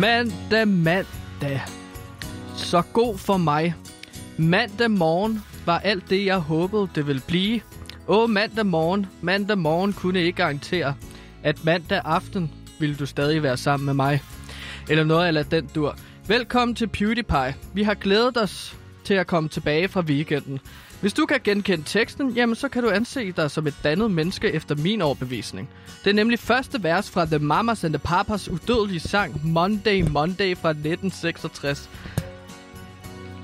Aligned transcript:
Mandag, 0.00 0.68
mandag. 0.68 1.60
Så 2.56 2.82
god 2.92 3.18
for 3.18 3.36
mig. 3.36 3.74
Mandag 4.36 4.90
morgen 4.90 5.40
var 5.66 5.78
alt 5.78 6.10
det, 6.10 6.26
jeg 6.26 6.38
håbede, 6.38 6.88
det 6.94 7.06
ville 7.06 7.22
blive. 7.26 7.60
Åh, 8.08 8.30
mandag 8.30 8.66
morgen. 8.66 9.06
Mandag 9.20 9.58
morgen 9.58 9.92
kunne 9.92 10.20
ikke 10.20 10.36
garantere, 10.36 10.94
at 11.42 11.64
mandag 11.64 12.02
aften 12.04 12.52
ville 12.78 12.96
du 12.96 13.06
stadig 13.06 13.42
være 13.42 13.56
sammen 13.56 13.86
med 13.86 13.94
mig. 13.94 14.22
Eller 14.88 15.04
noget 15.04 15.28
eller 15.28 15.42
den 15.42 15.70
dur. 15.74 15.96
Velkommen 16.28 16.74
til 16.74 16.86
PewDiePie. 16.86 17.54
Vi 17.74 17.82
har 17.82 17.94
glædet 17.94 18.36
os 18.36 18.76
til 19.04 19.14
at 19.14 19.26
komme 19.26 19.48
tilbage 19.48 19.88
fra 19.88 20.00
weekenden. 20.00 20.60
Hvis 21.00 21.12
du 21.12 21.26
kan 21.26 21.40
genkende 21.44 21.84
teksten, 21.86 22.30
jamen 22.30 22.56
så 22.56 22.68
kan 22.68 22.82
du 22.82 22.90
anse 22.90 23.32
dig 23.32 23.50
som 23.50 23.66
et 23.66 23.74
dannet 23.84 24.10
menneske 24.10 24.52
efter 24.52 24.74
min 24.74 25.02
overbevisning. 25.02 25.68
Det 26.04 26.10
er 26.10 26.14
nemlig 26.14 26.38
første 26.38 26.82
vers 26.82 27.10
fra 27.10 27.24
The 27.24 27.38
Mamas 27.38 27.84
and 27.84 27.92
the 27.92 27.98
Papas 27.98 28.48
udødelige 28.48 29.00
sang 29.00 29.40
Monday 29.44 30.02
Monday 30.02 30.56
fra 30.56 30.70
1966. 30.70 31.90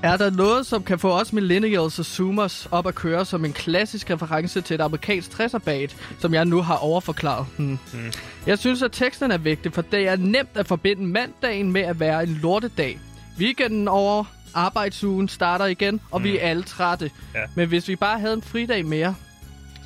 Er 0.03 0.17
der 0.17 0.29
noget, 0.29 0.65
som 0.65 0.83
kan 0.83 0.99
få 0.99 1.11
os 1.11 1.33
millennials 1.33 1.99
og 1.99 2.05
zoomers 2.05 2.67
op 2.71 2.87
at 2.87 2.95
køre 2.95 3.25
som 3.25 3.45
en 3.45 3.53
klassisk 3.53 4.09
reference 4.09 4.61
til 4.61 4.73
et 4.73 4.81
amerikansk 4.81 5.39
60'er 5.39 5.93
som 6.19 6.33
jeg 6.33 6.45
nu 6.45 6.61
har 6.61 6.75
overforklaret? 6.75 7.45
Hmm. 7.57 7.79
Mm. 7.93 8.11
Jeg 8.47 8.59
synes, 8.59 8.81
at 8.81 8.91
teksten 8.91 9.31
er 9.31 9.37
vigtig, 9.37 9.73
for 9.73 9.81
det 9.81 10.07
er 10.07 10.15
nemt 10.15 10.49
at 10.55 10.67
forbinde 10.67 11.05
mandagen 11.05 11.71
med 11.71 11.81
at 11.81 11.99
være 11.99 12.23
en 12.23 12.39
lortedag. 12.41 12.99
Weekenden 13.39 13.87
over, 13.87 14.23
arbejdsugen 14.53 15.27
starter 15.27 15.65
igen, 15.65 16.01
og 16.11 16.19
mm. 16.19 16.23
vi 16.23 16.37
er 16.37 16.41
alle 16.41 16.63
trætte. 16.63 17.11
Ja. 17.35 17.39
Men 17.55 17.67
hvis 17.67 17.87
vi 17.87 17.95
bare 17.95 18.19
havde 18.19 18.33
en 18.33 18.41
fridag 18.41 18.85
mere, 18.85 19.15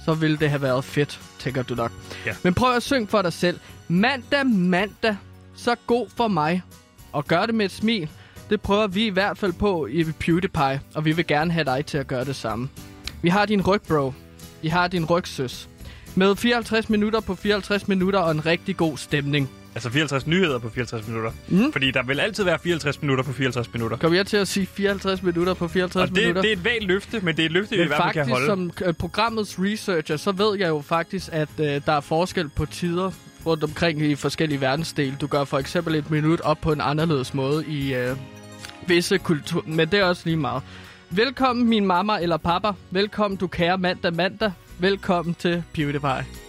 så 0.06 0.14
ville 0.14 0.38
det 0.38 0.50
have 0.50 0.62
været 0.62 0.84
fedt, 0.84 1.20
tænker 1.40 1.64
du 1.64 1.76
nok. 1.76 1.92
Ja. 2.26 2.36
Men 2.44 2.54
prøv 2.54 2.76
at 2.76 2.84
synge 2.84 3.08
for 3.08 3.22
dig 3.22 3.34
selv. 3.34 3.60
Mandag, 3.88 4.46
mandag, 4.46 5.16
så 5.56 5.76
god 5.88 6.08
for 6.18 6.28
mig. 6.28 6.62
Og 7.12 7.26
gør 7.26 7.46
det 7.46 7.56
med 7.56 7.66
et 7.66 7.72
smil. 7.72 8.10
Det 8.50 8.62
prøver 8.62 8.88
vi 8.88 9.06
i 9.06 9.10
hvert 9.10 9.38
fald 9.38 9.54
på 9.54 9.88
i 9.88 10.04
PewDiePie, 10.04 10.82
og 10.96 11.06
vi 11.06 11.12
vil 11.12 11.28
gerne 11.28 11.52
have 11.52 11.64
dig 11.64 11.86
til 11.86 11.98
at 11.98 12.08
gøre 12.08 12.26
det 12.26 12.36
samme. 12.36 12.70
Vi 13.22 13.30
har 13.30 13.46
din 13.46 13.62
ryg, 13.62 13.82
bro. 13.82 14.14
Vi 14.62 14.68
har 14.68 14.88
din 14.88 15.06
rygsøs. 15.06 15.70
Med 16.16 16.36
54 16.36 16.90
minutter 16.90 17.20
på 17.20 17.36
54 17.36 17.88
minutter 17.88 18.20
og 18.20 18.32
en 18.32 18.46
rigtig 18.46 18.78
god 18.78 18.98
stemning. 18.98 19.50
Altså 19.76 19.90
54 19.90 20.28
nyheder 20.28 20.60
på 20.60 20.70
54 20.70 21.08
minutter. 21.08 21.32
Mm. 21.48 21.72
Fordi 21.72 21.92
der 21.92 22.04
vil 22.04 22.20
altid 22.20 22.44
være 22.44 22.60
54 22.64 23.02
minutter 23.02 23.24
på 23.24 23.34
54 23.34 23.74
minutter. 23.74 23.98
Kommer 23.98 24.18
jeg 24.18 24.28
til 24.28 24.38
at 24.38 24.48
sige 24.48 24.66
54 24.66 25.24
minutter 25.24 25.54
på 25.54 25.68
54 25.68 26.10
og 26.10 26.16
det, 26.16 26.24
minutter? 26.24 26.42
det 26.42 26.50
er 26.50 26.56
et 26.56 26.66
vagt 26.66 26.84
løfte, 26.84 27.20
men 27.20 27.36
det 27.36 27.42
er 27.42 27.46
et 27.46 27.52
løfte, 27.52 27.72
men 27.72 27.80
vi 27.80 27.84
i 27.84 27.88
hvert 27.88 28.02
fald 28.02 28.14
kan 28.14 28.30
holde. 28.30 28.46
som 28.46 28.72
uh, 28.88 28.94
programmets 28.94 29.60
researcher, 29.60 30.18
så 30.18 30.32
ved 30.32 30.58
jeg 30.60 30.70
jo 30.70 30.82
faktisk, 30.82 31.30
at 31.32 31.50
uh, 31.58 31.66
der 31.66 31.92
er 31.92 32.00
forskel 32.00 32.50
på 32.50 32.66
tider 32.66 33.12
rundt 33.46 33.64
omkring 33.64 34.02
i 34.02 34.16
forskellige 34.16 34.62
verdensdele. 34.62 35.18
Du 35.22 35.28
gør 35.28 35.44
for 35.44 35.58
eksempel 35.58 35.96
et 35.96 36.12
minut 36.12 36.42
op 36.42 36.58
på 36.62 36.72
en 36.72 36.82
anderledes 36.82 37.34
måde 37.34 37.66
i 37.66 37.96
uh, 37.96 38.18
visse 38.88 39.18
kultur, 39.18 39.64
men 39.68 39.88
det 39.88 40.00
er 40.00 40.04
også 40.04 40.22
lige 40.26 40.38
meget. 40.38 40.64
Velkommen 41.10 41.70
min 41.70 41.86
mamma 41.86 42.20
eller 42.22 42.38
papa. 42.38 42.72
Velkommen 42.92 43.38
du 43.38 43.48
kære 43.48 43.78
mandag 43.78 44.14
mandag. 44.14 44.52
Velkommen 44.80 45.36
til 45.36 45.64
PewDiePie. 45.74 46.41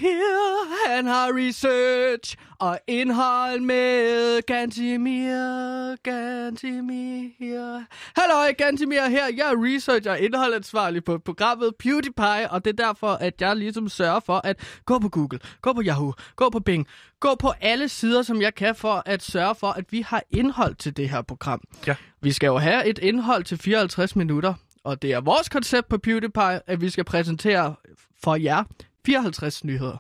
han 0.88 1.06
har 1.06 1.28
research 1.34 2.36
og 2.60 2.80
indhold 2.88 3.60
med 3.60 4.42
Gantimir, 4.42 5.96
Gantimir. 6.04 7.84
Hallo, 8.16 8.54
Gantimir 8.58 9.08
her. 9.10 9.26
Jeg 9.38 9.52
er 9.52 9.76
research 9.76 10.10
og 10.10 10.20
indholdansvarlig 10.20 11.04
på 11.04 11.18
programmet 11.18 11.76
PewDiePie, 11.80 12.52
og 12.52 12.66
det 12.66 12.80
er 12.80 12.86
derfor, 12.86 13.12
at 13.12 13.42
jeg 13.42 13.56
ligesom 13.56 13.90
sørger 13.90 14.20
for 14.20 14.42
at 14.44 14.80
gå 14.86 15.00
på 15.00 15.10
Google, 15.10 15.40
gå 15.62 15.74
på 15.74 15.82
Yahoo, 15.86 16.14
gå 16.36 16.50
på 16.50 16.60
Bing, 16.60 16.88
gå 17.20 17.36
på 17.40 17.54
alle 17.62 17.90
sider, 17.90 18.22
som 18.22 18.42
jeg 18.42 18.56
kan 18.56 18.76
for 18.76 19.04
at 19.06 19.24
sørge 19.24 19.56
for, 19.56 19.68
at 19.68 19.86
vi 19.92 20.02
har 20.02 20.24
indhold 20.32 20.76
til 20.76 20.98
det 20.98 21.10
her 21.10 21.22
program. 21.22 21.62
Ja. 21.88 21.96
Vi 22.22 22.32
skal 22.32 22.48
jo 22.48 22.58
have 22.58 22.86
et 22.86 22.98
indhold 22.98 23.44
til 23.44 23.58
54 23.58 24.16
minutter, 24.16 24.54
og 24.86 25.02
det 25.02 25.14
er 25.14 25.22
vores 25.22 25.50
koncept 25.50 25.90
på 25.90 25.98
PewDiePie, 25.98 26.70
at 26.70 26.82
vi 26.82 26.90
skal 26.90 27.04
præsentere 27.04 27.76
for 28.24 28.36
jer 28.36 28.64
54 29.06 29.64
nyheder. 29.64 29.98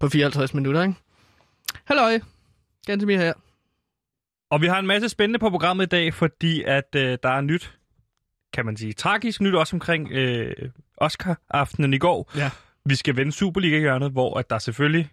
På 0.00 0.08
54 0.08 0.54
minutter, 0.54 0.82
ikke? 0.82 0.94
Halløj, 1.84 2.20
Gantemir 2.86 3.16
her. 3.16 3.32
Og 4.50 4.60
vi 4.60 4.66
har 4.66 4.78
en 4.78 4.86
masse 4.86 5.08
spændende 5.08 5.38
på 5.38 5.50
programmet 5.50 5.86
i 5.86 5.88
dag, 5.88 6.14
fordi 6.14 6.62
at 6.62 6.94
øh, 6.96 7.18
der 7.22 7.28
er 7.28 7.40
nyt, 7.40 7.78
kan 8.52 8.66
man 8.66 8.76
sige, 8.76 8.92
tragisk 8.92 9.40
nyt 9.40 9.54
også 9.54 9.76
omkring 9.76 10.12
øh, 10.12 10.70
Oscar-aftenen 10.96 11.94
i 11.94 11.98
går. 11.98 12.30
Ja. 12.36 12.50
Vi 12.84 12.94
skal 12.94 13.16
vende 13.16 13.32
Superliga-hjørnet, 13.32 14.12
hvor 14.12 14.38
at 14.38 14.50
der 14.50 14.58
selvfølgelig 14.58 15.10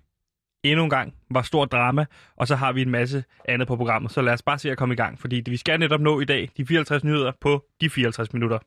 endnu 0.64 0.84
en 0.84 0.90
gang 0.90 1.14
var 1.32 1.42
stor 1.42 1.66
drama, 1.66 2.06
og 2.36 2.48
så 2.48 2.56
har 2.56 2.74
vi 2.74 2.82
en 2.82 2.90
masse 2.90 3.24
andet 3.46 3.68
på 3.68 3.76
programmet. 3.76 4.12
Så 4.12 4.22
lad 4.22 4.34
os 4.34 4.42
bare 4.42 4.60
se 4.60 4.72
at 4.72 4.78
komme 4.78 4.94
i 4.94 4.96
gang, 4.96 5.20
fordi 5.20 5.44
vi 5.46 5.58
skal 5.58 5.80
netop 5.80 6.02
nå 6.02 6.20
i 6.20 6.26
dag 6.26 6.50
de 6.58 6.66
54 6.66 7.04
nyheder 7.04 7.32
på 7.42 7.66
de 7.82 7.90
54 7.90 8.34
minutter. 8.34 8.60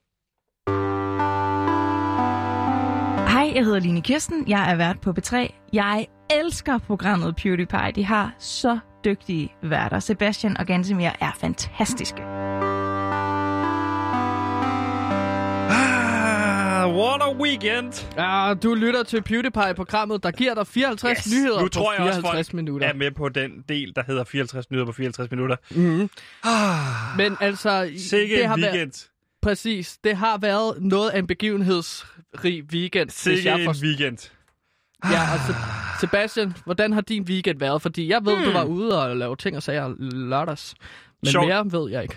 Hej, 3.31 3.53
jeg 3.55 3.65
hedder 3.65 3.79
Line 3.79 4.03
Kirsten. 4.03 4.49
Jeg 4.49 4.73
er 4.73 4.77
vært 4.77 5.01
på 5.01 5.11
B3. 5.11 5.37
Jeg 5.73 6.07
elsker 6.31 6.79
programmet 6.79 7.37
PewDiePie. 7.37 7.93
De 7.95 8.05
har 8.05 8.35
så 8.39 8.79
dygtige 9.05 9.53
værter. 9.63 9.99
Sebastian 9.99 10.57
og 10.57 10.67
Gansimir 10.67 11.11
er 11.21 11.33
fantastiske. 11.41 12.40
What 16.91 17.23
a 17.23 17.33
weekend! 17.33 17.93
Ja, 18.17 18.55
du 18.63 18.75
lytter 18.75 19.03
til 19.03 19.23
PewDiePie-programmet, 19.23 20.23
der 20.23 20.31
giver 20.31 20.55
dig 20.55 20.67
54 20.67 21.19
yes. 21.19 21.33
nyheder 21.33 21.61
nu 21.61 21.69
tror 21.69 21.93
på 21.99 22.03
54 22.03 22.33
jeg 22.33 22.39
også, 22.39 22.57
minutter. 22.57 22.89
er 22.89 22.95
med 22.95 23.11
på 23.11 23.29
den 23.29 23.65
del, 23.69 23.93
der 23.97 24.03
hedder 24.07 24.25
54 24.25 24.71
nyheder 24.71 24.87
på 24.87 24.93
54 24.93 25.31
minutter. 25.31 25.57
Mm-hmm. 25.71 26.11
Ah, 26.45 27.17
Men 27.17 27.37
altså... 27.41 27.91
Sikke 27.97 28.37
det 28.37 28.47
har 28.47 28.57
weekend. 28.57 28.75
Været, 28.75 29.09
præcis. 29.43 29.99
Det 30.05 30.17
har 30.17 30.39
været 30.39 30.75
noget 30.81 31.11
af 31.11 31.19
en 31.19 31.27
begivenhedsrig 31.27 32.65
weekend. 32.73 33.11
Sikke 33.11 33.51
en 33.51 33.65
for... 33.65 33.75
weekend. 33.83 34.31
Ja, 35.05 35.33
altså, 35.33 35.55
Sebastian, 36.01 36.55
hvordan 36.65 36.93
har 36.93 37.01
din 37.01 37.23
weekend 37.23 37.59
været? 37.59 37.83
Fordi 37.83 38.09
jeg 38.09 38.25
ved, 38.25 38.37
hmm. 38.37 38.45
du 38.45 38.53
var 38.53 38.65
ude 38.65 39.03
og 39.03 39.17
lave 39.17 39.37
ting 39.37 39.57
og 39.57 39.63
sager 39.63 39.95
lørdags. 39.99 40.75
Men 41.23 41.31
Sjov. 41.31 41.47
mere 41.47 41.73
ved 41.73 41.91
jeg 41.91 42.03
ikke. 42.03 42.17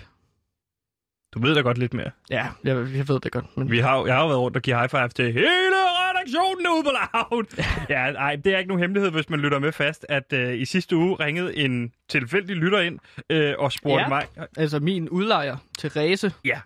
Du 1.34 1.40
ved 1.40 1.54
da 1.54 1.60
godt 1.60 1.78
lidt 1.78 1.94
mere. 1.94 2.10
Ja, 2.30 2.46
jeg, 2.64 2.76
jeg 2.94 3.08
ved 3.08 3.20
det 3.20 3.32
godt. 3.32 3.56
Men... 3.56 3.70
Vi 3.70 3.78
har, 3.78 4.06
jeg 4.06 4.14
har 4.14 4.22
jo 4.22 4.28
været 4.28 4.40
rundt 4.40 4.56
og 4.56 4.62
givet 4.62 4.78
high 4.78 4.90
five 4.90 5.08
til 5.08 5.32
hele 5.32 5.76
redaktionen 6.24 6.66
ude 6.66 6.84
på 6.84 6.90
loud. 6.90 7.64
ja, 7.94 8.10
nej, 8.10 8.36
det 8.36 8.54
er 8.54 8.58
ikke 8.58 8.68
nogen 8.68 8.80
hemmelighed, 8.80 9.10
hvis 9.10 9.30
man 9.30 9.40
lytter 9.40 9.58
med 9.58 9.72
fast, 9.72 10.06
at 10.08 10.32
øh, 10.32 10.60
i 10.60 10.64
sidste 10.64 10.96
uge 10.96 11.14
ringede 11.14 11.56
en 11.56 11.92
tilfældig 12.08 12.56
lytter 12.56 12.80
ind 12.80 12.98
øh, 13.30 13.54
og 13.58 13.72
spurgte 13.72 14.02
ja, 14.02 14.08
mig... 14.08 14.26
altså 14.56 14.80
min 14.80 15.08
udlejer, 15.08 15.56
Therese, 15.78 16.32
ja. 16.44 16.60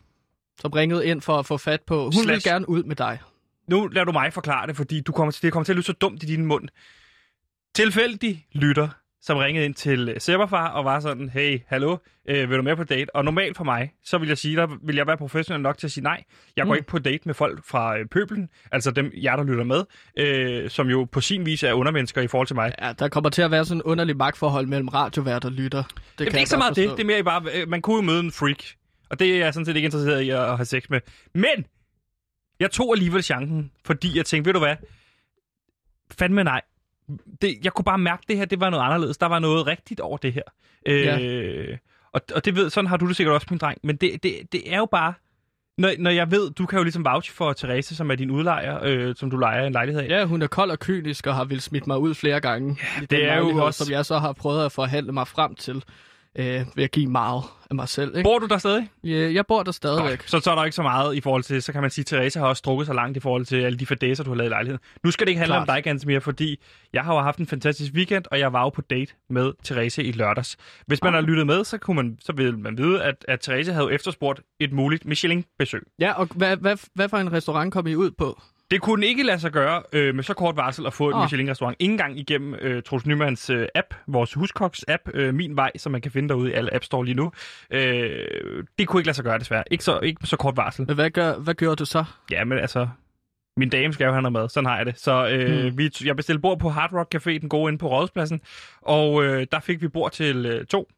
som 0.60 0.70
ringede 0.72 1.06
ind 1.06 1.20
for 1.20 1.38
at 1.38 1.46
få 1.46 1.56
fat 1.56 1.80
på... 1.82 2.02
Hun 2.02 2.12
Slash. 2.12 2.28
vil 2.28 2.42
gerne 2.42 2.68
ud 2.68 2.82
med 2.82 2.96
dig. 2.96 3.18
Nu 3.68 3.86
lader 3.86 4.04
du 4.04 4.12
mig 4.12 4.32
forklare 4.32 4.66
det, 4.66 4.76
fordi 4.76 5.00
du 5.00 5.12
kommer 5.12 5.32
til, 5.32 5.42
det 5.42 5.52
kommer 5.52 5.64
til 5.64 5.72
at 5.72 5.76
lyde 5.76 5.86
så 5.86 5.92
dumt 5.92 6.22
i 6.22 6.26
din 6.26 6.46
mund. 6.46 6.68
Tilfældig 7.74 8.46
lytter 8.52 8.88
som 9.22 9.36
ringede 9.38 9.64
ind 9.64 9.74
til 9.74 10.14
Sæberfar 10.18 10.68
og 10.68 10.84
var 10.84 11.00
sådan, 11.00 11.28
hey, 11.28 11.60
hallo, 11.66 11.96
øh, 12.28 12.50
vil 12.50 12.58
du 12.58 12.62
med 12.62 12.76
på 12.76 12.84
date? 12.84 13.16
Og 13.16 13.24
normalt 13.24 13.56
for 13.56 13.64
mig, 13.64 13.92
så 14.04 14.18
vil 14.18 14.28
jeg 14.28 14.38
sige, 14.38 14.56
der 14.56 14.66
vil 14.82 14.96
jeg 14.96 15.06
være 15.06 15.16
professionel 15.16 15.62
nok 15.62 15.78
til 15.78 15.86
at 15.86 15.90
sige 15.90 16.04
nej. 16.04 16.24
Jeg 16.56 16.64
går 16.66 16.72
Mm. 16.72 16.76
ikke 16.76 16.86
på 16.88 16.98
date 16.98 17.22
med 17.24 17.34
folk 17.34 17.64
fra 17.66 17.98
øh, 17.98 18.06
pøbelen, 18.06 18.48
altså 18.72 18.90
dem, 18.90 19.12
jeg 19.22 19.38
der 19.38 19.44
lytter 19.44 19.64
med, 19.64 19.84
øh, 20.16 20.70
som 20.70 20.88
jo 20.88 21.04
på 21.12 21.20
sin 21.20 21.46
vis 21.46 21.62
er 21.62 21.72
undermennesker 21.72 22.22
i 22.22 22.26
forhold 22.26 22.46
til 22.46 22.56
mig. 22.56 22.72
Ja, 22.82 22.92
der 22.92 23.08
kommer 23.08 23.30
til 23.30 23.42
at 23.42 23.50
være 23.50 23.64
sådan 23.64 23.78
en 23.78 23.82
underlig 23.82 24.16
magtforhold 24.16 24.66
mellem 24.66 24.88
radiovært 24.88 25.44
og 25.44 25.52
lytter. 25.52 25.82
Det, 25.82 25.94
Det, 26.18 26.26
det 26.26 26.34
er 26.34 26.38
ikke 26.38 26.50
så 26.50 26.56
meget 26.58 26.76
det, 26.76 26.90
det 26.90 27.00
er 27.00 27.04
mere 27.06 27.22
bare, 27.22 27.42
øh, 27.54 27.68
man 27.68 27.82
kunne 27.82 27.96
jo 27.96 28.02
møde 28.02 28.20
en 28.20 28.32
freak, 28.32 28.64
og 29.10 29.18
det 29.18 29.34
er 29.34 29.38
jeg 29.38 29.54
sådan 29.54 29.66
set 29.66 29.76
ikke 29.76 29.86
interesseret 29.86 30.20
i 30.20 30.30
at, 30.30 30.38
at 30.40 30.56
have 30.56 30.64
sex 30.66 30.82
med. 30.90 31.00
Men, 31.34 31.64
jeg 32.60 32.70
tog 32.70 32.94
alligevel 32.94 33.22
chancen, 33.22 33.70
fordi 33.84 34.16
jeg 34.16 34.26
tænkte, 34.26 34.48
ved 34.48 34.52
du 34.52 34.58
hvad, 34.58 34.76
fandme 36.18 36.44
nej. 36.44 36.60
Det, 37.42 37.58
jeg 37.64 37.72
kunne 37.72 37.84
bare 37.84 37.98
mærke, 37.98 38.20
at 38.24 38.28
det 38.28 38.36
her 38.36 38.44
det 38.44 38.60
var 38.60 38.70
noget 38.70 38.84
anderledes. 38.84 39.18
Der 39.18 39.26
var 39.26 39.38
noget 39.38 39.66
rigtigt 39.66 40.00
over 40.00 40.16
det 40.16 40.32
her. 40.32 40.42
Øh, 40.86 41.00
Ja. 41.04 41.76
og, 42.12 42.20
og 42.34 42.44
det 42.44 42.56
ved, 42.56 42.70
sådan 42.70 42.88
har 42.88 42.96
du 42.96 43.08
det 43.08 43.16
sikkert 43.16 43.34
også, 43.34 43.46
min 43.50 43.58
dreng. 43.58 43.78
Men 43.84 43.96
det, 43.96 44.22
det, 44.22 44.32
det 44.52 44.72
er 44.74 44.78
jo 44.78 44.86
bare... 44.86 45.12
Når, 45.78 45.90
når 45.98 46.10
jeg 46.10 46.30
ved, 46.30 46.50
du 46.50 46.66
kan 46.66 46.76
jo 46.78 46.82
ligesom 46.82 47.04
vouch 47.04 47.32
for 47.32 47.52
Therese, 47.52 47.96
som 47.96 48.10
er 48.10 48.14
din 48.14 48.30
udlejer, 48.30 48.78
øh, 48.82 49.14
som 49.16 49.30
du 49.30 49.36
lejer 49.36 49.66
en 49.66 49.72
lejlighed 49.72 50.02
af. 50.02 50.08
Ja, 50.08 50.24
hun 50.24 50.42
er 50.42 50.46
kold 50.46 50.70
og 50.70 50.78
kynisk 50.78 51.26
og 51.26 51.34
har 51.34 51.44
vil 51.44 51.60
smidt 51.60 51.86
mig 51.86 51.98
ud 51.98 52.14
flere 52.14 52.40
gange. 52.40 52.76
Ja, 53.00 53.06
det 53.06 53.24
er 53.24 53.38
jo 53.38 53.64
også- 53.64 53.84
Som 53.84 53.92
jeg 53.92 54.06
så 54.06 54.18
har 54.18 54.32
prøvet 54.32 54.64
at 54.64 54.72
forhandle 54.72 55.12
mig 55.12 55.28
frem 55.28 55.54
til 55.54 55.84
øh, 56.38 56.60
ved 56.76 56.84
at 56.84 56.90
give 56.90 57.06
meget 57.10 57.42
af 57.70 57.74
mig 57.76 57.88
selv. 57.88 58.16
Ikke? 58.16 58.26
Bor 58.26 58.38
du 58.38 58.46
der 58.46 58.58
stadig? 58.58 58.88
Ja, 59.04 59.32
jeg 59.32 59.46
bor 59.46 59.62
der 59.62 59.72
stadigvæk. 59.72 60.22
Så, 60.26 60.40
så 60.40 60.50
er 60.50 60.54
der 60.54 60.64
ikke 60.64 60.74
så 60.74 60.82
meget 60.82 61.14
i 61.16 61.20
forhold 61.20 61.42
til, 61.42 61.62
så 61.62 61.72
kan 61.72 61.80
man 61.82 61.90
sige, 61.90 62.02
at 62.02 62.06
Therese 62.06 62.38
har 62.38 62.46
også 62.46 62.58
strukket 62.58 62.86
sig 62.86 62.94
langt 62.94 63.16
i 63.16 63.20
forhold 63.20 63.44
til 63.46 63.56
alle 63.56 63.78
de 63.78 63.86
fadæser, 63.86 64.24
du 64.24 64.30
har 64.30 64.36
lavet 64.36 64.48
i 64.48 64.52
lejligheden. 64.52 64.80
Nu 65.04 65.10
skal 65.10 65.26
det 65.26 65.30
ikke 65.30 65.38
handle 65.38 65.52
Klart. 65.54 65.68
om 65.68 65.74
dig, 65.74 65.84
Gans 65.84 66.06
mere, 66.06 66.20
fordi 66.20 66.60
jeg 66.92 67.04
har 67.04 67.14
jo 67.14 67.20
haft 67.20 67.38
en 67.38 67.46
fantastisk 67.46 67.92
weekend, 67.92 68.24
og 68.30 68.38
jeg 68.38 68.52
var 68.52 68.62
jo 68.62 68.68
på 68.68 68.80
date 68.80 69.12
med 69.30 69.52
Therese 69.64 70.04
i 70.04 70.12
lørdags. 70.12 70.56
Hvis 70.86 71.02
man 71.02 71.14
Ah. 71.14 71.14
har 71.14 71.20
lyttet 71.30 71.46
med, 71.46 71.64
så, 71.64 71.78
kunne 71.78 71.96
man, 71.96 72.18
så 72.20 72.32
vil 72.32 72.58
man 72.58 72.78
vide, 72.78 73.02
at, 73.02 73.24
at 73.28 73.40
Therese 73.40 73.72
havde 73.72 73.92
efterspurgt 73.92 74.40
et 74.60 74.72
muligt 74.72 75.04
Michelin-besøg. 75.04 75.82
Ja, 75.98 76.12
og 76.12 76.28
hvad, 76.34 76.56
hvad, 76.56 76.76
hvad 76.94 77.08
for 77.08 77.16
en 77.16 77.32
restaurant 77.32 77.72
kom 77.72 77.86
I 77.86 77.94
ud 77.94 78.10
på? 78.10 78.40
Det 78.70 78.80
kunne 78.80 79.06
ikke 79.06 79.22
lade 79.22 79.38
sig 79.40 79.52
gøre 79.52 79.82
øh, 79.92 80.14
med 80.14 80.24
så 80.24 80.34
kort 80.34 80.56
varsel 80.56 80.86
at 80.86 80.92
få 80.92 81.08
et 81.10 81.14
Ah. 81.14 81.20
Michelin-restaurant. 81.22 81.76
Ingen 81.78 81.98
gang 81.98 82.18
igennem 82.18 82.54
øh, 82.54 82.82
Troels 82.82 83.06
Nymanns 83.06 83.50
øh, 83.50 83.68
app, 83.74 83.94
vores 84.06 84.34
huskoks-app, 84.34 85.10
øh, 85.14 85.34
Min 85.34 85.56
Vej, 85.56 85.70
som 85.76 85.92
man 85.92 86.00
kan 86.00 86.10
finde 86.12 86.28
derude 86.28 86.50
i 86.50 86.52
alle 86.54 86.74
App 86.74 86.84
Store 86.84 87.04
lige 87.04 87.14
nu. 87.14 87.32
Øh, 87.70 88.64
det 88.78 88.88
kunne 88.88 89.00
ikke 89.00 89.06
lade 89.06 89.16
sig 89.16 89.24
gøre, 89.24 89.38
desværre. 89.38 89.64
Ikke 89.70 89.84
så, 89.84 90.00
ikke 90.00 90.26
så 90.26 90.36
kort 90.36 90.56
varsel. 90.56 90.86
Men 90.86 90.94
Hvad, 90.94 91.10
gør, 91.10 91.38
hvad 91.38 91.54
gjorde 91.54 91.76
du 91.76 91.84
så? 91.84 92.04
Ja, 92.30 92.44
men 92.44 92.58
altså... 92.58 92.88
Min 93.56 93.70
dame 93.70 93.92
skal 93.92 94.04
jo 94.04 94.10
have 94.10 94.22
noget 94.22 94.32
mad, 94.32 94.48
sådan 94.48 94.66
har 94.66 94.76
jeg 94.76 94.86
det. 94.86 94.98
Så 94.98 95.28
øh, 95.28 95.68
Hmm. 95.68 95.78
vi, 95.78 95.90
jeg 96.04 96.16
bestilte 96.16 96.40
bord 96.40 96.58
på 96.58 96.68
Hard 96.68 96.92
Rock 96.92 97.14
Café, 97.14 97.30
den 97.38 97.48
gode 97.48 97.68
inde 97.68 97.78
på 97.78 97.88
Rådhuspladsen. 97.88 98.40
Og 98.82 99.24
øh, 99.24 99.46
der 99.52 99.60
fik 99.60 99.82
vi 99.82 99.88
bord 99.88 100.12
til 100.12 100.46
øh, 100.46 100.66
to. 100.66 100.88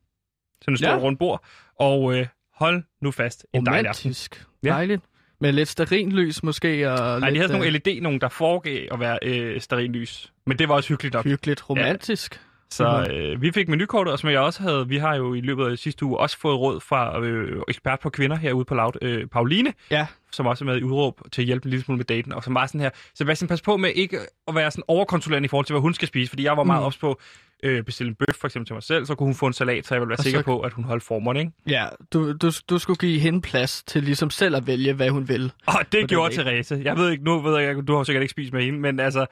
Sådan 0.63 0.73
en 0.75 0.77
stor 0.79 0.89
Ja. 0.89 0.97
rundt 0.99 1.19
bord. 1.19 1.45
Og 1.79 2.17
øh, 2.19 2.27
hold 2.55 2.83
nu 3.03 3.11
fast, 3.11 3.47
en 3.53 3.67
dejlig 3.67 3.89
aften. 3.89 4.03
Romantisk. 4.09 4.47
Ja. 4.63 4.97
Med 5.41 5.53
lidt 5.53 5.69
sterinlys 5.69 6.43
måske. 6.43 6.91
Og 6.93 6.99
Nej, 6.99 7.15
de 7.19 7.35
lidt, 7.35 7.37
havde 7.37 7.49
sådan 7.49 7.63
øh, 7.67 7.73
nogle 7.73 7.81
LED, 7.87 8.01
nogle 8.01 8.21
der 8.21 8.29
foregav 8.29 8.87
at 8.93 9.01
være 9.01 9.19
øh, 9.23 9.61
sterillys. 9.61 10.33
Men 10.47 10.59
det 10.59 10.69
var 10.69 10.75
også 10.75 10.89
hyggeligt 10.89 11.15
nok. 11.15 11.25
hyggeligt 11.25 11.71
romantisk. 11.71 12.41
Så 12.73 13.07
øh, 13.13 13.43
vi 13.43 13.53
fik 13.53 13.69
menukortet, 13.69 14.13
og 14.13 14.19
som 14.19 14.31
jeg 14.31 14.41
også 14.41 14.63
havde, 14.63 14.89
vi 14.89 14.97
har 14.99 15.15
jo 15.17 15.35
i 15.35 15.41
løbet 15.41 15.67
af 15.67 15.79
sidste 15.79 16.05
uge 16.05 16.19
også 16.19 16.39
fået 16.39 16.59
råd 16.59 16.81
fra 16.81 17.21
øh, 17.21 17.63
ekspert 17.69 18.01
på 18.01 18.11
kvinder 18.11 18.37
herude 18.37 18.65
på 18.65 18.75
Loud, 18.75 18.93
øh, 19.03 19.27
Pauline, 19.27 19.73
Ja. 19.91 20.07
som 20.33 20.47
også 20.47 20.65
er 20.65 20.67
med 20.67 20.79
i 20.79 20.83
udråb 20.83 21.21
til 21.33 21.43
at 21.43 21.47
hjælpe 21.47 21.67
en 21.67 21.71
lille 21.71 21.85
smule 21.85 21.97
med 21.97 22.05
daten, 22.05 22.33
og 22.33 22.45
som 22.45 22.55
var 22.55 22.67
sådan 22.67 22.81
her, 22.81 22.91
Sebastian, 23.15 23.49
pas 23.49 23.63
på 23.63 23.77
med 23.77 23.91
ikke 23.95 24.19
at 24.49 24.55
være 24.55 24.71
sådan 24.71 24.85
overkontrollerende 24.89 25.47
i 25.47 25.49
forhold 25.49 25.67
til, 25.67 25.73
hvad 25.73 25.81
hun 25.81 25.95
skal 25.95 26.09
spise, 26.09 26.29
fordi 26.29 26.45
jeg 26.45 26.57
var 26.57 26.65
meget 26.65 26.83
Mm. 26.83 26.87
ops 26.87 26.97
på 26.99 27.21
øh, 27.63 27.83
bestille 27.85 28.09
en 28.11 28.15
bøf 28.15 28.35
for 28.41 28.47
eksempel 28.49 28.67
til 28.67 28.75
mig 28.75 28.83
selv, 28.83 29.07
så 29.07 29.15
kunne 29.15 29.27
hun 29.27 29.35
få 29.35 29.47
en 29.47 29.53
salat, 29.53 29.87
så 29.87 29.95
jeg 29.95 30.01
ville 30.01 30.09
være 30.09 30.19
Og 30.19 30.23
sikker 30.25 30.41
så- 30.41 30.45
på, 30.45 30.61
at 30.61 30.73
hun 30.73 30.85
holdt 30.85 31.03
formerne, 31.03 31.41
ikke? 31.41 31.53
Ja, 31.67 31.87
du, 32.13 32.33
du, 32.33 32.53
du 32.71 32.79
skulle 32.79 32.97
give 32.97 33.21
hende 33.21 33.41
plads 33.41 33.83
til 33.83 34.03
ligesom 34.03 34.31
selv 34.31 34.57
at 34.57 34.67
vælge, 34.67 34.93
hvad 34.93 35.11
hun 35.11 35.29
vil. 35.29 35.53
Og 35.67 35.81
det 35.93 36.09
gjorde. 36.09 36.35
Therese. 36.35 36.81
Jeg 36.85 36.97
ved 36.97 37.11
ikke, 37.11 37.25
nu 37.25 37.41
ved 37.41 37.59
jeg, 37.59 37.89
du 37.89 37.97
har 37.97 38.05
sikkert 38.05 38.23
ikke 38.23 38.31
spist 38.33 38.53
med 38.53 38.65
hende, 38.65 38.79
men 38.79 39.01
altså, 39.01 39.27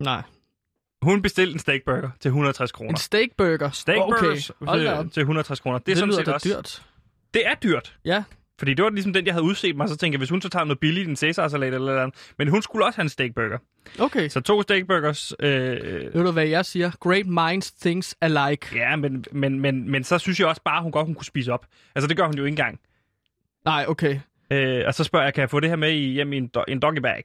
Nej. 0.00 0.22
hun 1.02 1.22
bestilte 1.22 1.52
en 1.52 1.58
steakburger 1.58 2.10
til 2.20 2.28
160 2.28 2.72
kroner. 2.72 2.90
En 2.90 2.96
steakburger. 2.96 3.70
Steakburgers 3.70 4.50
Okay, 4.60 5.02
til, 5.02 5.10
til 5.10 5.20
160 5.20 5.60
kroner. 5.60 5.78
Det, 5.78 5.86
Det, 5.86 5.92
er 5.92 5.96
sådan 5.96 6.12
set 6.14 6.28
også, 6.28 6.48
dyrt. 6.48 6.82
Det 7.34 7.46
er 7.46 7.54
dyrt. 7.54 7.96
Ja, 8.04 8.24
Fordi 8.58 8.74
det 8.74 8.82
var 8.84 8.90
ligesom 8.90 9.12
den, 9.12 9.26
jeg 9.26 9.34
havde 9.34 9.44
udset 9.44 9.76
mig, 9.76 9.88
så 9.88 9.96
tænkte 9.96 10.14
jeg, 10.14 10.18
hvis 10.18 10.30
hun 10.30 10.42
så 10.42 10.48
tager 10.48 10.64
noget 10.64 10.78
billigt, 10.80 11.08
en 11.08 11.16
Caesar-salat 11.16 11.74
eller 11.74 11.94
noget, 11.94 12.14
men 12.38 12.48
hun 12.48 12.62
skulle 12.62 12.86
også 12.86 12.96
have 12.96 13.02
en 13.02 13.08
steakburger. 13.08 13.58
okay. 14.00 14.28
Så 14.28 14.40
to 14.40 14.62
steakburgers, 14.62 15.32
øh, 15.40 15.50
Ved 16.14 16.24
du, 16.24 16.30
hvad 16.30 16.46
jeg 16.46 16.64
siger? 16.64 16.90
Great 17.00 17.26
minds 17.26 17.72
thinks 17.72 18.16
alike. 18.20 18.66
ja, 18.74 18.96
men, 18.96 19.24
men, 19.32 19.60
men, 19.60 19.90
men 19.90 20.04
så 20.04 20.18
synes 20.18 20.40
jeg 20.40 20.48
også 20.48 20.62
bare, 20.64 20.82
hun 20.82 20.92
godt 20.92 21.06
hun 21.06 21.14
kunne 21.14 21.24
spise 21.24 21.52
op. 21.52 21.66
Altså 21.94 22.08
det 22.08 22.16
gør 22.16 22.26
hun 22.26 22.34
jo 22.34 22.44
ikke 22.44 22.52
engang. 22.52 22.80
Nej, 23.64 23.84
okay. 23.88 24.20
Øh, 24.50 24.82
og 24.86 24.94
så 24.94 25.04
spørger 25.04 25.26
jeg, 25.26 25.34
kan 25.34 25.40
jeg 25.40 25.50
få 25.50 25.60
det 25.60 25.68
her 25.68 25.76
med 25.76 25.90
i, 25.92 26.12
hjem 26.12 26.32
i 26.32 26.36
en, 26.36 26.50
do- 26.58 26.64
en 26.68 26.80
doggy 26.80 26.98
bag? 26.98 27.24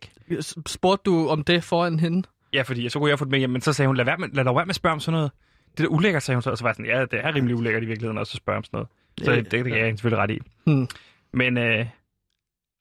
Spurgte 0.68 1.12
du 1.12 1.28
om 1.28 1.44
det 1.44 1.64
foran 1.64 2.00
hende? 2.00 2.28
Ja, 2.54 2.62
fordi 2.62 2.90
så 2.90 3.00
kunne 3.00 3.10
jeg 3.10 3.20
få 3.20 3.26
det 3.26 3.32
med 3.32 3.40
hjem, 3.40 3.50
men 3.50 3.62
så 3.62 3.74
sagde 3.74 3.88
hun, 3.88 3.98
lad, 3.98 4.06
være 4.06 4.18
med, 4.18 4.30
lad 4.34 4.46
dog 4.46 4.56
være 4.56 4.66
med 4.66 4.70
at 4.72 4.76
spørge 4.76 4.94
om 4.94 5.00
sådan 5.00 5.14
noget. 5.18 5.32
Det 5.72 5.80
der 5.80 5.88
ulækkert, 5.88 6.24
sagde 6.24 6.36
hun 6.36 6.42
så, 6.42 6.50
og 6.52 6.58
så 6.58 6.64
var 6.64 6.70
jeg 6.70 6.76
sådan, 6.76 6.92
ja, 6.92 7.02
det 7.02 7.26
er 7.26 7.36
rimelig 7.36 7.56
ulækkert 7.56 7.84
i 7.84 7.86
virkeligheden, 7.86 8.18
også 8.18 8.32
at 8.34 8.38
spørge 8.38 8.58
om 8.58 8.64
sådan 8.64 8.78
noget. 8.78 8.88
Så 9.22 9.32
Ja, 9.32 9.38
det, 9.38 9.52
det, 9.52 9.66
det 9.66 9.74
kan 9.74 9.82
jeg 9.82 9.90
selvfølgelig 9.90 10.24
ret 10.24 10.32
i. 10.32 10.40
Hmm. 10.66 10.88
Men 11.34 11.58
øh, 11.58 11.86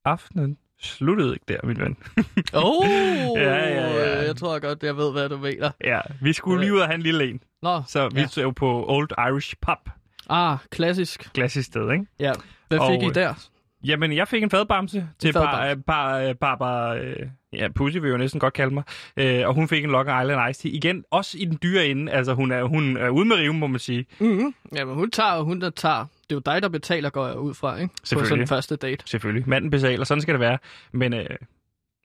aftenen 0.05 0.59
sluttede 0.81 1.33
ikke 1.35 1.45
der, 1.49 1.61
min 1.67 1.79
ven. 1.79 1.97
Oh, 2.55 2.87
Ja, 3.37 3.69
ja, 3.69 3.95
ja. 3.95 4.23
Jeg 4.27 4.37
tror 4.37 4.59
godt, 4.59 4.83
jeg 4.83 4.97
ved, 4.97 5.13
hvad 5.13 5.29
du 5.29 5.37
mener. 5.37 5.71
Ja, 5.85 6.01
vi 6.23 6.33
skulle 6.33 6.61
lige 6.61 6.75
ud 6.75 6.79
og 6.81 6.87
have 6.87 6.95
en 6.95 7.03
lille 7.03 7.31
en. 7.31 7.41
Nå, 7.63 7.83
Så 7.87 8.09
vi 8.09 8.21
Ja. 8.21 8.43
jo 8.43 8.51
på 8.51 8.85
Old 8.89 9.09
Irish 9.31 9.55
Pub. 9.63 9.91
ah, 10.31 10.59
klassisk. 10.71 11.31
Klassisk 11.35 11.67
sted, 11.67 11.93
ikke? 11.93 12.07
Ja. 12.19 12.33
Hvad 12.69 12.79
Og, 12.79 12.91
fik 12.91 13.03
I 13.03 13.09
øh, 13.09 13.15
der? 13.15 13.49
Jamen, 13.85 14.13
jeg 14.13 14.29
fik 14.29 14.43
en 14.43 14.51
fadbamse 14.51 15.09
til 15.19 15.33
bar, 15.33 15.75
bar, 15.87 16.33
bar, 16.33 16.57
bar, 16.57 16.95
ja, 17.53 17.69
Pussy 17.75 17.97
vil 17.97 18.05
jeg 18.05 18.13
jo 18.13 18.17
næsten 18.17 18.41
godt 18.41 18.55
kalde 18.55 18.75
mig. 18.75 18.83
Øh, 19.17 19.49
og 19.49 19.55
hun 19.55 19.69
fik 19.69 19.85
en 19.85 19.91
Long 19.91 20.23
Island 20.23 20.51
Ice 20.51 20.63
Tea. 20.63 20.73
Igen, 20.77 21.05
også 21.11 21.39
i 21.39 21.45
den 21.45 21.59
dyre 21.63 21.87
ende. 21.87 22.13
Altså, 22.13 22.35
hun 22.35 22.53
er, 22.53 22.63
hun 22.63 22.97
er 22.97 23.09
ude 23.09 23.25
med 23.25 23.37
riven, 23.37 23.59
må 23.59 23.67
man 23.67 23.81
sige. 23.81 24.07
Mm-hmm. 24.19 24.55
Jamen, 24.75 24.95
hun 24.95 25.11
tager, 25.11 25.31
og 25.31 25.45
hun 25.45 25.61
der 25.61 25.71
tager. 25.71 25.99
Det 25.99 26.33
er 26.33 26.35
jo 26.35 26.43
dig, 26.55 26.63
der 26.63 26.69
betaler, 26.69 27.11
går 27.11 27.27
jeg 27.27 27.39
ud 27.39 27.55
fra, 27.55 27.77
ikke? 27.77 27.95
På 28.15 28.25
sådan 28.25 28.41
en 28.41 28.49
første 28.49 28.77
date. 28.77 29.03
Selvfølgelig. 29.07 29.49
Manden 29.49 29.71
betaler, 29.71 30.05
sådan 30.05 30.23
skal 30.23 30.35
det 30.35 30.41
være. 30.41 30.59
Men 30.93 31.15
øh, 31.15 31.27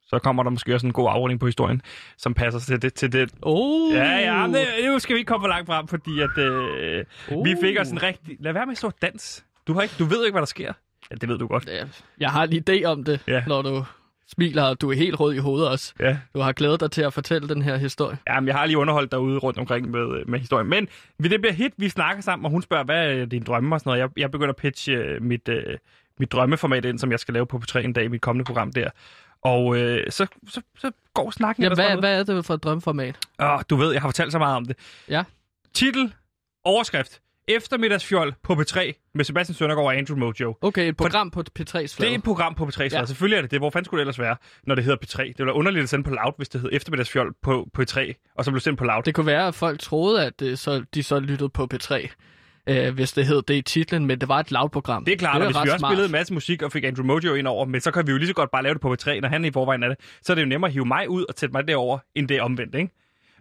så 0.05 0.19
kommer 0.19 0.43
der 0.43 0.50
måske 0.50 0.74
også 0.74 0.88
en 0.88 0.93
god 0.93 1.09
afrunding 1.09 1.39
på 1.39 1.45
historien, 1.45 1.81
som 2.17 2.33
passer 2.33 2.59
til 2.59 2.81
det. 2.81 2.93
Til 2.93 3.12
det. 3.12 3.31
Oh. 3.41 3.93
Ja, 3.93 4.17
ja, 4.17 4.47
men 4.47 4.55
det, 4.55 4.65
nu 4.86 5.00
skal 5.00 5.13
vi 5.13 5.19
ikke 5.19 5.29
komme 5.29 5.43
for 5.43 5.47
langt 5.50 5.67
frem, 5.67 5.88
fordi 5.88 6.19
at, 6.21 6.38
øh, 6.38 7.05
Uh. 7.31 7.45
vi 7.45 7.55
fik 7.62 7.79
os 7.79 7.89
en 7.89 8.03
rigtig... 8.03 8.38
Lad 8.39 8.53
være 8.53 8.65
med 8.65 8.71
at 8.71 8.77
stå 8.77 8.91
dans. 9.01 9.45
Du, 9.67 9.74
har 9.74 9.81
ikke, 9.81 9.95
du 10.00 10.05
ved 10.05 10.25
ikke, 10.25 10.33
hvad 10.33 10.41
der 10.41 10.45
sker. 10.45 10.74
Ja, 11.13 11.17
det 11.22 11.29
ved 11.29 11.38
du 11.38 11.48
godt. 11.48 11.67
Ja, 11.67 11.84
Jeg 12.20 12.29
har 12.32 12.43
en 12.43 12.63
idé 12.70 12.84
om 12.86 13.03
det, 13.03 13.20
Ja. 13.27 13.43
når 13.48 13.62
du 13.62 13.86
smiler, 14.27 14.63
og 14.63 14.82
du 14.82 14.91
er 14.91 14.96
helt 14.96 15.20
rød 15.20 15.34
i 15.34 15.38
hovedet 15.38 15.70
også. 15.70 15.93
Ja. 16.00 16.17
Du 16.34 16.39
har 16.39 16.51
glædet 16.51 16.79
dig 16.79 16.91
til 16.91 17.01
at 17.01 17.13
fortælle 17.13 17.50
den 17.50 17.62
her 17.62 17.77
historie. 17.77 18.17
Jamen, 18.29 18.48
jeg 18.48 18.55
har 18.55 18.65
lige 18.65 18.77
underholdt 18.77 19.12
derude 19.12 19.38
rundt 19.38 19.60
omkring 19.60 19.91
med, 19.91 20.25
med 20.25 20.39
historien. 20.39 20.67
Men 20.67 20.88
det 21.24 21.41
bliver 21.41 21.53
hit, 21.53 21.74
vi 21.77 21.89
snakker 21.89 22.22
sammen, 22.24 22.46
og 22.46 22.51
hun 22.51 22.62
spørger, 22.62 22.84
hvad 22.84 23.05
er 23.12 23.25
dine 23.25 23.46
drømme 23.46 23.75
og 23.75 23.79
sådan 23.79 23.89
noget. 23.89 24.00
Jeg, 24.00 24.10
jeg 24.17 24.32
begynder 24.32 24.50
at 24.50 24.55
pitche 24.55 24.93
øh, 24.93 25.22
mit, 25.22 25.50
øh, 25.50 25.77
mit 26.20 26.32
drømmeformat 26.32 26.86
ind, 26.86 27.00
som 27.00 27.12
jeg 27.12 27.20
skal 27.20 27.34
lave 27.34 27.46
på 27.46 27.58
P3 27.58 27.77
en 27.79 27.93
dag 27.93 28.03
i 28.03 28.08
mit 28.08 28.22
kommende 28.22 28.46
program 28.46 28.72
der. 28.74 28.89
Og 29.41 29.77
øh, 29.77 30.12
så, 30.12 30.27
så, 30.50 30.62
så 30.77 30.91
går 31.13 31.32
snakken 31.32 31.63
Ja, 31.63 31.74
hvad, 31.74 31.98
hvad 32.00 32.20
er 32.20 32.24
det 32.24 32.46
for 32.46 32.53
et 32.53 32.63
drømmeformat? 32.63 33.17
Åh, 33.39 33.60
du 33.70 33.75
ved, 33.75 33.91
jeg 33.91 34.01
har 34.01 34.08
fortalt 34.10 34.32
så 34.32 34.39
meget 34.39 34.55
om 34.58 34.65
det. 34.65 34.77
Ja. 35.10 35.24
Titel, 35.74 36.13
overskrift, 36.63 37.22
eftermiddagsfjold 37.47 38.33
på 38.43 38.53
P3 38.53 39.09
med 39.15 39.25
Sebastian 39.25 39.55
Søndergaard 39.55 39.85
og 39.88 39.97
Andrew 39.97 40.17
Mojo. 40.17 40.55
Okay, 40.62 40.88
et 40.89 40.97
program 40.97 41.31
på 41.31 41.43
P3's 41.59 41.63
Det 41.77 41.83
er 41.83 41.88
flade. 41.97 42.15
et 42.15 42.23
program 42.23 42.55
på 42.55 42.65
P3, 42.65 42.81
Ja. 42.81 42.88
ja. 43.00 43.05
selvfølgelig 43.05 43.38
er 43.38 43.41
det 43.41 43.51
det. 43.51 43.59
Hvor 43.59 43.69
fanden 43.69 43.85
skulle 43.85 44.00
det 44.00 44.03
ellers 44.03 44.19
være, 44.19 44.35
når 44.67 44.75
det 44.75 44.83
hedder 44.83 44.97
P3? 45.05 45.17
Det 45.23 45.27
ville 45.38 45.45
være 45.45 45.55
underligt 45.55 45.83
at 45.83 45.89
sende 45.89 46.03
på 46.03 46.09
Loud, 46.09 46.33
hvis 46.38 46.50
det 46.50 46.62
hed 46.62 46.69
eftermiddagsfjold 46.73 47.33
på 47.43 47.69
P3, 47.79 48.13
og 48.38 48.45
så 48.45 48.51
blev 48.51 48.59
sendt 48.62 48.79
på 48.79 48.85
Loud. 48.85 49.03
Det 49.03 49.15
kunne 49.15 49.25
være, 49.25 49.47
at 49.47 49.55
folk 49.55 49.79
troede, 49.79 50.25
at 50.25 50.39
det, 50.39 50.59
så, 50.59 50.83
de 50.93 51.03
så 51.03 51.19
lyttede 51.19 51.50
på 51.50 51.67
P3, 51.73 52.07
øh, 52.69 52.93
hvis 52.93 53.12
det 53.12 53.25
hed 53.25 53.41
det 53.41 53.53
i 53.55 53.62
titlen, 53.62 54.05
men 54.05 54.19
det 54.21 54.27
var 54.29 54.39
et 54.39 54.51
lavprogram. 54.51 55.05
Det 55.05 55.12
er 55.13 55.17
klart, 55.17 55.35
er 55.41 55.45
og 55.45 55.45
hvis 55.45 55.55
vi 55.55 55.69
også 55.69 55.77
smart. 55.77 55.89
spillede 55.91 56.05
en 56.05 56.12
masse 56.12 56.33
musik 56.33 56.62
og 56.62 56.71
fik 56.71 56.83
Andrew 56.83 57.05
Mojo 57.05 57.33
ind 57.33 57.47
over, 57.47 57.65
men 57.65 57.81
så 57.81 57.91
kan 57.91 58.07
vi 58.07 58.12
jo 58.12 58.17
lige 58.17 58.27
så 58.27 58.33
godt 58.33 58.51
bare 58.51 58.63
lave 58.63 58.73
det 58.73 58.81
på 58.81 58.93
P3, 59.01 59.19
når 59.19 59.27
han 59.29 59.45
i 59.45 59.51
forvejen 59.51 59.83
er 59.83 59.88
det. 59.88 59.97
Så 60.21 60.33
er 60.33 60.35
det 60.35 60.41
jo 60.41 60.47
nemmere 60.47 60.69
at 60.69 60.73
hive 60.73 60.85
mig 60.85 61.09
ud 61.09 61.23
og 61.29 61.33
sætte 61.38 61.53
mig 61.53 61.67
derover, 61.67 62.00
end 62.15 62.27
det 62.27 62.38
er 62.38 62.41
omvendt, 62.41 62.75
ikke? 62.75 62.93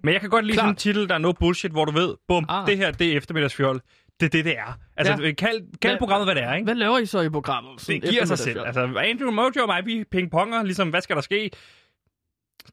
Men 0.02 0.12
jeg 0.12 0.20
kan 0.20 0.30
godt 0.30 0.44
lide 0.44 0.54
Klart. 0.56 0.62
sådan 0.62 0.72
en 0.72 0.76
titel, 0.76 1.08
der 1.08 1.14
er 1.14 1.18
no 1.18 1.32
bullshit, 1.32 1.70
hvor 1.72 1.84
du 1.84 1.92
ved, 1.92 2.14
bum, 2.28 2.46
Ah. 2.48 2.66
det 2.66 2.76
her, 2.76 2.90
det 2.90 3.12
er 3.12 3.16
eftermiddagsfjold. 3.16 3.80
Det 4.20 4.26
er 4.26 4.30
det, 4.30 4.44
det 4.44 4.58
er. 4.58 4.78
Altså, 4.96 5.12
Ja. 5.12 5.32
kald, 5.32 5.60
kald 5.82 5.92
Hvad- 5.92 5.98
programmet, 5.98 6.26
hvad 6.26 6.34
det 6.34 6.42
er, 6.42 6.54
ikke? 6.54 6.64
Hvad 6.64 6.74
laver 6.74 6.98
I 6.98 7.06
så 7.06 7.20
i 7.20 7.28
programmet? 7.28 7.80
Sådan 7.80 8.00
Det 8.00 8.10
giver 8.10 8.24
sig 8.24 8.38
selv. 8.38 8.60
Altså, 8.60 8.80
Andrew 8.80 9.30
Mojo 9.30 9.62
og 9.62 9.66
mig, 9.66 9.86
vi 9.86 10.04
pingponger, 10.10 10.62
ligesom, 10.62 10.90
hvad 10.90 11.00
skal 11.00 11.16
der 11.16 11.22
ske? 11.22 11.50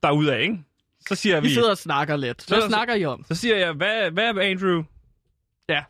Derudad, 0.03 0.39
ikke? 0.39 0.59
Så 1.07 1.15
siger 1.15 1.41
Vi 1.41 1.47
vi... 1.47 1.53
sidder 1.53 1.69
og 1.69 1.77
snakker 1.77 2.15
lidt. 2.17 2.45
Hvad 2.47 2.61
Så- 2.61 2.67
snakker 2.67 2.95
I 2.95 3.05
om? 3.05 3.25
Så 3.27 3.35
siger 3.35 3.57
jeg, 3.57 3.73
hvad, 3.73 4.11
hvad 4.11 4.23
er 4.23 4.41
Andrew? 4.41 4.83
Ja. 5.69 5.83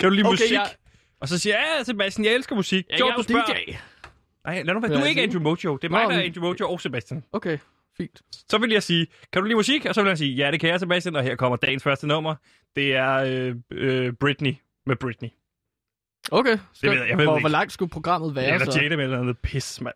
Kan 0.00 0.08
du 0.08 0.14
lide 0.14 0.26
Okay, 0.26 0.32
musik? 0.32 0.52
jeg- 0.52 0.70
Og 1.20 1.28
så 1.28 1.38
siger 1.38 1.56
jeg, 1.56 1.74
ja, 1.78 1.84
Sebastian, 1.84 2.24
jeg 2.24 2.34
elsker 2.34 2.56
musik. 2.56 2.84
Ja, 2.90 2.96
Jo, 2.98 3.06
jeg 3.06 3.12
er 3.12 3.16
du 3.16 3.22
spørger. 3.22 3.44
DJ. 3.66 3.72
Nej, 4.44 4.62
lad 4.62 4.74
nu 4.74 4.80
være. 4.80 4.94
Du 4.94 4.98
er 4.98 5.04
ikke? 5.04 5.22
Andrew 5.22 5.42
Mojo. 5.42 5.76
Det 5.76 5.84
er 5.84 5.88
mig, 5.90 6.00
der 6.10 6.16
er 6.16 6.22
Andrew 6.22 6.44
Mojo 6.44 6.70
og 6.70 6.80
Sebastian. 6.80 7.24
Okay, 7.32 7.58
fint. 7.96 8.22
Så 8.48 8.58
vil 8.58 8.70
jeg 8.70 8.82
sige, 8.82 9.06
kan 9.32 9.42
du 9.42 9.46
lide 9.46 9.56
musik? 9.56 9.86
Og 9.86 9.94
så 9.94 10.02
vil 10.02 10.08
jeg 10.08 10.18
sige, 10.18 10.34
ja, 10.34 10.50
det 10.50 10.60
kan 10.60 10.70
jeg, 10.70 10.80
Sebastian. 10.80 11.16
Og 11.16 11.22
her 11.22 11.36
kommer 11.36 11.56
dagens 11.56 11.82
første 11.82 12.06
nummer. 12.06 12.34
Det 12.76 12.94
er 12.94 13.14
øh, 13.14 13.54
øh, 13.70 14.12
Britney 14.12 14.54
med 14.86 14.96
Britney. 14.96 15.28
Okay. 16.30 16.50
Det 16.80 16.90
ved 16.90 16.98
jeg, 16.98 17.08
jeg 17.08 17.18
ved 17.18 17.24
hvor, 17.24 17.40
hvor 17.40 17.48
langt 17.48 17.72
skulle 17.72 17.90
programmet 17.90 18.34
være? 18.36 18.54
Eller? 18.54 18.82
Jada 18.82 18.96
med 18.96 19.08
noget 19.08 19.38
pis, 19.38 19.80
mand. 19.80 19.94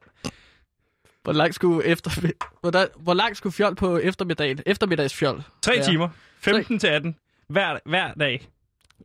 Hvor 1.23 1.33
langt 1.33 1.55
skulle 1.55 1.87
efter... 1.87 2.11
Hvor, 2.61 2.71
der, 2.71 2.87
hvor 2.97 3.15
langt 3.15 3.37
skulle 3.37 3.53
fjol 3.53 3.75
på 3.75 3.99
eftermiddagen? 3.99 4.61
Eftermiddagsfjol. 4.67 5.43
Tre 5.63 5.73
Ja. 5.77 5.83
timer. 5.83 6.09
15 6.41 6.79
til 6.79 6.87
18. 6.87 7.17
Hver, 7.49 7.79
hver 7.85 8.15
dag. 8.15 8.49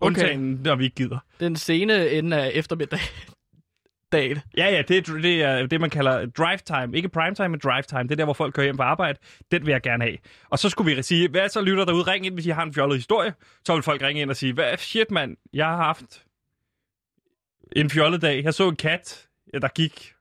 Undtagen, 0.02 0.54
når 0.64 0.76
vi 0.76 0.84
ikke 0.84 0.96
gider. 0.96 1.20
Den 1.40 1.56
sene 1.56 2.10
ende 2.10 2.38
af 2.38 2.52
eftermiddag. 2.54 3.00
Dagen. 4.14 4.40
Ja, 4.58 4.66
ja, 4.70 4.82
det 4.82 4.98
er, 4.98 5.14
det 5.22 5.44
er 5.44 5.66
det, 5.66 5.82
man 5.82 5.90
kalder 5.90 6.26
drive 6.26 6.58
time. 6.58 6.98
Ikke 6.98 7.10
prime 7.10 7.36
time, 7.36 7.48
men 7.50 7.60
drive 7.64 7.82
time. 7.82 8.04
Det 8.04 8.12
er 8.12 8.16
der, 8.16 8.24
hvor 8.24 8.34
folk 8.34 8.54
kører 8.54 8.66
hjem 8.66 8.78
fra 8.78 8.84
arbejde. 8.84 9.20
Den 9.52 9.66
vil 9.66 9.72
jeg 9.72 9.82
gerne 9.82 10.04
have. 10.04 10.18
Og 10.50 10.60
så 10.60 10.70
skulle 10.70 10.96
vi 10.96 11.04
sige, 11.04 11.30
hvad 11.30 11.50
så 11.50 11.62
lytter 11.62 11.86
derude? 11.86 12.04
Ring 12.04 12.26
ind, 12.26 12.34
hvis 12.34 12.46
I 12.46 12.50
har 12.50 12.64
en 12.64 12.74
fjollet 12.74 12.98
historie. 12.98 13.34
Så 13.66 13.74
vil 13.74 13.84
folk 13.84 14.02
ringe 14.02 14.22
ind 14.22 14.30
og 14.30 14.36
sige, 14.36 14.54
hvad 14.54 14.78
shit, 14.78 15.12
mand, 15.12 15.38
jeg 15.54 15.66
har 15.66 15.78
haft 15.78 16.24
en 17.76 17.90
fjollet 17.90 18.22
dag. 18.22 18.44
Jeg 18.44 18.54
så 18.54 18.68
en 18.70 18.76
kat, 18.76 19.28
der 19.62 19.68
gik 19.68 20.14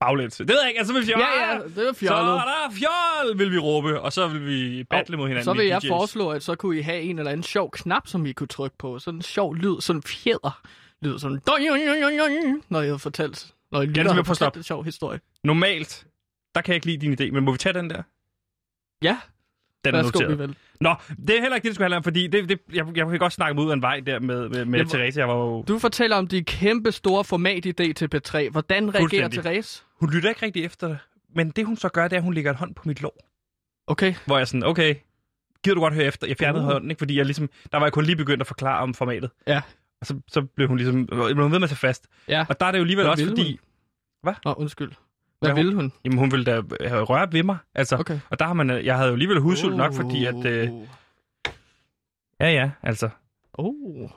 baglæns. 0.00 0.36
Det 0.36 0.48
ved 0.48 0.60
jeg 0.60 0.68
ikke. 0.68 0.78
Altså, 0.78 0.94
hvis 0.98 1.08
jeg, 1.08 1.18
Ja, 1.18 1.52
ja, 1.52 1.58
det 1.58 1.86
var 1.86 1.92
så 1.92 1.98
fjollet. 1.98 2.32
er 2.34 2.44
der 2.44 2.70
fjol, 2.72 3.38
vil 3.38 3.52
vi 3.52 3.58
råbe. 3.58 4.00
Og 4.00 4.12
så 4.12 4.28
vil 4.28 4.46
vi 4.46 4.84
battle 4.84 5.16
mod 5.16 5.28
hinanden. 5.28 5.44
Så 5.44 5.52
vil 5.52 5.66
jeg 5.66 5.84
DJ's. 5.84 5.88
foreslå, 5.88 6.30
at 6.30 6.42
så 6.42 6.54
kunne 6.54 6.78
I 6.78 6.80
have 6.80 7.00
en 7.00 7.18
eller 7.18 7.30
anden 7.32 7.42
sjov 7.44 7.70
knap, 7.70 8.06
som 8.06 8.26
I 8.26 8.32
kunne 8.32 8.46
trykke 8.46 8.78
på. 8.78 8.98
Sådan 8.98 9.18
en 9.18 9.22
sjov 9.22 9.54
lyd, 9.54 9.80
sådan 9.80 9.98
en 9.98 10.02
fjeder. 10.02 10.60
Lyd 11.04 11.18
sådan... 11.18 11.40
Når 12.68 12.80
jeg 12.80 12.92
har 12.92 12.96
fortalt... 12.98 13.54
Når 13.72 13.82
I 13.82 13.86
lytter 13.86 13.94
simpelthen 14.02 14.16
har 14.16 14.22
på 14.22 14.26
fortalt 14.26 14.56
en 14.56 14.62
sjov 14.62 14.84
historie. 14.84 15.20
Normalt, 15.44 16.06
der 16.54 16.60
kan 16.60 16.72
jeg 16.72 16.76
ikke 16.76 16.86
lide 16.86 17.16
din 17.16 17.28
idé, 17.28 17.32
men 17.32 17.44
må 17.44 17.52
vi 17.52 17.58
tage 17.58 17.72
den 17.72 17.90
der? 17.90 18.02
Ja, 19.02 19.18
Den 19.84 19.94
er 19.94 20.02
værsgo, 20.02 20.18
noteret. 20.20 20.38
vel. 20.38 20.56
Nå, 20.80 20.94
det 21.26 21.36
er 21.36 21.40
heller 21.40 21.56
ikke 21.56 21.62
det, 21.64 21.70
det 21.70 21.74
skulle 21.74 21.84
handle 21.84 21.96
om, 21.96 22.02
fordi 22.02 22.26
det, 22.26 22.48
det, 22.48 22.58
jeg, 22.72 22.86
jeg 22.96 23.06
kan 23.06 23.18
godt 23.18 23.32
snakke 23.32 23.54
mig 23.54 23.64
ud 23.64 23.70
af 23.70 23.74
en 23.74 23.82
vej 23.82 24.00
der 24.00 24.18
med, 24.20 24.48
med, 24.48 24.64
med 24.64 24.78
Jamen, 24.78 24.88
Therese. 24.88 25.20
Jeg 25.20 25.28
var 25.28 25.34
jo, 25.34 25.62
Du 25.62 25.78
fortæller 25.78 26.16
om 26.16 26.26
de 26.26 26.42
kæmpe 26.44 26.92
store 26.92 27.24
format-idé 27.24 27.92
til 27.92 28.08
P3. 28.14 28.50
Hvordan 28.50 28.94
reagerer. 28.94 29.28
Therese? 29.28 29.82
hun 30.00 30.10
lytter 30.10 30.28
ikke 30.28 30.46
rigtig 30.46 30.64
efter 30.64 30.88
det, 30.88 30.98
men 31.34 31.50
det 31.50 31.66
hun 31.66 31.76
så 31.76 31.88
gør, 31.88 32.02
det 32.08 32.12
er, 32.12 32.16
at 32.20 32.22
hun 32.24 32.34
lægger 32.34 32.50
en 32.50 32.56
hånd 32.56 32.74
på 32.74 32.82
mit 32.86 33.02
lår. 33.02 33.28
Okay. 33.86 34.14
Hvor 34.26 34.36
jeg 34.36 34.40
er 34.40 34.44
sådan, 34.46 34.64
okay, 34.64 34.94
gider 35.64 35.74
du 35.74 35.80
godt 35.80 35.94
høre 35.94 36.04
efter? 36.04 36.26
Jeg 36.26 36.36
fjernede 36.38 36.64
Uh. 36.64 36.70
hånden, 36.70 36.90
ikke? 36.90 36.98
fordi 36.98 37.16
jeg 37.18 37.24
ligesom, 37.24 37.50
der 37.72 37.78
var 37.78 37.86
jeg 37.86 37.92
kun 37.92 38.04
lige 38.04 38.16
begyndt 38.16 38.40
at 38.40 38.46
forklare 38.46 38.82
om 38.82 38.94
formatet. 38.94 39.30
Ja. 39.46 39.62
Og 40.04 40.08
så, 40.08 40.20
så 40.28 40.42
blev 40.42 40.68
hun 40.68 40.76
ligesom, 40.76 41.06
blev 41.06 41.42
hun 41.42 41.52
ved 41.52 41.58
med 41.58 41.62
at 41.62 41.68
tage 41.70 41.76
fast. 41.76 42.06
Ja. 42.28 42.46
Og 42.48 42.60
der 42.60 42.66
er 42.66 42.70
det 42.72 42.78
jo 42.78 42.82
alligevel 42.82 43.04
Hvad 43.04 43.12
også 43.12 43.26
fordi, 43.26 43.58
Nå, 44.44 44.52
undskyld. 44.52 44.92
Hvad 45.38 45.48
Hvad 45.50 45.54
ville 45.64 45.74
hun? 45.74 45.92
jamen 46.04 46.18
hun 46.18 46.30
ville 46.30 46.44
da 46.44 46.62
have 46.88 47.02
rørt 47.04 47.32
ved 47.32 47.42
mig. 47.42 47.56
Altså, 47.74 47.96
Okay. 47.96 48.20
Og 48.30 48.38
der 48.38 48.44
har 48.46 48.52
man, 48.54 48.84
jeg 48.84 48.96
havde 48.96 49.08
jo 49.08 49.12
alligevel 49.12 49.38
hudsult 49.40 49.76
nok, 49.76 49.94
fordi 49.94 50.24
at, 50.24 50.46
øh, 50.46 50.70
Oh. 50.70 50.86
ja 52.40 52.50
ja, 52.50 52.70
altså. 52.82 53.08
Oh. 53.52 54.10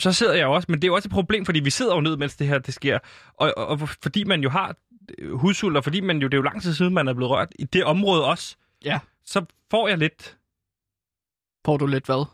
så 0.00 0.12
sidder 0.12 0.34
jeg 0.34 0.42
jo 0.42 0.52
også, 0.52 0.66
men 0.68 0.74
det 0.82 0.84
er 0.84 0.88
jo 0.88 0.94
også 0.94 1.06
et 1.08 1.12
problem, 1.12 1.44
fordi 1.44 1.60
vi 1.60 1.70
sidder 1.70 1.94
jo 1.94 2.00
ned, 2.00 2.16
mens 2.16 2.36
det 2.36 2.46
her 2.46 2.58
det 2.58 2.74
sker. 2.74 2.98
Og, 3.34 3.52
og, 3.56 3.66
og 3.66 3.78
fordi 4.02 4.24
man 4.24 4.42
jo 4.42 4.50
har 4.50 4.76
øh, 5.18 5.32
hudsult, 5.32 5.76
og 5.76 5.84
fordi 5.84 6.00
man 6.00 6.18
jo, 6.18 6.28
det 6.28 6.34
er 6.34 6.38
jo 6.38 6.42
lang 6.42 6.62
tid 6.62 6.74
siden, 6.74 6.94
man 6.94 7.08
er 7.08 7.14
blevet 7.14 7.30
rørt 7.30 7.48
i 7.58 7.64
det 7.64 7.84
område 7.84 8.24
også, 8.24 8.56
Ja. 8.84 8.98
så 9.24 9.44
får 9.70 9.88
jeg 9.88 9.98
lidt... 9.98 10.36
Får 11.64 11.76
du 11.76 11.86
lidt 11.86 12.06
hvad? 12.06 12.26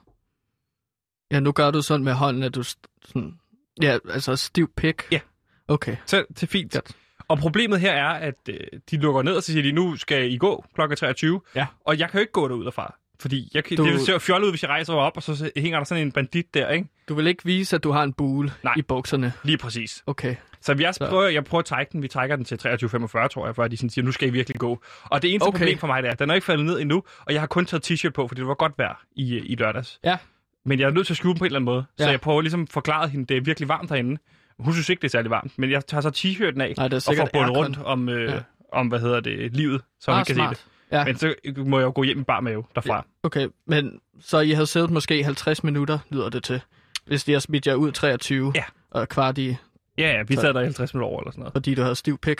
Ja, 1.32 1.40
nu 1.40 1.52
gør 1.52 1.70
du 1.70 1.82
sådan 1.82 2.04
med 2.04 2.12
hånden, 2.12 2.42
at 2.42 2.54
du 2.54 2.62
sådan... 2.62 3.34
Ja, 3.82 3.98
altså 4.10 4.36
stiv 4.36 4.70
pik. 4.76 5.02
Ja. 5.12 5.20
Okay. 5.68 5.96
Så 6.06 6.24
til 6.36 6.48
fint. 6.48 6.72
Godt. 6.72 6.92
Og 7.28 7.38
problemet 7.38 7.80
her 7.80 7.92
er, 7.92 8.08
at 8.08 8.34
øh, 8.48 8.56
de 8.90 8.96
lukker 8.96 9.22
ned, 9.22 9.34
og 9.36 9.42
så 9.42 9.52
siger 9.52 9.62
de, 9.62 9.72
nu 9.72 9.96
skal 9.96 10.32
I 10.32 10.36
gå 10.36 10.64
kl. 10.74 10.94
23. 10.96 11.40
Ja. 11.54 11.66
Og 11.86 11.98
jeg 11.98 12.10
kan 12.10 12.18
jo 12.18 12.20
ikke 12.20 12.32
gå 12.32 12.48
derud 12.48 12.64
derfra. 12.64 12.94
Fordi 13.20 13.50
jeg, 13.54 13.64
Du- 13.76 13.84
det 13.86 14.00
ser 14.00 14.12
jo 14.12 14.18
fjollet 14.18 14.46
ud, 14.46 14.52
hvis 14.52 14.62
jeg 14.62 14.68
rejser 14.70 14.92
mig 14.92 15.02
op, 15.02 15.16
og 15.16 15.22
så 15.22 15.50
hænger 15.56 15.78
der 15.78 15.84
sådan 15.84 16.02
en 16.06 16.12
bandit 16.12 16.54
der, 16.54 16.68
ikke? 16.68 16.88
Du 17.08 17.14
vil 17.14 17.26
ikke 17.26 17.44
vise, 17.44 17.76
at 17.76 17.84
du 17.84 17.90
har 17.90 18.02
en 18.02 18.12
bule 18.12 18.52
Nej. 18.64 18.74
i 18.76 18.82
bukserne. 18.82 19.32
Lige 19.44 19.58
præcis. 19.58 20.02
Okay. 20.06 20.36
Så 20.60 20.76
jeg 20.80 20.94
prøver, 21.08 21.28
jeg 21.28 21.44
prøver 21.44 21.58
at 21.60 21.64
trække 21.64 21.92
den. 21.92 22.02
Vi 22.02 22.08
trækker 22.08 22.36
den 22.36 22.44
til 22.44 22.54
23.45, 22.54 23.28
tror 23.28 23.46
jeg, 23.46 23.56
før 23.56 23.68
de 23.68 23.76
sådan 23.76 23.90
siger, 23.90 24.04
nu 24.04 24.12
skal 24.12 24.28
I 24.28 24.30
virkelig 24.30 24.58
gå. 24.60 24.82
Og 25.04 25.22
det 25.22 25.30
eneste 25.30 25.46
Okay. 25.46 25.56
okay. 25.56 25.58
problem 25.64 25.78
for 25.78 25.86
mig, 25.86 26.02
det 26.02 26.08
er, 26.08 26.12
at 26.12 26.18
den 26.18 26.30
er 26.30 26.34
ikke 26.34 26.44
faldet 26.44 26.66
ned 26.66 26.80
endnu, 26.80 27.02
og 27.26 27.32
jeg 27.32 27.40
har 27.42 27.46
kun 27.46 27.66
taget 27.66 27.90
t-shirt 27.90 28.10
på, 28.10 28.28
fordi 28.28 28.40
det 28.40 28.48
var 28.48 28.54
godt 28.54 28.72
vejr 28.78 29.02
i, 29.16 29.38
i 29.38 29.54
lørdags. 29.54 30.00
Ja. 30.04 30.16
Men 30.64 30.80
jeg 30.80 30.86
er 30.86 30.90
nødt 30.90 31.06
til 31.06 31.12
at 31.12 31.16
skjule 31.16 31.38
på 31.38 31.44
en 31.44 31.46
eller 31.46 31.58
anden 31.58 31.64
måde. 31.64 31.84
Så 31.98 32.04
Ja. 32.04 32.10
jeg 32.10 32.20
prøver 32.20 32.40
ligesom 32.40 32.62
at 32.62 32.68
forklare 32.68 33.08
hende, 33.08 33.26
det 33.26 33.36
er 33.36 33.40
virkelig 33.40 33.68
varmt 33.68 33.90
herinde. 33.90 34.20
Hun 34.58 34.72
synes 34.72 34.88
ikke, 34.88 35.00
det 35.00 35.08
er 35.08 35.10
særlig 35.10 35.30
varmt, 35.30 35.58
men 35.58 35.70
jeg 35.70 35.86
tager 35.86 36.00
så 36.00 36.08
t-shirten 36.08 36.60
af 36.62 36.74
Nej, 36.76 36.88
det 36.88 37.08
og 37.08 37.16
får 37.16 37.28
bundet 37.32 37.56
rundt 37.56 37.78
om, 37.84 38.08
øh, 38.08 38.24
Ja. 38.28 38.34
ja. 38.34 38.40
om, 38.72 38.88
hvad 38.88 39.00
hedder 39.00 39.20
det, 39.20 39.56
livet, 39.56 39.82
så 40.00 40.10
ah, 40.10 40.16
hun 40.16 40.24
kan 40.24 40.34
smart. 40.34 40.56
se 40.56 40.62
det. 40.90 40.96
Ja. 40.98 41.04
Men 41.04 41.16
så 41.16 41.34
må 41.66 41.78
jeg 41.78 41.84
jo 41.86 41.92
gå 41.94 42.02
hjem 42.02 42.20
i 42.20 42.22
bar 42.24 42.40
mave 42.40 42.64
derfra. 42.74 43.06
Okay, 43.22 43.48
men 43.66 44.00
så 44.20 44.40
I 44.40 44.50
havde 44.50 44.66
siddet 44.66 44.90
måske 44.90 45.24
50 45.24 45.64
minutter, 45.64 45.98
lyder 46.10 46.28
det 46.28 46.44
til. 46.44 46.60
Hvis 47.06 47.24
de 47.24 47.32
har 47.32 47.38
smidt 47.40 47.66
jer 47.66 47.74
ud 47.74 47.92
23 47.92 48.52
Ja. 48.54 48.64
og 48.90 49.08
kvart 49.08 49.38
i, 49.38 49.56
Ja, 49.98 50.12
ja, 50.16 50.22
vi 50.22 50.34
Så- 50.34 50.40
sad 50.40 50.54
der 50.54 50.60
i 50.60 50.64
50 50.64 50.94
minutter 50.94 51.08
over 51.08 51.20
eller 51.20 51.30
sådan 51.30 51.40
noget. 51.40 51.52
fordi 51.52 51.74
du 51.74 51.82
havde 51.82 51.94
stiv 51.94 52.18
pik. 52.18 52.38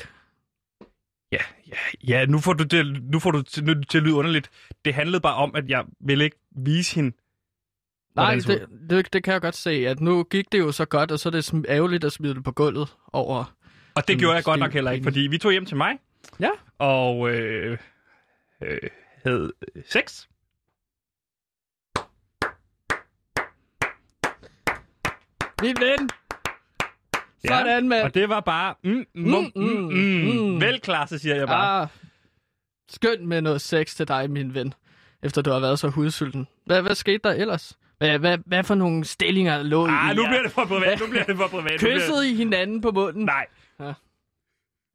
Ja, 1.33 1.39
ja, 1.69 1.77
ja 2.21 2.27
nu 2.27 2.39
får 2.39 2.53
du 2.53 2.65
det, 2.65 3.03
nu 3.13 3.19
får 3.19 3.31
du 3.31 3.43
til, 3.43 3.65
nu- 3.65 3.83
til 3.85 3.99
at 3.99 4.05
lyde 4.05 4.15
underligt. 4.15 4.51
Det 4.85 4.95
handlede 4.95 5.21
bare 5.21 5.35
om, 5.35 5.55
at 5.55 5.69
jeg 5.69 5.85
ville 6.01 6.25
ikke 6.25 6.37
vise 6.57 6.95
hende. 6.95 7.17
Nej, 8.15 8.37
ud. 8.37 8.41
det, 8.41 8.67
det, 8.91 9.13
det 9.13 9.25
kan 9.25 9.33
jeg 9.33 9.41
godt 9.41 9.57
se, 9.57 9.71
at 9.71 10.01
nu 10.01 10.25
gik 10.25 10.53
det 10.53 10.59
jo 10.59 10.73
så 10.73 10.85
godt, 10.85 11.11
og 11.13 11.19
så 11.19 11.29
er 11.29 11.31
det 11.31 11.65
ærgerligt 11.69 12.05
at 12.05 12.13
smide 12.13 12.35
det 12.35 12.45
på 12.45 12.53
gulvet 12.53 12.89
over... 13.13 13.55
Og 13.95 14.09
det 14.09 14.19
gjorde 14.19 14.35
jeg 14.35 14.45
godt 14.45 14.61
nok 14.61 14.73
heller 14.73 14.91
ikke, 14.91 15.05
fordi 15.05 15.21
vi 15.21 15.39
tog 15.39 15.53
hjem 15.53 15.67
til 15.67 15.77
mig. 15.77 15.99
Ja. 16.41 16.51
Og 16.79 17.31
øh, 17.31 17.79
øh, 18.63 18.79
havde 19.25 19.53
sex. 19.89 20.27
Min 25.63 25.77
ven! 25.81 26.11
Ja, 27.45 27.49
Sådan, 27.49 27.89
mand! 27.89 28.03
Og 28.03 28.15
det 28.15 28.29
var 28.29 28.41
bare... 28.41 28.75
Mm, 28.85 28.91
mm, 28.91 29.07
mm, 29.15 29.63
mm, 29.63 29.95
mm. 29.95 30.61
Velklasse, 30.61 31.19
siger 31.19 31.35
jeg 31.35 31.47
bare. 31.47 31.83
Ah, 31.83 31.89
skønt 32.89 33.23
med 33.23 33.41
noget 33.41 33.61
sex 33.61 33.95
til 33.95 34.09
dig, 34.09 34.31
min 34.31 34.55
ven, 34.55 34.75
efter 35.23 35.43
du 35.43 35.51
har 35.51 35.61
været 35.61 35.79
så 35.79 35.89
hudsulten. 35.89 36.47
Hvad, 36.67 36.83
hvad 36.83 36.95
skete 36.95 37.21
der 37.25 37.31
ellers? 37.33 37.79
Hvad, 38.03 38.19
hvad, 38.19 38.39
hvad 38.47 38.65
for 38.65 38.75
nogle 38.75 39.05
stillinger 39.05 39.63
lå 39.63 39.87
Ah, 39.87 40.11
I? 40.13 40.15
nu 40.17 40.23
Ja. 40.23 40.29
bliver 40.29 40.43
det 40.43 40.53
for 40.53 40.65
privat. 40.65 41.01
Nu 41.01 41.07
bliver 41.07 41.25
det 41.25 41.37
for 41.37 41.47
privat. 41.47 41.73
Nu 41.73 41.79
bliver 41.79 41.95
Kyssede 41.99 42.31
I 42.31 42.35
hinanden 42.35 42.81
på 42.81 42.91
munden? 42.91 43.25
Nej. 43.25 43.47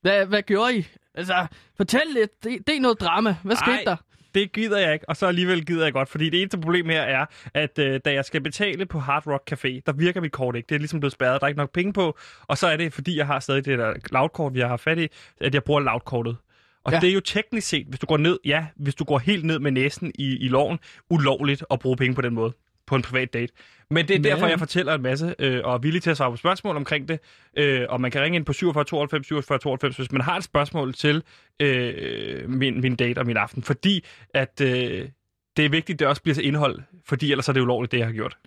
Hvad, 0.01 0.25
hvad 0.25 0.41
gjorde 0.41 0.77
I? 0.77 0.87
Altså, 1.15 1.47
fortæl 1.77 2.01
lidt. 2.13 2.43
Det, 2.43 2.67
det 2.67 2.75
er 2.75 2.79
noget 2.81 2.99
drama. 3.01 3.35
Hvad 3.43 3.55
skete 3.55 3.71
Ej. 3.71 3.83
der? 3.85 3.95
Det 4.35 4.51
gider 4.53 4.77
jeg 4.79 4.93
ikke, 4.93 5.09
og 5.09 5.17
så 5.17 5.25
alligevel 5.27 5.65
gider 5.65 5.83
jeg 5.83 5.93
godt, 5.93 6.09
fordi 6.09 6.29
det 6.29 6.41
eneste 6.41 6.57
problem 6.59 6.89
her 6.89 7.01
er, 7.01 7.25
at 7.53 7.79
øh, 7.79 7.99
da 8.05 8.13
jeg 8.13 8.25
skal 8.25 8.41
betale 8.41 8.85
på 8.85 8.99
Hard 8.99 9.27
Rock 9.27 9.51
Café, 9.53 9.79
der 9.85 9.91
virker 9.91 10.21
mit 10.21 10.31
kort 10.31 10.55
ikke. 10.55 10.67
Det 10.69 10.75
er 10.75 10.79
ligesom 10.79 10.99
blevet 10.99 11.13
spærret, 11.13 11.41
der 11.41 11.45
er 11.45 11.47
ikke 11.47 11.57
nok 11.57 11.71
penge 11.73 11.93
på, 11.93 12.17
og 12.47 12.57
så 12.57 12.67
er 12.67 12.77
det, 12.77 12.93
fordi 12.93 13.17
jeg 13.17 13.27
har 13.27 13.39
stadig 13.39 13.65
det 13.65 13.79
der 13.79 13.93
loudkort, 14.11 14.53
vi 14.53 14.59
har 14.59 14.77
fat 14.77 14.99
i, 14.99 15.07
at 15.41 15.53
jeg 15.53 15.63
bruger 15.63 15.79
loudkortet. 15.81 16.37
Og 16.83 16.91
Ja. 16.91 16.95
ja. 16.97 17.01
det 17.01 17.09
er 17.09 17.13
jo 17.13 17.19
teknisk 17.19 17.67
set, 17.67 17.85
hvis 17.87 17.99
du 17.99 18.05
går 18.05 18.17
ned, 18.17 18.39
ja, 18.45 18.65
hvis 18.75 18.95
du 18.95 19.03
går 19.03 19.17
helt 19.19 19.45
ned 19.45 19.59
med 19.59 19.71
næsen 19.71 20.11
i, 20.15 20.37
i 20.37 20.47
loven, 20.47 20.79
ulovligt 21.09 21.63
at 21.71 21.79
bruge 21.79 21.97
penge 21.97 22.15
på 22.15 22.21
den 22.21 22.33
måde 22.33 22.53
på 22.87 22.95
en 22.95 23.01
privat 23.01 23.33
date. 23.33 23.53
Men 23.89 24.07
det 24.07 24.13
er 24.13 24.19
Men- 24.19 24.23
derfor, 24.23 24.47
jeg 24.47 24.59
fortæller 24.59 24.93
en 24.93 25.01
masse, 25.01 25.35
øh, 25.39 25.61
og 25.63 25.73
er 25.73 25.77
villig 25.77 26.01
til 26.03 26.09
at 26.09 26.17
svare 26.17 26.31
på 26.31 26.37
spørgsmål 26.37 26.75
omkring 26.75 27.07
det. 27.07 27.19
Øh, 27.57 27.85
og 27.89 28.01
man 28.01 28.11
kan 28.11 28.21
ringe 28.21 28.35
ind 28.35 28.45
på 28.45 28.53
47 28.53 28.83
92 28.83 29.27
47 29.27 29.59
92, 29.59 29.97
hvis 29.97 30.11
man 30.11 30.21
har 30.21 30.37
et 30.37 30.43
spørgsmål 30.43 30.93
til 30.93 31.23
øh, 31.59 32.49
min, 32.49 32.81
min 32.81 32.95
date 32.95 33.19
og 33.19 33.25
min 33.25 33.37
aften. 33.37 33.63
Fordi 33.63 34.05
at 34.33 34.61
øh, 34.61 35.09
det 35.57 35.65
er 35.65 35.69
vigtigt, 35.69 35.95
at 35.95 35.99
det 35.99 36.07
også 36.07 36.21
bliver 36.21 36.35
til 36.35 36.45
indhold, 36.45 36.79
fordi 37.05 37.31
ellers 37.31 37.49
er 37.49 37.53
det 37.53 37.61
ulovligt, 37.61 37.91
det 37.91 37.97
jeg 37.97 38.05
har 38.07 38.13
gjort. 38.13 38.37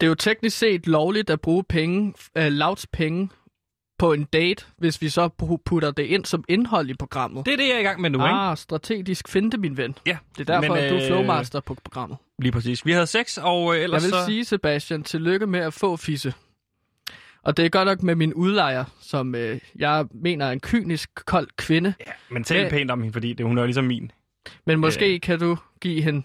Det 0.00 0.06
er 0.06 0.08
jo 0.08 0.14
teknisk 0.14 0.58
set 0.58 0.86
lovligt 0.86 1.30
at 1.30 1.40
bruge 1.40 1.64
penge, 1.68 2.14
uh, 2.38 2.42
Louds 2.46 2.86
penge 2.86 3.28
på 4.00 4.12
en 4.12 4.24
date, 4.24 4.64
hvis 4.78 5.02
vi 5.02 5.08
så 5.08 5.30
pu- 5.42 5.56
putter 5.64 5.90
det 5.90 6.02
ind 6.02 6.24
som 6.24 6.44
indhold 6.48 6.90
i 6.90 6.94
programmet. 6.94 7.46
Det 7.46 7.52
er 7.52 7.56
det, 7.56 7.68
jeg 7.68 7.74
er 7.74 7.78
i 7.78 7.82
gang 7.82 8.00
med 8.00 8.10
nu, 8.10 8.18
ikke? 8.18 8.28
ah, 8.28 8.56
strategisk 8.56 9.28
finte, 9.28 9.58
min 9.58 9.76
ven. 9.76 9.94
Ja, 10.06 10.18
Det 10.38 10.50
er 10.50 10.60
derfor, 10.60 10.74
Men, 10.74 10.84
at 10.84 10.90
du 10.90 10.96
er 10.96 11.02
øh, 11.02 11.06
flowmaster 11.08 11.60
på 11.60 11.74
programmet. 11.84 12.18
lige 12.38 12.52
præcis. 12.52 12.86
Vi 12.86 12.92
havde 12.92 13.06
sex, 13.06 13.38
og 13.38 13.72
øh, 13.72 13.76
Jeg 13.76 13.84
ellers 13.84 14.02
vil 14.02 14.10
så... 14.10 14.24
sige, 14.26 14.44
Sebastian, 14.44 15.02
tillykke 15.02 15.46
med 15.46 15.60
at 15.60 15.74
få 15.74 15.96
fisse. 15.96 16.34
Og 17.42 17.56
det 17.56 17.64
er 17.64 17.68
godt 17.68 17.86
nok 17.86 18.02
med 18.02 18.14
min 18.14 18.34
udlejer, 18.34 18.84
som 19.00 19.34
øh, 19.34 19.60
jeg 19.76 20.06
mener 20.14 20.46
er 20.46 20.52
en 20.52 20.60
kynisk, 20.60 21.10
kold 21.14 21.48
kvinde. 21.56 21.94
Ja, 22.06 22.12
men 22.30 22.44
tal 22.44 22.62
Men- 22.62 22.70
pænt 22.70 22.90
om 22.90 23.00
hende, 23.00 23.12
fordi 23.12 23.32
det, 23.32 23.46
hun 23.46 23.58
er 23.58 23.64
ligesom 23.64 23.84
min. 23.84 24.10
Men 24.66 24.78
måske 24.80 25.14
Øh. 25.14 25.20
kan 25.20 25.38
du 25.38 25.56
give 25.80 26.02
hende 26.02 26.22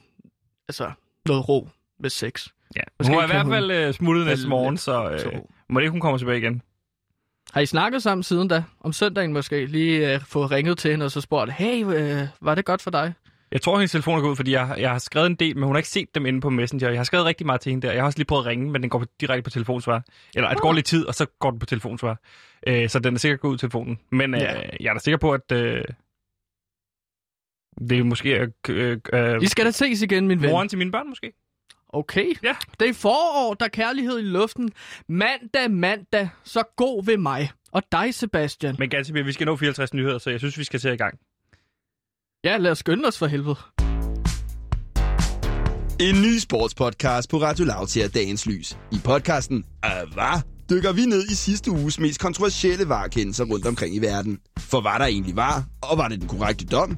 altså, 0.69 0.91
noget 1.25 1.49
ro 1.49 1.69
med 1.99 2.09
sex. 2.09 2.47
Ja. 2.75 2.81
Måske 2.99 3.13
hun 3.13 3.19
er 3.19 3.23
i 3.23 3.27
hvert 3.31 3.43
hun 3.43 3.53
fald 3.53 3.71
øh, 3.71 3.93
smuttet 3.93 4.25
næste 4.25 4.47
morgen, 4.47 4.77
så 4.77 5.09
øh, 5.09 5.39
må 5.69 5.79
det 5.79 5.83
ikke, 5.85 5.91
hun 5.91 6.01
kommer 6.01 6.17
tilbage 6.17 6.37
igen. 6.37 6.61
Har 7.55 7.61
I 7.61 7.65
snakket 7.65 8.03
sammen 8.03 8.23
siden 8.23 8.47
da? 8.47 8.63
Om 8.79 8.93
søndagen 8.93 9.33
måske? 9.33 9.65
Lige 9.65 10.13
øh, 10.13 10.21
få 10.21 10.45
ringet 10.45 10.77
til 10.77 10.91
hende 10.91 11.05
og 11.05 11.11
så 11.11 11.21
spurgt, 11.21 11.51
hey, 11.53 11.85
øh, 11.85 12.27
var 12.41 12.55
det 12.55 12.65
godt 12.65 12.81
for 12.81 12.91
dig? 12.91 13.13
Jeg 13.51 13.61
tror, 13.61 13.75
hendes 13.77 13.91
telefon 13.91 14.17
er 14.17 14.21
gået 14.21 14.31
ud, 14.31 14.35
fordi 14.35 14.51
jeg, 14.51 14.75
jeg 14.77 14.91
har 14.91 14.97
skrevet 14.99 15.27
en 15.27 15.35
del, 15.35 15.55
men 15.57 15.63
hun 15.63 15.75
har 15.75 15.77
ikke 15.77 15.89
set 15.89 16.15
dem 16.15 16.25
inde 16.25 16.41
på 16.41 16.49
Messenger. 16.49 16.89
Jeg 16.89 16.99
har 16.99 17.03
skrevet 17.03 17.25
rigtig 17.25 17.45
meget 17.45 17.61
til 17.61 17.69
hende 17.69 17.87
der. 17.87 17.93
Jeg 17.93 18.01
har 18.01 18.05
også 18.05 18.19
lige 18.19 18.25
prøvet 18.25 18.43
at 18.43 18.47
ringe, 18.47 18.71
men 18.71 18.81
den 18.81 18.89
går 18.89 19.05
direkte 19.21 19.41
på 19.43 19.49
telefonsvar. 19.49 20.03
Eller 20.35 20.49
det 20.49 20.59
går 20.59 20.73
lidt 20.73 20.85
tid, 20.85 21.05
og 21.05 21.15
så 21.15 21.25
går 21.39 21.49
den 21.51 21.59
på 21.59 21.65
telefonsvar. 21.65 22.19
Øh, 22.67 22.89
så 22.89 22.99
den 22.99 23.13
er 23.13 23.19
sikkert 23.19 23.39
gået 23.39 23.51
ud 23.53 23.57
telefonen. 23.57 23.99
Men 24.11 24.33
øh, 24.35 24.41
Ja. 24.41 24.61
jeg 24.79 24.89
er 24.89 24.93
da 24.93 24.99
sikker 24.99 25.17
på, 25.17 25.31
at 25.31 25.51
øh, 25.51 25.83
Det 27.89 27.99
er 27.99 28.03
måske... 28.03 28.47
Øh, 28.69 28.97
øh, 29.13 29.41
Vi 29.41 29.47
skal 29.47 29.65
da 29.65 29.71
ses 29.71 30.01
igen, 30.01 30.27
min 30.27 30.41
ven. 30.41 30.49
Moren 30.49 30.69
til 30.69 30.77
mine 30.77 30.91
børn, 30.91 31.09
måske? 31.09 31.33
Okay. 31.95 32.33
Ja. 32.43 32.55
Det 32.79 32.89
er 32.89 32.93
forår, 32.93 33.53
der 33.53 33.65
er 33.65 33.69
kærlighed 33.69 34.19
i 34.19 34.21
luften. 34.21 34.71
Mandag, 35.09 35.71
mandag, 35.71 36.29
så 36.43 36.63
god 36.75 37.05
ved 37.05 37.17
mig. 37.17 37.51
Og 37.71 37.83
dig, 37.91 38.13
Sebastian. 38.13 38.75
Men 38.79 38.89
ganske 38.89 39.25
vi 39.25 39.31
skal 39.31 39.45
nå 39.45 39.55
54 39.55 39.93
nyheder, 39.93 40.17
så 40.17 40.29
jeg 40.29 40.39
synes, 40.39 40.57
vi 40.57 40.63
skal 40.63 40.79
til 40.79 40.93
i 40.93 40.95
gang. 40.95 41.19
Ja, 42.43 42.57
lad 42.57 42.71
os 42.71 42.77
skynde 42.77 43.07
os 43.07 43.17
for 43.17 43.27
helvede. 43.27 43.55
En 45.99 46.21
ny 46.21 46.37
sportspodcast 46.39 47.29
på 47.29 47.37
Radio 47.37 47.65
Loud 47.65 47.87
ser 47.87 48.07
dagens 48.07 48.45
lys. 48.45 48.77
I 48.91 48.99
podcasten 49.03 49.65
Hvad? 50.13 50.41
dykker 50.69 50.91
vi 50.91 51.05
ned 51.05 51.23
i 51.23 51.35
sidste 51.35 51.71
uges 51.71 51.99
mest 51.99 52.19
kontroversielle 52.19 52.89
varekendelser 52.89 53.45
rundt 53.45 53.67
omkring 53.67 53.95
i 53.95 53.99
verden. 53.99 54.39
For 54.59 54.81
hvad 54.81 54.99
der 54.99 55.05
egentlig 55.05 55.35
var, 55.35 55.63
og 55.81 55.97
var 55.97 56.07
det 56.07 56.19
den 56.19 56.27
korrekte 56.27 56.65
dom? 56.65 56.97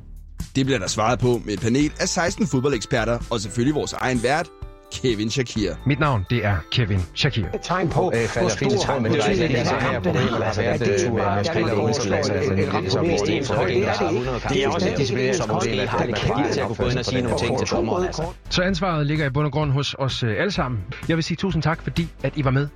Det 0.55 0.65
bliver 0.65 0.79
der 0.79 0.87
svaret 0.87 1.19
på 1.19 1.41
med 1.45 1.53
et 1.53 1.59
panel 1.59 1.91
af 1.99 2.09
16 2.09 2.47
fodboldeksperter, 2.47 3.19
og 3.29 3.41
selvfølgelig 3.41 3.75
vores 3.75 3.93
egen 3.93 4.23
vært, 4.23 4.49
Kevin 4.93 5.29
Shakir. 5.29 5.73
Mit 5.85 5.99
navn, 5.99 6.25
det 6.29 6.45
er 6.45 6.57
Kevin 6.71 6.99
Shakir. 7.15 7.45
Et 7.45 7.59
tegn 7.61 7.89
på, 7.89 8.11
Øh, 8.15 8.19
hvor 8.39 8.49
stor 8.49 8.67
det, 8.67 9.11
betydning 9.11 9.43
er 9.43 9.47
det 9.47 9.49
det 9.49 9.67
har 9.67 9.79
her 9.91 9.99
problem, 9.99 10.13
den 10.13 10.33
har 10.33 10.43
har 10.43 10.53
været, 10.61 10.79
været 10.79 11.05
øh, 11.05 11.13
med- 11.13 11.35
med 11.35 11.43
spillere 11.43 11.83
uden 11.83 11.93
tilladelse, 11.93 12.33
et 12.33 12.57
det 12.57 12.67
er 12.67 12.71
ramt 12.73 12.81
ligesom 12.83 13.07
vores 13.09 13.21
det 13.21 13.29
er 13.29 13.33
egen 13.33 13.43
det 13.43 13.49
er 13.51 13.55
forretning. 13.55 14.49
det 14.49 14.63
er 14.63 14.69
også 14.69 14.89
en 14.89 14.95
disciplineret 14.97 15.47
Måske 15.53 15.87
har 15.87 16.05
det 16.05 16.15
kan 16.15 16.51
til 16.53 16.59
at 16.59 16.67
kunne 16.67 16.75
gå 16.75 16.85
ind 16.89 16.97
og 16.97 17.05
sige 17.05 17.21
nogle 17.21 17.37
ting 17.39 17.57
til 17.59 17.67
dommeren. 17.67 18.05
Altså. 18.05 18.23
Så 18.49 18.61
ansvaret 18.61 19.05
ligger 19.07 19.25
i 19.25 19.29
bund 19.29 19.45
og 19.45 19.51
grund 19.51 19.71
hos 19.71 19.95
os 19.99 20.23
øh, 20.23 20.35
alle 20.39 20.51
sammen. 20.51 20.79
Jeg 21.09 21.15
vil 21.17 21.23
sige 21.23 21.37
tusind 21.37 21.63
tak, 21.63 21.81
fordi 21.83 22.07
at 22.23 22.33
I 22.35 22.45
var 22.45 22.51
med. 22.51 22.67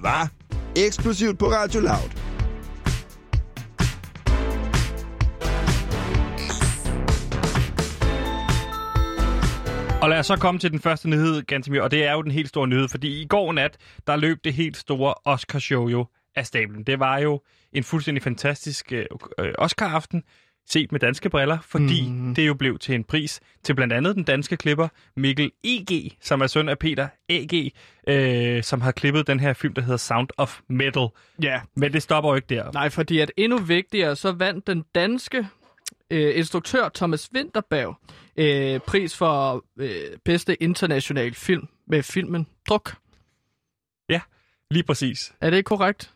Hvad? 0.00 0.28
Eksplosivt 0.76 1.38
på 1.38 1.46
Radio 1.46 1.80
Loud. 1.80 2.37
Og 10.08 10.10
lad 10.10 10.18
os 10.18 10.26
så 10.26 10.36
komme 10.36 10.60
til 10.60 10.70
den 10.70 10.80
første 10.80 11.08
nyhed, 11.08 11.42
Gantemir, 11.42 11.80
og 11.80 11.90
det 11.90 12.04
er 12.04 12.12
jo 12.12 12.22
den 12.22 12.30
helt 12.30 12.48
store 12.48 12.68
nyhed, 12.68 12.88
fordi 12.88 13.22
i 13.22 13.26
går 13.26 13.52
nat, 13.52 13.76
der 14.06 14.16
løb 14.16 14.44
det 14.44 14.54
helt 14.54 14.76
store 14.76 15.14
Oscar-show 15.24 15.88
jo 15.88 16.06
af 16.36 16.46
stablen. 16.46 16.82
Det 16.82 16.98
var 16.98 17.18
jo 17.18 17.40
en 17.72 17.84
fuldstændig 17.84 18.22
fantastisk 18.22 18.92
øh, 18.92 19.06
øh, 19.38 19.52
Oscar-aften, 19.58 20.22
set 20.66 20.92
med 20.92 21.00
danske 21.00 21.30
briller, 21.30 21.58
fordi 21.60 22.10
mm. 22.10 22.34
det 22.34 22.46
jo 22.46 22.54
blev 22.54 22.78
til 22.78 22.94
en 22.94 23.04
pris 23.04 23.40
til 23.62 23.74
blandt 23.74 23.92
andet 23.92 24.16
den 24.16 24.24
danske 24.24 24.56
klipper 24.56 24.88
Mikkel 25.16 25.50
E.G., 25.64 26.12
som 26.20 26.40
er 26.40 26.46
søn 26.46 26.68
af 26.68 26.78
Peter 26.78 27.08
A.G., 27.28 27.72
øh, 28.08 28.62
som 28.62 28.80
har 28.80 28.92
klippet 28.92 29.26
den 29.26 29.40
her 29.40 29.52
film, 29.52 29.74
der 29.74 29.82
hedder 29.82 29.96
Sound 29.96 30.28
of 30.36 30.60
Metal. 30.68 31.08
Ja. 31.42 31.60
Men 31.76 31.92
det 31.92 32.02
stopper 32.02 32.30
jo 32.30 32.36
ikke 32.36 32.54
der. 32.54 32.72
Nej, 32.72 32.90
fordi 32.90 33.18
at 33.18 33.32
endnu 33.36 33.58
vigtigere, 33.58 34.16
så 34.16 34.32
vandt 34.32 34.66
den 34.66 34.84
danske 34.94 35.46
øh, 36.10 36.38
instruktør 36.38 36.88
Thomas 36.94 37.30
Winterberg 37.34 37.96
øh, 38.36 38.80
pris 38.80 39.16
for 39.16 39.64
øh, 39.76 40.18
bedste 40.24 40.62
international 40.62 41.34
film 41.34 41.68
med 41.86 42.02
filmen 42.02 42.46
Druk. 42.68 42.96
Lige 44.70 44.82
præcis. 44.84 45.32
Er 45.40 45.50
det 45.50 45.64
korrekt? 45.64 46.12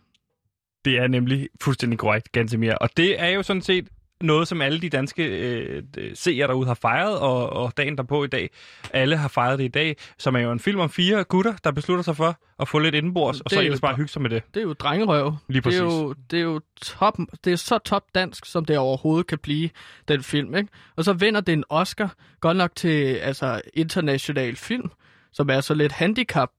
Det 0.85 0.99
er 0.99 1.07
nemlig 1.07 1.49
fuldstændig 1.61 1.99
korrekt, 1.99 2.33
Gantemir. 2.33 2.73
Og 2.73 2.97
det 2.97 3.21
er 3.21 3.29
jo 3.29 3.43
sådan 3.43 3.63
set 3.63 3.89
noget, 4.23 4.49
som 4.49 4.63
alle 4.63 4.81
de 4.81 4.89
danske 4.89 5.25
øh, 5.25 5.83
seere 6.15 6.47
derude 6.47 6.67
har 6.67 6.75
fejret, 6.75 7.19
og, 7.19 7.51
og 7.51 7.73
dagen 7.77 7.97
derpå 7.97 8.25
i 8.25 8.27
dag. 8.27 8.51
Alle 8.93 9.17
har 9.17 9.29
fejret 9.29 9.59
det 9.59 9.65
i 9.65 9.69
dag, 9.69 9.97
som 10.19 10.37
er 10.37 10.41
jo 10.41 10.53
en 10.53 10.61
film 10.61 10.81
om 10.81 10.91
fire 10.91 11.25
gutter, 11.25 11.55
der 11.65 11.71
beslutter 11.71 12.03
sig 12.03 12.17
for 12.17 12.37
at 12.59 12.69
få 12.69 12.79
lidt 12.79 12.95
indenbords, 12.95 13.41
og 13.41 13.51
så 13.51 13.59
er 13.59 13.63
ellers 13.63 13.81
bare 13.81 13.97
hygge 13.97 14.09
sig 14.09 14.23
med 14.23 14.31
det. 14.31 14.43
Det 14.55 14.61
er 14.61 14.65
jo 14.65 14.73
drengerøv. 14.73 15.25
Lige 15.25 15.37
Det 15.49 15.57
er 15.57 15.63
præcis. 15.63 15.81
jo, 15.81 16.15
det 16.31 16.39
er 16.39 16.43
jo 16.43 16.61
top, 16.83 17.19
det 17.45 17.53
er 17.53 17.57
så 17.57 17.79
top 17.79 18.05
dansk, 18.15 18.47
som 18.47 18.65
det 18.65 18.79
overhovedet 18.79 19.27
kan 19.27 19.39
blive, 19.39 19.71
den 20.09 20.23
film. 20.23 20.55
Ikke? 20.55 20.69
Og 20.97 21.05
så 21.05 21.13
vinder 21.13 21.41
det 21.41 21.53
en 21.53 21.65
Oscar, 21.69 22.15
godt 22.41 22.57
nok 22.57 22.71
til 22.75 23.15
altså, 23.15 23.61
international 23.75 24.57
film, 24.57 24.91
som 25.33 25.51
er 25.51 25.61
så 25.61 25.75
lidt 25.75 25.93
handicap 25.93 26.51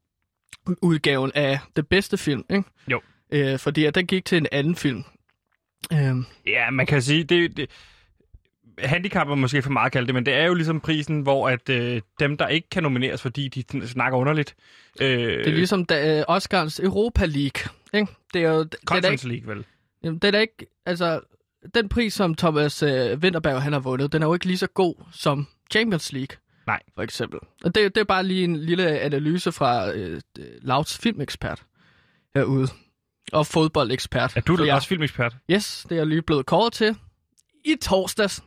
udgaven 0.81 1.31
af 1.35 1.59
det 1.75 1.87
bedste 1.87 2.17
film. 2.17 2.45
Ikke? 2.49 2.63
Jo. 2.87 3.01
Øh, 3.31 3.59
fordi 3.59 3.85
at 3.85 3.95
den 3.95 4.07
gik 4.07 4.25
til 4.25 4.37
en 4.37 4.47
anden 4.51 4.75
film. 4.75 5.03
Øh, 5.93 6.15
Ja, 6.47 6.69
man 6.71 6.85
kan 6.85 7.01
sige, 7.01 7.23
det, 7.23 7.57
det 7.57 7.69
handicap 8.79 9.27
er 9.29 9.35
måske 9.35 9.61
for 9.61 9.69
meget 9.69 9.85
at 9.85 9.91
kalde 9.91 10.07
det, 10.07 10.15
men 10.15 10.25
det 10.25 10.33
er 10.33 10.45
jo 10.45 10.53
ligesom 10.53 10.79
prisen, 10.79 11.21
hvor 11.21 11.49
at 11.49 11.69
øh, 11.69 12.01
dem, 12.19 12.37
der 12.37 12.47
ikke 12.47 12.69
kan 12.69 12.83
nomineres, 12.83 13.21
fordi 13.21 13.47
de 13.47 13.87
snakker 13.87 14.17
underligt... 14.17 14.55
Øh, 15.01 15.07
det 15.07 15.47
er 15.47 15.51
ligesom 15.51 15.85
da, 15.85 16.19
øh, 16.19 16.25
Oscars 16.27 16.79
Europa 16.79 17.25
League. 17.25 17.71
Ikke? 17.93 18.11
Det 18.33 18.43
er 18.43 18.49
jo, 18.49 18.59
er 18.59 18.65
Conference 18.85 19.33
ikke, 19.33 19.47
League, 19.47 19.55
vel? 19.55 19.65
jamen, 20.03 20.19
det 20.19 20.35
er 20.35 20.39
ikke, 20.39 20.65
altså, 20.85 21.19
den 21.75 21.89
pris, 21.89 22.13
som 22.13 22.35
Thomas 22.35 22.83
øh, 22.83 23.17
Winterberg 23.17 23.61
han 23.61 23.73
har 23.73 23.79
vundet, 23.79 24.11
den 24.13 24.21
er 24.21 24.27
jo 24.27 24.33
ikke 24.33 24.45
lige 24.45 24.57
så 24.57 24.67
god 24.67 24.95
som 25.11 25.47
Champions 25.71 26.13
League. 26.13 26.37
Nej. 26.67 26.79
For 26.95 27.01
eksempel. 27.01 27.39
Og 27.63 27.75
det, 27.75 27.95
det 27.95 28.01
er 28.01 28.05
bare 28.05 28.23
lige 28.23 28.43
en 28.43 28.55
lille 28.55 28.99
analyse 28.99 29.51
fra 29.51 29.91
øh, 29.91 30.21
Louds 30.61 30.97
filmekspert 30.97 31.63
herude. 32.35 32.67
Og 33.31 33.47
fodboldekspert. 33.47 34.37
Er 34.37 34.41
du 34.41 34.55
da 34.65 34.73
også 34.75 34.87
filmekspert? 34.87 35.35
Yes, 35.51 35.85
det 35.89 35.91
er 35.91 35.99
jeg 35.99 36.07
lige 36.07 36.21
blevet 36.21 36.45
kåret 36.45 36.73
til 36.73 36.97
i 37.65 37.75
torsdags. 37.81 38.43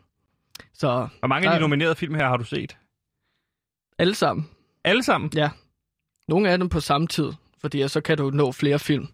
Så 0.74 1.08
Hvor 1.18 1.28
mange 1.28 1.48
af 1.48 1.50
Der- 1.52 1.58
de 1.58 1.60
nominerede 1.62 1.94
film 1.94 2.14
her 2.14 2.28
har 2.28 2.36
du 2.36 2.44
set? 2.44 2.76
alle 3.98 4.14
sammen. 4.14 4.48
Alle 4.84 5.02
sammen? 5.02 5.30
Nogle 6.28 6.50
af 6.50 6.58
dem 6.58 6.68
på 6.68 6.80
samme 6.80 7.06
tid, 7.06 7.32
fordi 7.60 7.88
så 7.88 8.00
kan 8.00 8.16
du 8.18 8.30
nå 8.30 8.52
flere 8.52 8.78
film. 8.78 9.06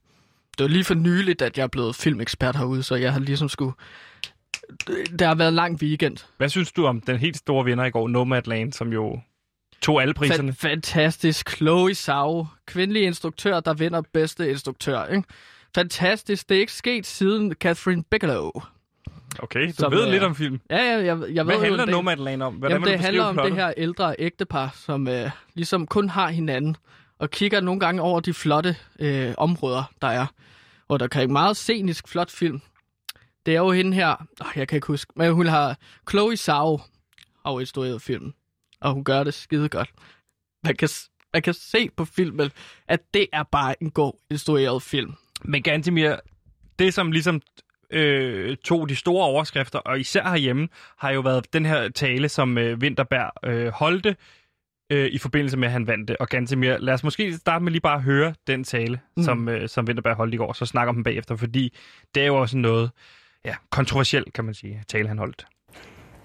Det 0.59 0.65
var 0.65 0.69
lige 0.69 0.85
for 0.85 0.95
nyligt, 0.95 1.43
at 1.43 1.59
jeg 1.59 1.65
er 1.65 1.69
blevet 1.69 1.97
filmekspert 1.97 2.57
herude, 2.57 2.83
så 2.83 2.95
jeg 2.95 3.13
har 3.13 3.21
ligesom 3.21 3.49
skulle... 3.49 3.73
Det 4.89 5.21
har 5.21 5.35
været 5.35 5.49
en 5.49 5.55
lang 5.55 5.83
weekend. 5.83 6.17
Hvad 6.37 6.49
synes 6.49 6.73
du 6.73 6.87
om 6.87 7.01
den 7.01 7.17
helt 7.17 7.37
store 7.37 7.65
vinder 7.65 7.85
i 7.85 7.91
går, 7.91 8.09
Nomadland, 8.09 8.73
som 8.73 8.93
jo 8.93 9.21
tog 9.83 10.03
alle 10.03 10.15
priserne? 10.15 10.53
Fa- 10.53 10.55
fantastisk. 10.69 11.57
Chloe 11.57 11.95
Zhao, 11.95 12.47
kvindelig 12.67 13.03
instruktør, 13.03 13.61
der 13.61 13.75
vinder 13.75 14.03
bedste 14.13 14.51
instruktør. 14.51 15.05
Ikke? 15.07 15.29
Fantastisk. 15.75 16.49
Det 16.49 16.57
er 16.57 16.61
ikke 16.61 16.73
sket 16.73 17.07
siden 17.07 17.53
Catherine 17.55 18.03
Bigelow. 18.11 18.51
Okay, 19.39 19.67
du 19.69 19.73
Som, 19.73 19.93
ved 19.93 20.05
øh, 20.07 20.11
lidt 20.11 20.23
om 20.23 20.35
film. 20.35 20.61
Ja, 20.71 20.77
ja, 20.77 20.97
jeg, 20.97 21.05
jeg 21.07 21.17
ved 21.19 21.45
Hvad 21.45 21.61
handler 21.61 21.87
Nomadland 21.87 22.43
om? 22.43 22.55
Hvordan 22.55 22.75
Jamen, 22.77 22.89
det 22.89 23.01
handler 23.01 23.25
om 23.25 23.35
plottet? 23.35 23.53
det 23.57 23.65
her 23.65 23.75
ældre 23.77 24.15
ægtepar, 24.19 24.75
som 24.77 25.09
øh, 25.09 25.31
ligesom 25.55 25.87
kun 25.87 26.09
har 26.09 26.29
hinanden, 26.29 26.77
og 27.19 27.31
kigger 27.31 27.61
nogle 27.61 27.81
gange 27.81 28.03
over 28.03 28.21
de 28.21 28.35
flotte 28.35 28.77
øh, 28.99 29.35
områder, 29.39 29.93
der 30.03 30.09
er. 30.09 30.27
Og 30.89 31.01
der 31.01 31.07
kan 31.07 31.23
en 31.23 31.33
meget 31.33 31.57
scenisk, 31.57 32.09
flot 32.09 32.31
film. 32.31 32.61
Det 33.47 33.55
er 33.55 33.59
jo 33.59 33.71
hende 33.71 33.95
her, 33.95 34.27
oh, 34.41 34.53
jeg 34.57 34.69
kan 34.69 34.77
ikke 34.77 34.87
huske, 34.87 35.13
men 35.17 35.33
hun 35.33 35.47
har, 35.47 35.77
Chloe 36.11 36.37
Zhao 36.37 36.81
har 37.47 37.61
instrueret 37.61 38.03
filmen, 38.03 38.35
og 38.81 38.93
hun 38.93 39.05
gør 39.05 39.25
det 39.25 39.35
skide 39.35 39.69
godt. 39.69 39.91
Man 40.65 40.77
kan, 40.77 40.89
man 41.33 41.43
kan 41.43 41.55
se 41.55 41.91
på 41.97 42.05
filmen, 42.05 42.51
at 42.89 43.01
det 43.15 43.27
er 43.33 43.43
bare 43.43 43.83
en 43.83 43.91
god 43.91 44.13
instrueret 44.31 44.83
film. 44.83 45.15
Men 45.45 45.63
Gantemir, 45.63 46.15
det 46.79 46.95
som 46.95 47.13
ligesom 47.13 47.41
øh, 47.91 48.57
tog 48.65 48.89
de 48.89 48.97
store 48.97 49.25
overskrifter, 49.27 49.79
og 49.79 50.01
især 50.01 50.23
herhjemme, 50.29 50.69
har 50.99 51.11
jo 51.11 51.21
været 51.21 51.53
den 51.53 51.67
her 51.67 51.89
tale, 51.89 52.29
som 52.29 52.59
øh, 52.59 52.79
Winterberg 52.79 53.49
øh, 53.51 53.69
holdte 53.69 54.17
øh, 54.91 55.07
i 55.07 55.19
forbindelse 55.19 55.57
med, 55.57 55.69
at 55.69 55.73
han 55.73 55.87
vandt 55.87 56.09
det. 56.09 56.17
Og 56.17 56.29
Gantemir, 56.29 56.77
lad 56.79 56.95
os 56.95 57.05
måske 57.05 57.35
starte 57.37 57.65
med 57.65 57.73
lige 57.73 57.81
bare 57.81 57.97
at 57.97 58.03
høre 58.03 58.35
den 58.47 58.65
tale, 58.65 59.01
Mm. 59.17 59.23
som, 59.23 59.49
øh, 59.49 59.69
som 59.69 59.85
Winterberg 59.85 60.17
holdt 60.17 60.35
i 60.35 60.37
går, 60.37 60.53
så 60.53 60.67
snakker 60.67 60.89
om 60.89 60.95
den 60.95 61.05
bagefter, 61.05 61.37
fordi 61.37 61.77
det 62.15 62.23
er 62.23 62.27
jo 62.27 62.37
også 62.37 62.57
noget 62.59 62.91
ja, 63.45 63.55
kontroversielt, 63.71 64.33
kan 64.33 64.45
man 64.45 64.55
sige, 64.55 64.83
tale 64.89 65.09
han 65.09 65.19
holdt. 65.19 65.47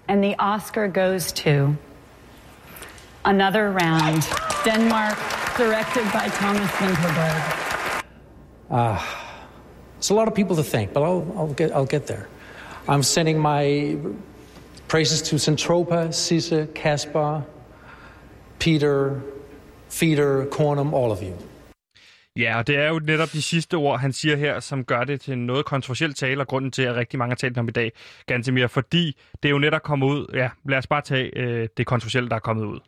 And 0.08 0.22
the 0.22 0.34
Oscar 0.40 0.86
goes 0.86 1.32
to 1.32 1.74
another 3.24 3.64
round 3.68 4.22
Denmark, 4.64 5.16
directed 5.58 6.04
by 6.16 6.24
Thomas 6.40 6.70
Winterberg. 6.80 7.67
Ah, 8.70 9.00
it's 9.98 10.10
a 10.10 10.14
lot 10.14 10.28
of 10.28 10.34
people 10.34 10.56
to 10.56 10.62
thank, 10.62 10.92
but 10.92 11.02
I'll, 11.02 11.26
I'll, 11.38 11.54
get, 11.54 11.70
I'll 11.72 11.86
get 11.86 12.06
there. 12.06 12.28
I'm 12.88 13.02
sending 13.02 13.40
my 13.40 13.96
praises 14.88 15.22
to 15.22 15.36
Centropa, 15.36 16.12
Sisse, 16.12 16.68
Caspar, 16.74 17.42
Peter, 18.58 19.20
Feeder, 19.88 20.46
Cornum, 20.50 20.94
all 20.94 21.12
of 21.12 21.22
you. 21.22 21.34
Ja, 22.36 22.58
og 22.58 22.66
det 22.66 22.76
er 22.76 22.88
jo 22.88 22.98
netop 22.98 23.32
de 23.32 23.42
sidste 23.42 23.74
ord, 23.74 24.00
han 24.00 24.12
siger 24.12 24.36
her, 24.36 24.60
som 24.60 24.84
gør 24.84 25.04
det 25.04 25.20
til 25.20 25.38
noget 25.38 25.64
kontroversielt 25.64 26.16
tale, 26.16 26.40
og 26.40 26.46
grunden 26.46 26.70
til, 26.70 26.82
at 26.82 26.94
rigtig 26.94 27.18
mange 27.18 27.30
har 27.30 27.36
talt 27.36 27.58
om 27.58 27.68
i 27.68 27.70
dag, 27.70 27.92
Gantemir, 28.26 28.66
fordi 28.66 29.16
det 29.42 29.48
er 29.48 29.50
jo 29.50 29.58
netop 29.58 29.82
kommet 29.82 30.06
ud. 30.06 30.26
Ja, 30.34 30.50
lad 30.68 30.78
os 30.78 30.86
bare 30.86 31.00
tage 31.00 31.38
øh, 31.38 31.68
det 31.76 31.86
kontroversielle, 31.86 32.28
der 32.28 32.36
er 32.36 32.40
kommet 32.40 32.64
ud. 32.64 32.80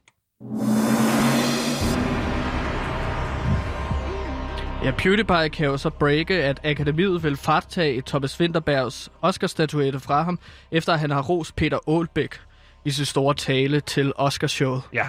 Ja, 4.84 4.92
PewDiePie 4.98 5.48
kan 5.48 5.66
jo 5.66 5.76
så 5.76 5.90
breake, 5.90 6.44
at 6.44 6.60
akademiet 6.64 7.22
vil 7.22 7.36
fratage 7.36 8.02
Thomas 8.06 8.40
Winterbergs 8.40 9.12
Oscar-statuette 9.22 10.00
fra 10.00 10.22
ham, 10.22 10.38
efter 10.70 10.92
at 10.92 11.00
han 11.00 11.10
har 11.10 11.22
rost 11.22 11.56
Peter 11.56 11.78
Aalbæk 11.88 12.40
i 12.84 12.90
sin 12.90 13.04
store 13.04 13.34
tale 13.34 13.80
til 13.80 14.12
Oscarshowet. 14.16 14.82
Ja, 14.92 15.08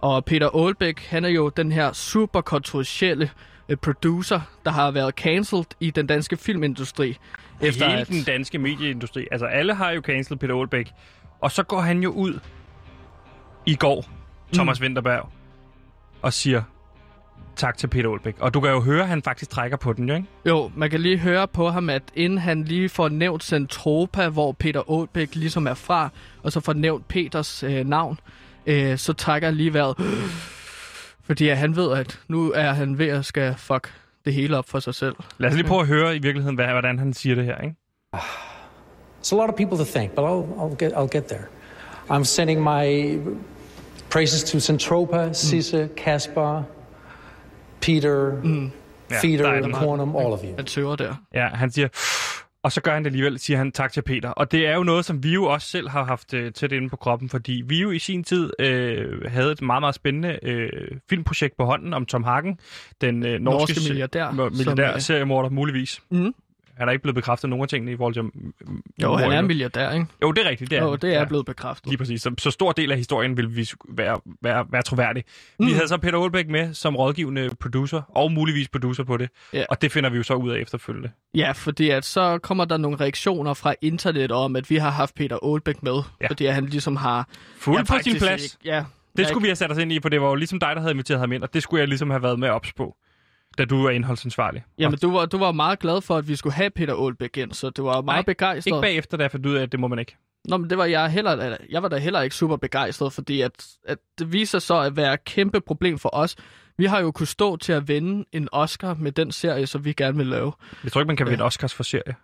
Og 0.00 0.24
Peter 0.24 0.48
Aalbæk, 0.48 1.00
han 1.00 1.24
er 1.24 1.28
jo 1.28 1.48
den 1.48 1.72
her 1.72 1.92
super 1.92 2.40
kontroversielle 2.40 3.30
øh, 3.68 3.76
producer, 3.76 4.40
der 4.64 4.70
har 4.70 4.90
været 4.90 5.14
cancelled 5.14 5.66
i 5.80 5.90
den 5.90 6.06
danske 6.06 6.36
filmindustri. 6.36 7.16
Efter 7.60 7.88
hele 7.88 8.00
at... 8.00 8.08
den 8.08 8.22
danske 8.22 8.58
medieindustri. 8.58 9.26
Altså, 9.30 9.46
alle 9.46 9.74
har 9.74 9.90
jo 9.90 10.00
cancelet 10.00 10.40
Peter 10.40 10.54
Aalbæk. 10.54 10.90
Og 11.40 11.52
så 11.52 11.62
går 11.62 11.80
han 11.80 12.02
jo 12.02 12.10
ud 12.10 12.38
i 13.66 13.74
går, 13.74 14.04
Thomas 14.52 14.80
mm. 14.80 14.84
Winterberg, 14.84 15.28
og 16.22 16.32
siger 16.32 16.62
tak 17.56 17.78
til 17.78 17.86
Peter 17.86 18.08
Olbæk. 18.08 18.34
Og 18.40 18.54
du 18.54 18.60
kan 18.60 18.70
jo 18.70 18.80
høre, 18.80 19.02
at 19.02 19.08
han 19.08 19.22
faktisk 19.22 19.50
trækker 19.50 19.76
på 19.76 19.92
den, 19.92 20.08
jo, 20.08 20.14
ikke? 20.14 20.26
Jo, 20.46 20.70
man 20.76 20.90
kan 20.90 21.00
lige 21.00 21.18
høre 21.18 21.48
på 21.48 21.68
ham, 21.68 21.90
at 21.90 22.02
inden 22.14 22.38
han 22.38 22.64
lige 22.64 22.88
får 22.88 23.08
nævnt 23.08 23.44
Centropa, 23.44 24.28
hvor 24.28 24.52
Peter 24.52 24.90
Olbæk 24.90 25.34
ligesom 25.34 25.66
er 25.66 25.74
fra, 25.74 26.08
og 26.42 26.52
så 26.52 26.60
får 26.60 26.72
nævnt 26.72 27.08
Peters 27.08 27.62
øh, 27.62 27.86
navn, 27.86 28.20
øh, 28.66 28.98
så 28.98 29.12
trækker 29.12 29.48
han 29.48 29.56
lige 29.56 29.74
vejret. 29.74 29.96
Fordi 31.26 31.48
han 31.48 31.76
ved, 31.76 31.92
at 31.92 32.20
nu 32.28 32.52
er 32.54 32.72
han 32.72 32.98
ved 32.98 33.08
at 33.08 33.24
skal 33.24 33.54
fuck 33.58 33.92
det 34.24 34.34
hele 34.34 34.56
op 34.58 34.68
for 34.68 34.80
sig 34.80 34.94
selv. 34.94 35.16
Lad 35.38 35.50
os 35.50 35.56
lige 35.56 35.66
prøve 35.66 35.80
at 35.80 35.86
høre 35.86 36.16
i 36.16 36.18
virkeligheden, 36.18 36.54
hvad, 36.54 36.66
hvordan 36.66 36.98
han 36.98 37.12
siger 37.14 37.34
det 37.34 37.44
her, 37.44 37.58
ikke? 37.58 37.74
It's 39.22 39.32
a 39.32 39.36
lot 39.36 39.50
of 39.50 39.56
people 39.56 39.78
to 39.78 39.84
thank, 39.84 40.10
but 40.12 40.24
I'll, 40.24 40.60
I'll, 40.60 40.76
get, 40.78 40.92
I'll 40.92 41.18
get 41.18 41.24
there. 41.24 41.46
I'm 42.10 42.24
sending 42.24 42.62
my 42.62 43.18
praises 44.10 44.44
to 44.44 44.60
Centropa, 44.60 45.32
Sisse, 45.32 45.88
Caspar, 45.96 46.64
Peter, 47.86 48.10
Ja, 48.10 48.30
der 49.10 49.16
er 49.16 49.20
Feeder. 49.20 49.70
Cornum, 49.72 50.16
all 50.16 50.26
of 50.26 50.40
you. 50.44 50.56
Han 50.56 50.64
tøver 50.64 50.96
der. 50.96 51.14
Ja, 51.34 51.46
han 51.48 51.70
siger, 51.70 51.88
og 52.62 52.72
så 52.72 52.80
gør 52.80 52.92
han 52.94 53.02
det 53.04 53.08
alligevel, 53.10 53.38
siger 53.38 53.56
han 53.56 53.72
tak 53.72 53.92
til 53.92 54.02
Peter. 54.02 54.28
Og 54.30 54.52
det 54.52 54.66
er 54.66 54.74
jo 54.74 54.82
noget, 54.82 55.04
som 55.04 55.22
vi 55.22 55.32
jo 55.34 55.44
også 55.44 55.68
selv 55.68 55.88
har 55.88 56.04
haft 56.04 56.34
øh, 56.34 56.52
tæt 56.52 56.72
inde 56.72 56.88
på 56.88 56.96
kroppen, 56.96 57.28
fordi 57.28 57.62
vi 57.66 57.80
jo 57.82 57.90
i 57.90 57.98
sin 57.98 58.24
tid 58.24 58.52
øh, 58.58 59.22
havde 59.30 59.52
et 59.52 59.62
meget, 59.62 59.82
meget 59.82 59.94
spændende 59.94 60.38
øh, 60.42 60.68
filmprojekt 61.10 61.56
på 61.56 61.64
hånden 61.64 61.94
om 61.94 62.06
Tom 62.06 62.24
Hagen, 62.24 62.58
den 63.00 63.26
øh, 63.26 63.40
norske, 63.40 63.72
Norske 63.74 63.88
milliardær, 63.88 64.30
mo- 64.30 64.36
som, 64.36 64.52
milliardær 64.52 64.94
øh, 64.94 65.00
seriemorder, 65.00 65.48
muligvis. 65.50 66.00
Mhm. 66.10 66.34
Han 66.76 66.88
er 66.88 66.92
ikke 66.92 67.02
blevet 67.02 67.14
bekræftet 67.14 67.50
nogen 67.50 67.62
af 67.62 67.68
tingene 67.68 67.92
i 67.92 67.96
forhold 67.96 68.14
til... 68.14 68.22
mm, 68.22 68.30
mm, 68.66 68.82
Jo, 69.02 69.16
han 69.16 69.30
er 69.32 69.34
endnu. 69.38 69.46
milliardær, 69.46 69.90
ikke? 69.90 70.06
Jo, 70.22 70.32
det 70.32 70.46
er 70.46 70.50
rigtigt. 70.50 70.70
Det 70.70 70.78
er, 70.78 70.82
Jo, 70.82 70.90
han. 70.90 70.98
det 71.02 71.14
er 71.14 71.18
Ja. 71.18 71.24
blevet 71.24 71.46
bekræftet. 71.46 71.86
Lige 71.90 71.98
præcis. 71.98 72.22
Så, 72.22 72.34
så 72.38 72.50
stor 72.50 72.72
del 72.72 72.90
af 72.92 72.96
historien 72.96 73.36
vil 73.36 73.56
vi 73.56 73.68
være, 73.88 74.20
være, 74.42 74.66
være 74.70 74.82
troværdig. 74.82 75.24
Mm. 75.60 75.66
Vi 75.66 75.72
havde 75.72 75.88
så 75.88 75.96
Peter 75.98 76.18
Olbæk 76.18 76.48
med 76.48 76.74
som 76.74 76.96
rådgivende 76.96 77.50
producer, 77.60 78.02
og 78.08 78.32
muligvis 78.32 78.68
producer 78.68 79.04
på 79.04 79.16
det. 79.16 79.28
Ja. 79.52 79.64
Og 79.68 79.82
det 79.82 79.92
finder 79.92 80.10
vi 80.10 80.16
jo 80.16 80.22
så 80.22 80.34
ud 80.34 80.50
af 80.50 80.58
efterfølgende. 80.60 81.10
Ja, 81.34 81.52
fordi 81.52 81.90
at 81.90 82.04
så 82.04 82.38
kommer 82.38 82.64
der 82.64 82.76
nogle 82.76 82.96
reaktioner 83.00 83.54
fra 83.54 83.74
internet 83.82 84.32
om, 84.32 84.56
at 84.56 84.70
vi 84.70 84.76
har 84.76 84.90
haft 84.90 85.14
Peter 85.14 85.38
Aalbæk 85.42 85.82
med, 85.82 86.02
Ja. 86.20 86.28
fordi 86.28 86.46
at 86.46 86.54
han 86.54 86.66
ligesom 86.66 86.96
har... 86.96 87.28
Fuld 87.58 87.76
Ja, 87.76 87.82
på 87.84 87.94
sin 88.02 88.16
plads. 88.18 88.42
Ikke, 88.44 88.56
ja, 88.64 88.84
Det 89.16 89.26
skulle 89.28 89.42
vi 89.42 89.48
have 89.48 89.56
sat 89.56 89.70
os 89.72 89.78
ind 89.78 89.92
i, 89.92 89.98
for 90.02 90.08
det 90.08 90.20
var 90.20 90.28
jo 90.28 90.34
ligesom 90.34 90.58
dig, 90.60 90.70
der 90.74 90.80
havde 90.80 90.92
inviteret 90.92 91.20
ham 91.20 91.32
ind, 91.32 91.42
og 91.42 91.54
det 91.54 91.62
skulle 91.62 91.80
jeg 91.80 91.88
ligesom 91.88 92.10
have 92.10 92.22
været 92.22 92.38
med 92.38 92.48
ops 92.48 92.72
på, 92.72 92.96
da 93.58 93.64
du 93.64 93.84
er 93.84 93.90
indholdsansvarlig. 93.90 94.64
Jamen, 94.78 94.98
du 94.98 95.12
var, 95.12 95.26
du 95.26 95.38
var 95.38 95.52
meget 95.52 95.78
glad 95.78 96.00
for, 96.00 96.16
at 96.16 96.28
vi 96.28 96.36
skulle 96.36 96.52
have 96.54 96.70
Peter 96.70 96.94
Aalbæk 97.04 97.36
ind, 97.36 97.52
så 97.52 97.70
du 97.70 97.84
var 97.84 97.92
meget 98.02 98.04
Nej, 98.06 98.22
begejstret. 98.22 98.66
Ikke 98.66 98.80
bagefter, 98.80 99.16
da 99.16 99.22
jeg 99.22 99.30
fandt 99.30 99.46
ud 99.46 99.54
af, 99.54 99.62
at 99.62 99.72
det 99.72 99.80
må 99.80 99.88
man 99.88 99.98
ikke. 99.98 100.16
Nå, 100.48 100.56
men 100.56 100.70
det 100.70 100.78
var 100.78 100.84
jeg 100.84 101.10
heller, 101.10 101.56
jeg 101.70 101.82
var 101.82 101.88
da 101.88 101.96
heller 101.98 102.20
ikke 102.20 102.36
super 102.36 102.56
begejstret, 102.56 103.12
fordi 103.12 103.40
at, 103.40 103.66
at 103.84 103.98
det 104.18 104.32
viser 104.32 104.58
så 104.58 104.80
at 104.80 104.96
være 104.96 105.14
et 105.14 105.24
kæmpe 105.24 105.60
problem 105.60 105.98
for 105.98 106.10
os. 106.12 106.36
Vi 106.78 106.84
har 106.84 107.00
jo 107.00 107.10
kunnet 107.10 107.28
stå 107.28 107.56
til 107.56 107.72
at 107.72 107.88
vinde 107.88 108.24
en 108.32 108.48
Oscar 108.52 108.94
med 108.94 109.12
den 109.12 109.32
serie, 109.32 109.66
som 109.66 109.84
vi 109.84 109.92
gerne 109.92 110.16
vil 110.16 110.26
lave. 110.26 110.52
Jeg 110.84 110.92
tror 110.92 111.00
ikke, 111.00 111.06
man 111.06 111.16
kan 111.16 111.26
Ja. 111.26 111.30
vinde 111.30 111.44
Oscars 111.44 111.74
for 111.74 111.82
serie. 111.82 112.14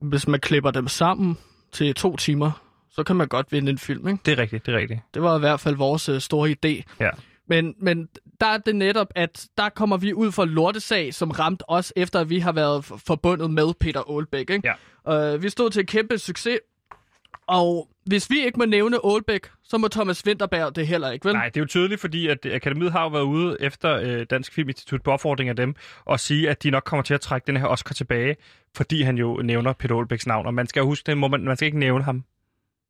Hvis 0.00 0.28
man 0.28 0.40
klipper 0.40 0.70
dem 0.70 0.88
sammen 0.88 1.38
til 1.72 1.94
to 1.94 2.16
timer, 2.16 2.50
så 2.90 3.02
kan 3.02 3.16
man 3.16 3.28
godt 3.28 3.52
vinde 3.52 3.70
en 3.70 3.78
film, 3.78 4.08
ikke? 4.08 4.20
Det 4.24 4.32
er 4.32 4.38
rigtigt, 4.42 4.66
det 4.66 4.74
er 4.74 4.78
rigtigt. 4.78 5.00
Det 5.14 5.22
var 5.22 5.36
i 5.36 5.38
hvert 5.38 5.60
fald 5.60 5.76
vores 5.76 6.08
øh, 6.08 6.20
store 6.20 6.50
idé. 6.50 6.82
Ja. 7.00 7.10
Men, 7.50 7.74
men 7.78 8.08
der 8.40 8.46
er 8.46 8.58
det 8.58 8.76
netop, 8.76 9.06
at 9.14 9.46
der 9.58 9.68
kommer 9.68 9.96
vi 9.96 10.14
ud 10.14 10.32
for 10.32 10.44
lortesag, 10.44 11.14
som 11.14 11.30
ramte 11.30 11.70
os, 11.70 11.92
efter 11.96 12.20
at 12.20 12.30
vi 12.30 12.38
har 12.38 12.52
været 12.52 12.84
forbundet 12.84 13.50
med 13.50 13.74
Peter 13.80 14.00
Aalbæk. 14.10 14.50
Ikke? 14.50 14.74
Ja. 15.06 15.34
Uh, 15.34 15.42
vi 15.42 15.48
stod 15.48 15.70
til 15.70 15.80
en 15.80 15.86
kæmpe 15.86 16.18
succes, 16.18 16.58
og 17.46 17.88
hvis 18.06 18.30
vi 18.30 18.44
ikke 18.44 18.58
må 18.58 18.64
nævne 18.64 18.98
Aalbæk, 19.04 19.46
så 19.64 19.78
må 19.78 19.88
Thomas 19.88 20.26
Winterberg 20.26 20.76
det 20.76 20.86
heller 20.86 21.10
ikke, 21.10 21.24
vel? 21.24 21.34
Nej, 21.34 21.48
det 21.48 21.56
er 21.56 21.60
jo 21.60 21.66
tydeligt, 21.66 22.00
fordi 22.00 22.28
at 22.28 22.46
Akademiet 22.46 22.92
har 22.92 23.02
jo 23.02 23.08
været 23.08 23.22
ude 23.22 23.56
efter 23.60 23.96
øh, 23.96 24.26
Dansk 24.30 24.52
Filminstitut 24.52 25.02
på 25.02 25.10
opfordring 25.10 25.48
af 25.48 25.56
dem, 25.56 25.74
og 26.04 26.20
sige, 26.20 26.50
at 26.50 26.62
de 26.62 26.70
nok 26.70 26.82
kommer 26.82 27.02
til 27.02 27.14
at 27.14 27.20
trække 27.20 27.46
den 27.46 27.56
her 27.56 27.66
Oscar 27.66 27.92
tilbage, 27.92 28.36
fordi 28.76 29.02
han 29.02 29.18
jo 29.18 29.42
nævner 29.44 29.72
Peter 29.72 29.94
Olbæks 29.94 30.26
navn. 30.26 30.46
Og 30.46 30.54
man 30.54 30.66
skal 30.66 30.80
jo 30.80 30.86
huske, 30.86 31.06
det 31.06 31.18
må 31.18 31.28
man, 31.28 31.44
man 31.44 31.56
skal 31.56 31.66
ikke 31.66 31.78
nævne 31.78 32.04
ham. 32.04 32.24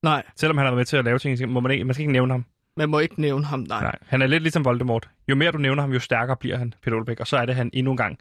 Nej, 0.03 0.23
Selvom 0.37 0.59
han 0.59 0.67
har 0.67 0.71
været 0.71 0.79
med 0.79 0.85
til 0.85 0.97
at 0.97 1.05
lave 1.05 1.19
ting, 1.19 1.53
må 1.53 1.61
man, 1.61 1.73
ikke, 1.73 1.85
man 1.85 1.95
skal 1.95 2.03
ikke 2.03 2.13
nævne 2.13 2.33
ham. 2.33 2.45
Man 2.77 2.89
må 2.89 2.99
ikke 2.99 3.21
nævne 3.21 3.45
ham, 3.45 3.61
nej. 3.61 3.81
Nej, 3.83 3.99
han 4.07 4.23
er 4.23 4.27
lidt 4.27 4.43
ligesom 4.43 4.65
Voldemort. 4.65 5.09
Jo 5.29 5.35
mere 5.35 5.53
du 5.53 5.59
nævner 5.59 5.83
ham, 5.83 5.93
jo 5.93 5.99
stærkere 6.01 6.37
bliver 6.37 6.57
han, 6.57 6.75
Peter 6.83 6.97
Olbæk. 6.97 7.21
Og 7.21 7.27
så 7.27 7.37
er 7.37 7.47
det 7.47 7.55
han 7.55 7.71
endnu 7.73 7.91
en 7.91 7.97
gang. 7.97 8.19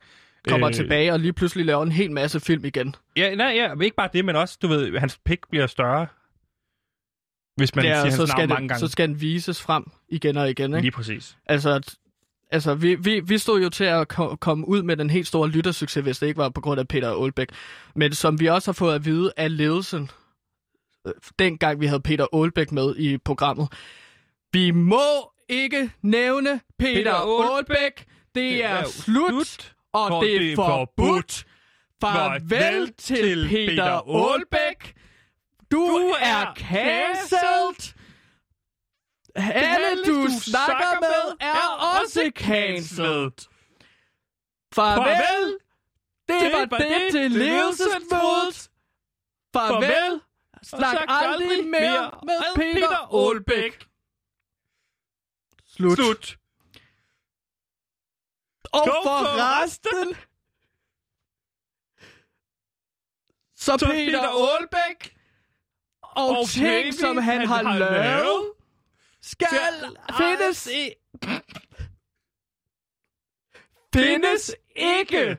Kommer 0.48 0.68
øh... 0.68 0.74
tilbage 0.74 1.14
og 1.14 1.20
lige 1.20 1.34
pludselig 1.34 1.66
laver 1.66 1.84
en 1.84 1.92
hel 1.92 2.12
masse 2.12 2.40
film 2.40 2.66
igen. 2.66 2.96
Ja, 3.18 3.36
nej, 3.36 3.54
ja, 3.56 3.82
ikke 3.82 3.96
bare 3.96 4.10
det, 4.14 4.26
men 4.26 4.36
også, 4.36 4.58
du 4.62 4.68
ved, 4.68 4.98
hans 5.00 5.20
pik 5.26 5.40
bliver 5.50 5.68
større, 5.68 6.08
hvis 7.58 7.76
man 7.76 7.86
ja, 7.86 7.92
siger 7.92 7.98
og 7.98 8.04
hans 8.04 8.16
så 8.16 8.22
navn 8.22 8.28
skal, 8.30 8.50
mange 8.50 8.62
det, 8.62 8.70
gange. 8.70 8.80
så 8.80 8.88
skal 8.88 9.08
den 9.08 9.22
vises 9.22 9.62
frem 9.62 9.84
igen 10.10 10.38
og 10.38 10.50
igen, 10.50 10.72
ikke? 10.74 10.82
Lige 10.82 10.92
præcis. 10.92 11.38
Altså, 11.46 11.96
altså 12.52 12.76
vi, 12.76 12.96
vi, 12.96 13.20
vi 13.20 13.38
stod 13.38 13.62
jo 13.62 13.70
til 13.70 13.84
at 13.84 14.08
ko- 14.08 14.36
komme 14.36 14.68
ud 14.68 14.84
med 14.84 14.98
den 14.98 15.10
helt 15.10 15.28
store 15.28 15.50
lyttersucces, 15.50 16.04
hvis 16.04 16.20
det 16.20 16.28
ikke 16.28 16.38
var 16.38 16.50
på 16.50 16.62
grund 16.62 16.80
af 16.80 16.88
Peter 16.88 17.22
Aalbæk. 17.24 17.50
Men 17.96 18.14
som 18.14 18.40
vi 18.40 18.46
også 18.48 18.72
har 18.72 18.74
fået 18.74 18.96
at 18.96 19.06
vide 19.06 19.32
af 19.38 19.58
ledelsen, 19.58 20.10
øh, 21.08 21.14
dengang 21.40 21.80
vi 21.80 21.86
havde 21.86 22.02
Peter 22.02 22.26
Aalbæk 22.34 22.72
med 22.72 22.96
i 22.98 23.18
programmet. 23.18 23.68
Vi 24.54 24.72
må 24.72 25.32
ikke 25.50 25.92
nævne 26.02 26.62
Peter, 26.80 26.96
Peter 26.96 27.52
Aalbæk. 27.52 28.06
Det 28.36 28.64
er 28.64 28.86
slut, 28.86 29.76
og 29.94 30.08
for 30.10 30.22
det 30.22 30.52
er 30.52 30.56
forbudt. 30.56 31.46
Farvel 32.02 32.94
til 32.94 33.48
Peter 33.50 34.26
Aalbæk. 34.26 34.94
Du 35.72 35.86
er 36.20 36.54
cancelled. 36.56 37.96
Alle, 39.36 40.04
du 40.06 40.28
snakker 40.42 41.00
med, 41.02 41.36
er 41.40 42.00
også 42.02 42.32
cancelled. 42.36 43.50
Farvel. 44.74 45.58
Det 46.28 46.54
var 46.54 46.78
det 46.78 47.12
til 47.12 47.32
ledelsesmødet. 47.32 48.70
Farvel. 49.54 50.22
Snak 50.64 50.98
aldrig 51.08 51.68
mere 51.68 52.12
med 52.24 52.40
Peter 52.56 53.28
Aalbæk. 53.28 53.89
Slut. 55.80 55.98
Slut. 55.98 56.38
Og 58.74 58.86
Go 58.86 58.92
for 58.92 59.04
for 59.04 59.62
resten... 59.64 60.16
Så 63.56 63.78
Så 63.78 63.86
Peter 63.86 64.06
Peter 64.06 64.20
Aalbæk 64.20 65.18
og, 66.02 66.30
og 66.30 66.48
ting, 66.50 66.66
ting, 66.66 66.94
som 66.94 67.18
han, 67.18 67.40
han 67.40 67.48
har 67.48 67.64
har 67.64 67.80
lavet, 67.80 67.92
lavet, 67.94 68.52
skal 69.22 69.48
skal 69.48 70.18
findes, 70.18 70.68
i, 70.68 70.94
findes 73.94 74.56
ikke. 74.76 75.38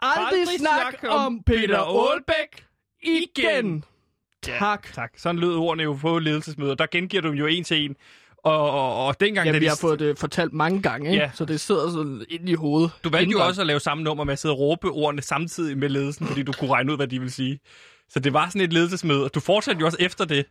Aldrig 0.00 0.38
Aldrig 0.40 0.60
snak 0.60 0.98
snak 0.98 1.10
om 1.10 1.26
om 1.26 1.42
Peter 1.42 1.78
Aalbæk 1.78 2.66
igen. 3.02 3.84
Tak. 4.42 4.92
Tak. 4.92 5.18
Sådan 5.18 5.38
lød 5.38 5.54
ordene 5.56 5.82
jo 5.82 5.98
på 6.00 6.18
ledelsesmøder. 6.18 6.74
Der 6.74 6.86
gengiver 6.86 7.20
du 7.22 7.28
dem 7.28 7.36
jo 7.36 7.46
en 7.46 7.64
til 7.64 7.84
en. 7.84 7.96
Og, 8.44 8.70
og, 8.70 9.06
og 9.06 9.20
dengang, 9.20 9.46
Ja, 9.46 9.52
da 9.52 9.58
vi 9.58 9.64
de- 9.64 9.68
har 9.68 9.78
fået 9.80 9.98
det 9.98 10.18
fortalt 10.18 10.52
mange 10.52 10.82
gange, 10.82 11.10
ikke? 11.10 11.22
Ja. 11.22 11.30
så 11.34 11.44
det 11.44 11.60
sidder 11.60 11.90
sådan 11.90 12.24
ind 12.28 12.48
i 12.48 12.54
hovedet. 12.54 12.90
Du 13.04 13.08
valgte 13.10 13.30
jo 13.30 13.36
Indgang. 13.36 13.48
også 13.48 13.60
at 13.60 13.66
lave 13.66 13.80
samme 13.80 14.04
nummer 14.04 14.24
med 14.24 14.32
at 14.32 14.38
sidde 14.38 14.54
og 14.54 14.58
råbe 14.58 14.90
ordene 14.90 15.22
samtidig 15.22 15.78
med 15.78 15.88
ledelsen, 15.88 16.26
fordi 16.26 16.42
du 16.42 16.52
kunne 16.52 16.70
regne 16.70 16.92
ud, 16.92 16.96
hvad 16.96 17.06
de 17.08 17.18
ville 17.18 17.32
sige. 17.32 17.60
Så 18.08 18.20
det 18.20 18.32
var 18.32 18.48
sådan 18.48 18.60
et 18.60 18.72
ledelsesmøde, 18.72 19.24
og 19.24 19.34
du 19.34 19.40
fortsatte 19.40 19.80
jo 19.80 19.86
også 19.86 19.98
efter 20.00 20.24
det. 20.24 20.46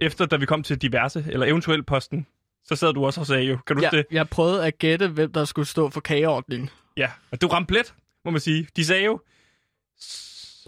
Efter 0.00 0.26
da 0.26 0.36
vi 0.36 0.46
kom 0.46 0.62
til 0.62 0.78
diverse, 0.82 1.24
eller 1.30 1.46
eventuelt 1.46 1.86
posten, 1.86 2.26
så 2.64 2.76
sad 2.76 2.92
du 2.92 3.04
også 3.06 3.20
og 3.20 3.26
sagde 3.26 3.42
jo, 3.44 3.58
kan 3.66 3.76
du 3.76 3.82
Ja, 3.82 3.88
det? 3.90 4.06
jeg 4.10 4.28
prøvede 4.28 4.66
at 4.66 4.78
gætte, 4.78 5.08
hvem 5.08 5.32
der 5.32 5.44
skulle 5.44 5.68
stå 5.68 5.90
for 5.90 6.00
kageordningen. 6.00 6.70
Ja, 6.96 7.08
og 7.32 7.42
du 7.42 7.46
ramte 7.46 7.68
plet, 7.68 7.94
må 8.24 8.30
man 8.30 8.40
sige. 8.40 8.68
De 8.76 8.84
sagde 8.84 9.04
jo... 9.04 9.20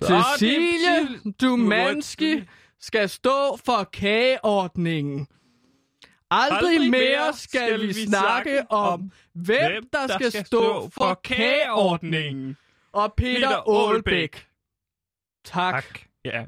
Cecilie 0.02 1.08
Dumanski 1.40 2.42
skal 2.80 3.08
stå 3.08 3.58
for 3.64 3.88
kageordningen. 3.92 5.26
Aldrig, 6.34 6.70
Aldrig 6.70 6.90
mere 6.90 7.32
skal 7.36 7.80
vi 7.80 7.92
snakke 7.92 8.70
om, 8.70 9.10
hvem 9.32 9.88
der 9.92 10.18
skal 10.18 10.46
stå 10.46 10.90
for 10.94 11.20
kageordningen. 11.24 12.56
Og 12.92 13.14
Peter 13.16 13.34
Peter 13.34 13.88
Aalbæk. 13.88 14.46
Tak. 15.44 15.74
Tak. 15.74 16.00
Ja. 16.24 16.44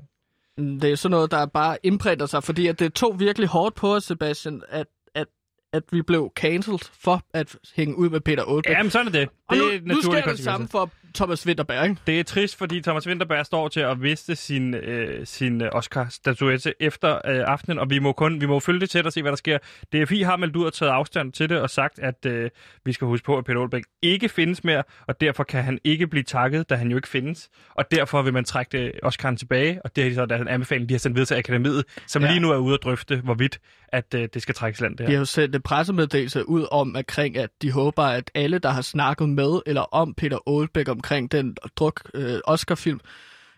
Mm, 0.59 0.81
Det 0.81 0.93
er 0.93 0.97
sådan 0.97 1.11
noget, 1.11 1.31
der 1.31 1.47
bare 1.47 1.79
indprinter 1.83 2.27
sig, 2.27 2.45
fordi 2.45 2.67
at 2.67 2.79
det 2.79 2.95
tog 2.95 3.21
virkelig 3.21 3.49
hårdt 3.49 3.75
på 3.75 3.95
os, 3.95 4.05
Sebastian, 4.05 4.63
at, 4.69 4.87
at, 5.15 5.27
at 5.73 5.83
vi 5.93 6.03
blev 6.03 6.33
cancelled 6.37 6.81
for 7.01 7.23
at 7.35 7.57
hænge 7.77 7.97
ud 7.99 8.09
med 8.11 8.21
Peter 8.21 8.45
Aalbæk. 8.45 8.71
Jamen, 8.73 8.91
sådan 8.91 9.07
er 9.07 9.11
det. 9.13 9.29
Og 9.49 9.57
Det 9.57 9.65
nu, 9.65 9.71
er 9.71 9.95
nu 9.95 10.03
sker 10.03 10.23
det 10.25 10.39
samme 10.39 10.69
for 10.69 10.91
Thomas 11.17 11.47
Winterberg, 11.47 11.85
ikke? 11.85 11.97
Det 12.07 12.21
er 12.21 12.25
trist, 12.25 12.57
fordi 12.59 12.81
Thomas 12.81 13.07
Winterberg 13.09 13.47
står 13.47 13.69
til 13.69 13.81
at 13.81 14.03
viste 14.03 14.37
sin, 14.37 14.75
øh, 14.75 15.27
sin 15.27 15.63
øh, 15.63 15.69
Oscar-statuette 15.73 16.75
efter 16.81 17.15
øh, 17.15 17.21
aftenen, 17.47 17.79
og 17.79 17.91
vi 17.91 17.99
må 17.99 18.13
kun 18.13 18.41
vi 18.41 18.47
må 18.47 18.61
følge 18.61 18.81
det 18.81 18.91
tæt 18.91 19.07
og 19.07 19.13
se, 19.13 19.23
hvad 19.23 19.33
der 19.33 19.37
sker. 19.37 19.59
DFI 19.93 20.23
har 20.23 20.37
meldt 20.37 20.57
ud 20.57 20.65
og 20.65 20.73
taget 20.73 20.93
afstand 20.93 21.33
til 21.33 21.49
det 21.49 21.61
og 21.61 21.71
sagt, 21.71 21.99
at 21.99 22.27
øh, 22.27 22.51
vi 22.85 22.93
skal 22.93 23.07
huske 23.07 23.25
på, 23.25 23.39
at 23.39 23.45
Peter 23.45 23.61
Olbæk 23.61 23.83
ikke 24.03 24.29
findes 24.29 24.65
mere, 24.65 24.83
og 25.09 25.21
derfor 25.21 25.45
kan 25.45 25.63
han 25.65 25.79
ikke 25.85 26.07
blive 26.07 26.23
takket, 26.23 26.71
da 26.71 26.75
han 26.75 26.91
jo 26.91 26.97
ikke 26.97 27.09
findes. 27.09 27.49
Og 27.75 27.85
derfor 27.91 28.23
vil 28.23 28.33
man 28.33 28.45
trække 28.45 28.79
det 28.79 28.93
Oscar'en 29.07 29.37
tilbage, 29.37 29.81
og 29.85 29.97
det 29.97 30.07
er 30.07 30.15
så 30.15 30.27
der 30.27 30.37
er 30.37 30.41
en 30.43 30.49
anbefaling, 30.49 30.89
de 30.89 30.95
har 30.95 30.99
sendt 30.99 31.15
videre 31.15 31.27
til 31.27 31.35
akademiet, 31.35 31.85
som 32.07 32.23
Ja. 32.23 32.29
lige 32.31 32.41
nu 32.41 32.51
er 32.53 32.57
ude 32.57 32.75
at 32.75 32.81
drøfte, 32.83 33.17
hvorvidt 33.25 33.59
at 33.89 34.15
øh, 34.15 34.29
det 34.35 34.43
skal 34.43 34.55
trækkes 34.55 34.81
land 34.81 34.93
det 34.97 34.99
De 34.99 35.05
her. 35.05 35.11
har 35.13 35.19
jo 35.19 35.25
sendt 35.25 35.55
en 35.55 35.63
pressemeddelelse 35.63 36.49
ud 36.49 36.67
om, 36.71 36.97
omkring, 36.97 37.37
at 37.37 37.51
de 37.63 37.71
håber, 37.73 38.03
at 38.03 38.31
alle, 38.35 38.59
der 38.59 38.69
har 38.71 38.83
snakket 38.83 39.29
med 39.29 39.61
eller 39.67 39.81
om 39.81 40.15
Peter 40.15 40.49
Olbæk 40.49 40.89
omkring 41.07 41.33
den 41.33 41.57
druk 41.77 42.11
øh, 42.15 42.41
Oscar-film, 42.45 43.01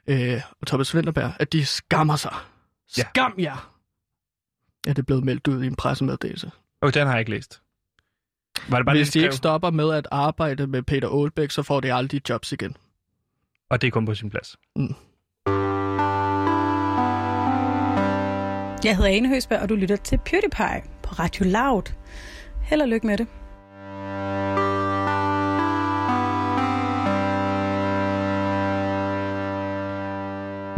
øh, 0.06 0.40
og 0.60 0.66
Thomas 0.66 0.94
Winterberg, 0.94 1.32
at 1.38 1.52
de 1.52 1.66
skammer 1.66 2.16
sig. 2.16 2.34
Ja. 2.98 3.02
Skam 3.02 3.34
jer! 3.38 3.74
Ja, 4.86 4.90
det 4.90 4.98
er 4.98 5.02
blevet 5.02 5.24
meldt 5.24 5.48
ud 5.48 5.62
i 5.62 5.66
en 5.66 5.76
pressemeddelelse. 5.76 6.50
Og 6.82 6.94
den 6.94 7.06
har 7.06 7.12
jeg 7.12 7.20
ikke 7.20 7.30
læst. 7.30 7.62
Var 8.68 8.76
det 8.76 8.86
bare 8.86 8.96
Hvis 8.96 9.08
det, 9.08 9.14
de 9.14 9.22
ikke 9.22 9.36
stopper 9.36 9.70
med 9.70 9.94
at 9.94 10.08
arbejde 10.10 10.66
med 10.66 10.82
Peter 10.82 11.08
Olbæk, 11.08 11.50
så 11.50 11.62
får 11.62 11.80
de 11.80 11.92
aldrig 11.92 12.28
jobs 12.28 12.52
igen. 12.52 12.76
Og 13.70 13.80
det 13.80 13.86
er 13.86 13.90
kun 13.90 14.06
på 14.06 14.14
sin 14.14 14.30
plads. 14.30 14.56
Jeg 18.84 18.96
hedder 18.96 19.10
Ane 19.10 19.28
Høsberg, 19.28 19.60
og 19.60 19.68
du 19.68 19.74
lytter 19.74 19.96
til 19.96 20.18
PewDiePie 20.24 20.82
på 21.02 21.10
Radio 21.10 21.44
Loud. 21.44 21.92
Held 22.62 22.82
og 22.82 22.88
lykke 22.88 23.06
med 23.06 23.18
det. 23.18 23.26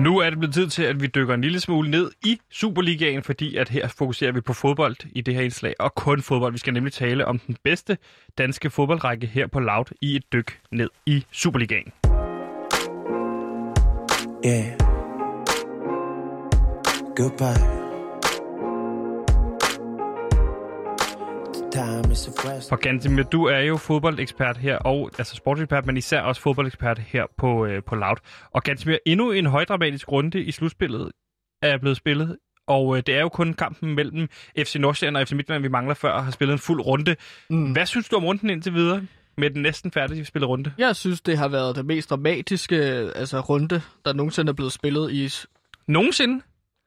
Nu 0.01 0.19
er 0.19 0.31
det 0.31 0.39
blevet 0.39 0.55
tid 0.55 0.69
til, 0.69 0.83
at 0.83 1.01
vi 1.03 1.07
dykker 1.07 1.35
en 1.35 1.41
lille 1.41 1.61
smule 1.61 1.91
ned 1.91 2.11
i 2.25 2.41
Superligaen, 2.51 3.23
fordi 3.23 3.57
at 3.57 3.69
her 3.69 3.89
fokuserer 3.89 4.33
vi 4.33 4.41
på 4.41 4.53
fodbold 4.53 4.97
i 5.13 5.21
det 5.21 5.35
her 5.35 5.43
indslag, 5.43 5.75
og 5.79 5.95
kun 5.95 6.23
fodbold. 6.23 6.53
Vi 6.53 6.59
skal 6.59 6.73
nemlig 6.73 6.93
tale 6.93 7.27
om 7.27 7.39
den 7.39 7.57
bedste 7.65 7.99
danske 8.39 8.71
fodboldrække 8.71 9.27
her 9.27 9.47
på 9.47 9.61
Loud 9.61 9.85
i 10.01 10.17
et 10.17 10.33
dyk 10.33 10.61
ned 10.71 10.89
i 11.07 11.25
Superligaen. 11.33 11.93
Yeah. 14.47 14.77
Goodbye. 17.17 17.80
For 22.69 22.77
Gantemir, 22.77 23.23
du 23.23 23.45
er 23.45 23.59
jo 23.59 23.77
fodboldekspert 23.77 24.57
her, 24.57 24.77
og 24.77 25.11
altså 25.19 25.35
sportsekspert, 25.35 25.87
men 25.87 25.97
især 25.97 26.21
også 26.21 26.43
fodboldekspert 26.43 26.99
her 26.99 27.25
på, 27.37 27.67
øh, 27.67 27.83
på 27.83 27.95
Loud. 27.95 28.17
Og 28.51 28.63
Gantemir, 28.63 28.97
endnu 29.07 29.31
en 29.31 29.47
højdramatisk 29.47 30.13
runde 30.13 30.43
i 30.43 30.51
slutspillet 30.51 31.13
er 31.63 31.79
blevet 31.79 31.97
spillet, 31.97 32.37
og 32.67 32.97
øh, 32.97 33.03
det 33.07 33.17
er 33.17 33.21
jo 33.21 33.29
kun 33.29 33.55
kampen 33.55 33.95
mellem 33.95 34.29
FC 34.59 34.77
Nordsjælland 34.77 35.17
og 35.17 35.29
FC 35.29 35.33
Midtjylland, 35.33 35.63
vi 35.63 35.69
mangler 35.69 35.95
før 35.95 36.13
at 36.13 36.23
have 36.23 36.33
spillet 36.33 36.53
en 36.53 36.59
fuld 36.59 36.81
runde. 36.81 37.17
Mm. 37.51 37.73
Hvad 37.73 37.87
synes 37.87 38.09
du 38.09 38.17
om 38.17 38.25
runden 38.25 38.51
indtil 38.51 38.75
videre 38.75 39.03
med 39.37 39.51
den 39.51 39.63
næsten 39.63 39.91
færdige 39.91 40.25
spillet 40.25 40.49
runde? 40.49 40.73
Jeg 40.79 40.97
synes, 40.97 41.21
det 41.21 41.39
har 41.39 41.49
været 41.49 41.77
det 41.77 41.87
mest 41.87 42.11
dramatiske 42.11 42.77
altså, 43.15 43.41
runde, 43.41 43.83
der 44.05 44.13
nogensinde 44.13 44.51
er 44.51 44.55
blevet 44.55 44.73
spillet 44.73 45.13
i, 45.13 45.29
Nogensinde? 45.91 46.43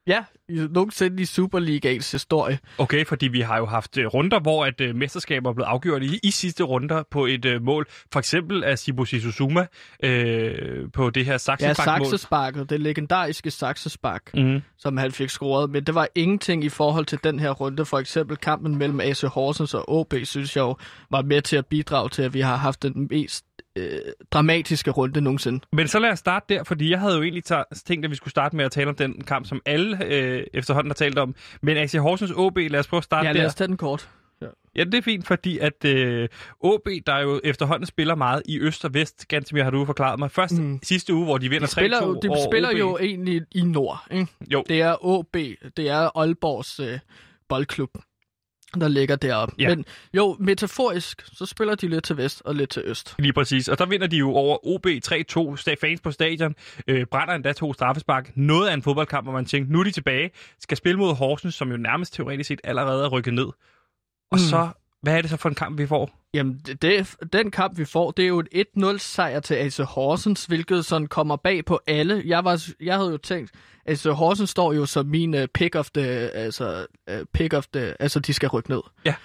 Ja, 0.07 0.23
nogensinde 0.49 1.21
i 1.21 1.25
Superligaens 1.25 2.11
historie. 2.11 2.59
Okay, 2.77 3.05
fordi 3.05 3.27
vi 3.27 3.41
har 3.41 3.57
jo 3.57 3.65
haft 3.65 3.97
øh, 3.97 4.05
runder, 4.07 4.39
hvor 4.39 4.65
at 4.65 4.81
øh, 4.81 4.95
mesterskaber 4.95 5.49
er 5.49 5.53
blevet 5.53 5.67
afgjort 5.67 6.03
i, 6.03 6.19
i 6.23 6.31
sidste 6.31 6.63
runder 6.63 7.03
på 7.11 7.25
et 7.25 7.45
øh, 7.45 7.61
mål. 7.61 7.87
For 8.13 8.19
eksempel 8.19 8.63
af 8.63 8.79
Sibu 8.79 9.05
Sisuzuma 9.05 9.65
øh, 10.03 10.91
på 10.93 11.09
det 11.09 11.25
her 11.25 11.31
Ja, 11.33 11.37
Saxenbank-mål. 11.37 12.05
saksesparket, 12.07 12.69
det 12.69 12.79
legendariske 12.79 13.51
saksespark, 13.51 14.29
Mm. 14.33 14.61
som 14.77 14.97
han 14.97 15.11
fik 15.11 15.29
scoret. 15.29 15.69
Men 15.69 15.83
det 15.83 15.95
var 15.95 16.07
ingenting 16.15 16.63
i 16.63 16.69
forhold 16.69 17.05
til 17.05 17.19
den 17.23 17.39
her 17.39 17.51
runde. 17.51 17.85
For 17.85 17.99
eksempel 17.99 18.37
kampen 18.37 18.75
mellem 18.77 18.99
AC 18.99 19.21
Horsens 19.21 19.73
og 19.73 19.89
OB, 19.91 20.13
synes 20.23 20.55
jeg 20.55 20.61
jo, 20.61 20.75
var 21.11 21.21
med 21.21 21.41
til 21.41 21.55
at 21.55 21.65
bidrage 21.65 22.09
til, 22.09 22.21
at 22.23 22.33
vi 22.33 22.39
har 22.41 22.55
haft 22.55 22.83
den 22.83 23.07
mest 23.11 23.45
øh, 23.75 23.99
dramatiske 24.31 24.91
runde 24.91 25.21
nogensinde. 25.21 25.59
Men 25.71 25.87
så 25.87 25.99
lad 25.99 26.09
os 26.09 26.19
starte 26.19 26.45
der, 26.53 26.63
fordi 26.63 26.89
jeg 26.91 26.99
havde 26.99 27.15
jo 27.15 27.21
egentlig 27.23 27.43
tænkt, 27.85 28.05
at 28.05 28.11
vi 28.11 28.15
skulle 28.15 28.31
starte 28.31 28.55
med 28.55 28.65
at 28.65 28.71
tale 28.71 28.89
om 28.89 28.95
den 28.95 29.21
kamp, 29.23 29.45
som 29.47 29.61
alle 29.65 30.05
øh, 30.05 30.43
efterhånden 30.53 30.89
har 30.89 30.95
talt 30.95 31.17
om. 31.17 31.35
Men 31.61 31.77
AC 31.77 31.91
Horsens 31.93 32.31
OB, 32.35 32.57
lad 32.57 32.79
os 32.79 32.87
prøve 32.87 32.97
at 32.97 33.03
starte 33.03 33.27
Ja, 33.27 33.33
der. 33.33 33.39
lad 33.39 33.45
os 33.47 33.55
tage 33.55 33.67
den 33.67 33.77
kort. 33.77 34.09
Ja, 34.75 34.83
det 34.83 34.93
er 34.93 35.01
fint, 35.01 35.27
fordi 35.27 35.57
at 35.59 35.85
øh, 35.85 36.29
OB, 36.59 36.87
der 37.07 37.19
jo 37.19 37.41
efterhånden 37.43 37.85
spiller 37.85 38.15
meget 38.15 38.41
i 38.45 38.59
øst 38.59 38.85
og 38.85 38.93
vest, 38.93 39.27
ganske 39.27 39.55
mere 39.55 39.63
har 39.63 39.71
du 39.71 39.85
forklaret 39.85 40.19
mig. 40.19 40.31
Først 40.31 40.53
Mm. 40.59 40.79
sidste 40.83 41.13
uge, 41.13 41.25
hvor 41.25 41.37
de 41.37 41.49
vinder 41.49 41.65
De 41.67 41.71
spiller, 41.71 41.99
3-2 42.01 42.05
jo, 42.05 42.19
de 42.23 42.29
over 42.29 42.47
spiller 42.51 42.69
OB. 42.69 42.79
jo 42.79 42.97
egentlig 42.97 43.41
i 43.51 43.61
nord. 43.61 44.07
Ikke? 44.11 44.27
Jo. 44.53 44.63
Det 44.69 44.81
er 44.81 45.05
OB, 45.05 45.33
det 45.77 45.89
er 45.89 46.17
Aalborgs 46.17 46.79
øh, 46.79 46.99
boldklub, 47.49 47.89
der 48.81 48.87
ligger 48.87 49.15
deroppe. 49.15 49.55
Ja. 49.59 49.69
Men 49.75 49.85
jo, 50.13 50.37
metaforisk, 50.39 51.21
så 51.33 51.45
spiller 51.45 51.75
de 51.75 51.87
lidt 51.87 52.03
til 52.03 52.17
vest 52.17 52.41
og 52.45 52.55
lidt 52.55 52.69
til 52.69 52.81
øst. 52.85 53.15
Lige 53.19 53.33
præcis. 53.33 53.67
Og 53.67 53.79
der 53.79 53.85
vinder 53.85 54.07
de 54.07 54.17
jo 54.17 54.31
over 54.33 54.57
OB 54.67 54.85
3-2. 54.87 55.61
Sta- 55.61 55.75
Fans 55.81 56.01
på 56.01 56.11
stadion 56.11 56.55
øh, 56.87 57.05
brænder 57.05 57.33
endda 57.33 57.53
to 57.53 57.73
straffespark. 57.73 58.31
Noget 58.35 58.67
af 58.69 58.73
en 58.73 58.81
fodboldkamp, 58.81 59.25
hvor 59.25 59.33
man 59.33 59.45
tænker, 59.45 59.71
nu 59.71 59.79
er 59.79 59.83
de 59.83 59.91
tilbage. 59.91 60.31
Skal 60.59 60.77
spille 60.77 60.97
mod 60.99 61.15
Horsens, 61.15 61.55
som 61.55 61.71
jo 61.71 61.77
nærmest 61.77 62.13
teoretisk 62.13 62.47
set 62.47 62.61
allerede 62.63 63.03
er 63.05 63.09
rykket 63.09 63.33
ned. 63.33 63.45
Og 63.45 63.53
Mm. 64.31 64.37
så, 64.37 64.69
hvad 65.03 65.17
er 65.17 65.21
det 65.21 65.29
så 65.29 65.37
for 65.37 65.49
en 65.49 65.55
kamp, 65.55 65.77
vi 65.77 65.87
får? 65.87 66.19
Jamen, 66.33 66.61
det, 66.65 66.81
det, 66.81 67.15
den 67.33 67.51
kamp, 67.51 67.77
vi 67.77 67.85
får, 67.85 68.11
det 68.11 68.23
er 68.23 68.27
jo 68.27 68.43
et 68.51 68.67
1-0 68.77 68.97
sejr 68.97 69.39
til 69.39 69.55
AC 69.55 69.77
Horsens, 69.77 70.45
hvilket 70.45 70.85
sådan 70.85 71.07
kommer 71.07 71.35
bag 71.35 71.65
på 71.65 71.79
alle. 71.87 72.23
Jeg, 72.25 72.43
var, 72.43 72.63
jeg 72.81 72.95
havde 72.95 73.09
jo 73.11 73.17
tænkt, 73.17 73.51
AC 73.85 74.03
Horsens 74.03 74.49
står 74.49 74.73
jo 74.73 74.85
som 74.85 75.05
min 75.05 75.33
uh, 75.33 75.45
pick 75.53 75.75
of 75.75 75.89
the, 75.89 76.03
altså, 76.35 76.85
uh, 77.11 77.17
pick 77.33 77.53
of 77.53 77.67
the, 77.67 78.01
altså 78.01 78.19
de 78.19 78.33
skal 78.33 78.49
rykke 78.49 78.69
ned. 78.69 78.81
Ja. 79.05 79.15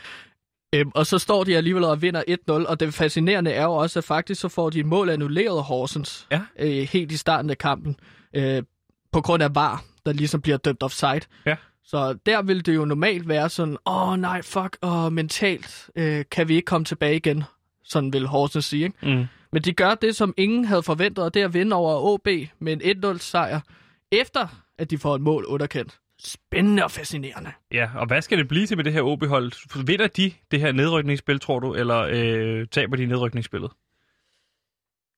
Øhm, 0.75 0.91
og 0.95 1.07
så 1.07 1.19
står 1.19 1.45
de 1.45 1.57
alligevel 1.57 1.85
og 1.85 2.03
vinder 2.03 2.23
1-0, 2.29 2.53
og 2.69 2.81
det 2.81 2.95
fascinerende 2.95 3.51
er 3.51 3.63
jo 3.63 3.73
også, 3.73 3.99
at 3.99 4.05
faktisk 4.05 4.41
så 4.41 4.49
får 4.49 4.71
de 4.71 4.81
et 4.81 4.87
mål 4.87 5.11
annulleret 5.11 5.63
Horsens 5.63 6.27
Ja. 6.31 6.41
øh, 6.59 6.71
helt 6.93 7.13
i 7.13 7.17
starten 7.17 7.51
af 7.51 7.59
kampen, 7.59 7.97
øh, 8.35 8.63
på 9.13 9.21
grund 9.21 9.43
af 9.43 9.55
VAR, 9.55 9.85
der 10.07 10.13
ligesom 10.13 10.41
bliver 10.41 10.57
dømt 10.57 10.83
offside. 10.83 11.21
Ja. 11.47 11.57
Så 11.89 12.13
der 12.27 12.43
vil 12.43 12.67
det 12.67 12.75
jo 12.75 12.85
normalt 12.85 13.29
være 13.29 13.49
sådan, 13.49 13.77
åh 13.87 14.09
oh, 14.09 14.19
nej, 14.19 14.43
fuck, 14.43 14.77
åh, 14.83 15.13
mentalt 15.13 15.91
øh, 15.97 16.25
kan 16.31 16.49
vi 16.49 16.55
ikke 16.55 16.67
komme 16.67 16.85
tilbage 16.85 17.17
igen. 17.17 17.45
Sådan 17.85 18.13
vil 18.13 18.27
Horsens 18.27 18.65
sige, 18.65 18.85
ikke? 18.85 19.17
Mm. 19.17 19.25
Men 19.53 19.63
de 19.63 19.73
gør 19.73 19.95
det, 19.95 20.17
som 20.17 20.35
ingen 20.37 20.65
havde 20.65 20.83
forventet, 20.83 21.25
og 21.25 21.35
det 21.35 21.43
er 21.43 21.47
at 21.47 21.55
vinde 21.55 21.77
over 21.77 22.01
OB 22.01 22.29
med 22.59 22.85
en 22.85 23.05
1-0 23.15 23.19
sejr, 23.19 23.61
efter 24.13 24.49
at 24.79 24.91
de 24.91 24.99
får 24.99 25.15
et 25.15 25.21
mål 25.21 25.45
underkendt. 25.45 25.99
Spændende 26.21 26.85
og 26.85 26.91
fascinerende. 26.91 27.53
Ja, 27.73 27.91
og 27.95 28.07
hvad 28.07 28.23
skal 28.23 28.39
det 28.39 28.49
blive 28.49 28.67
til 28.67 28.77
med 28.77 28.85
det 28.85 28.93
her 28.93 29.03
OB-hold? 29.03 29.85
Vinder 29.87 30.07
de 30.07 30.33
det 30.51 30.61
her 30.61 30.73
nedrykningsspil, 30.73 31.41
tror 31.41 31.59
du, 31.59 31.75
eller 31.75 32.09
øh, 32.11 32.67
taber 32.67 32.97
de 32.97 33.07
nedrykningsspillet? 33.07 33.71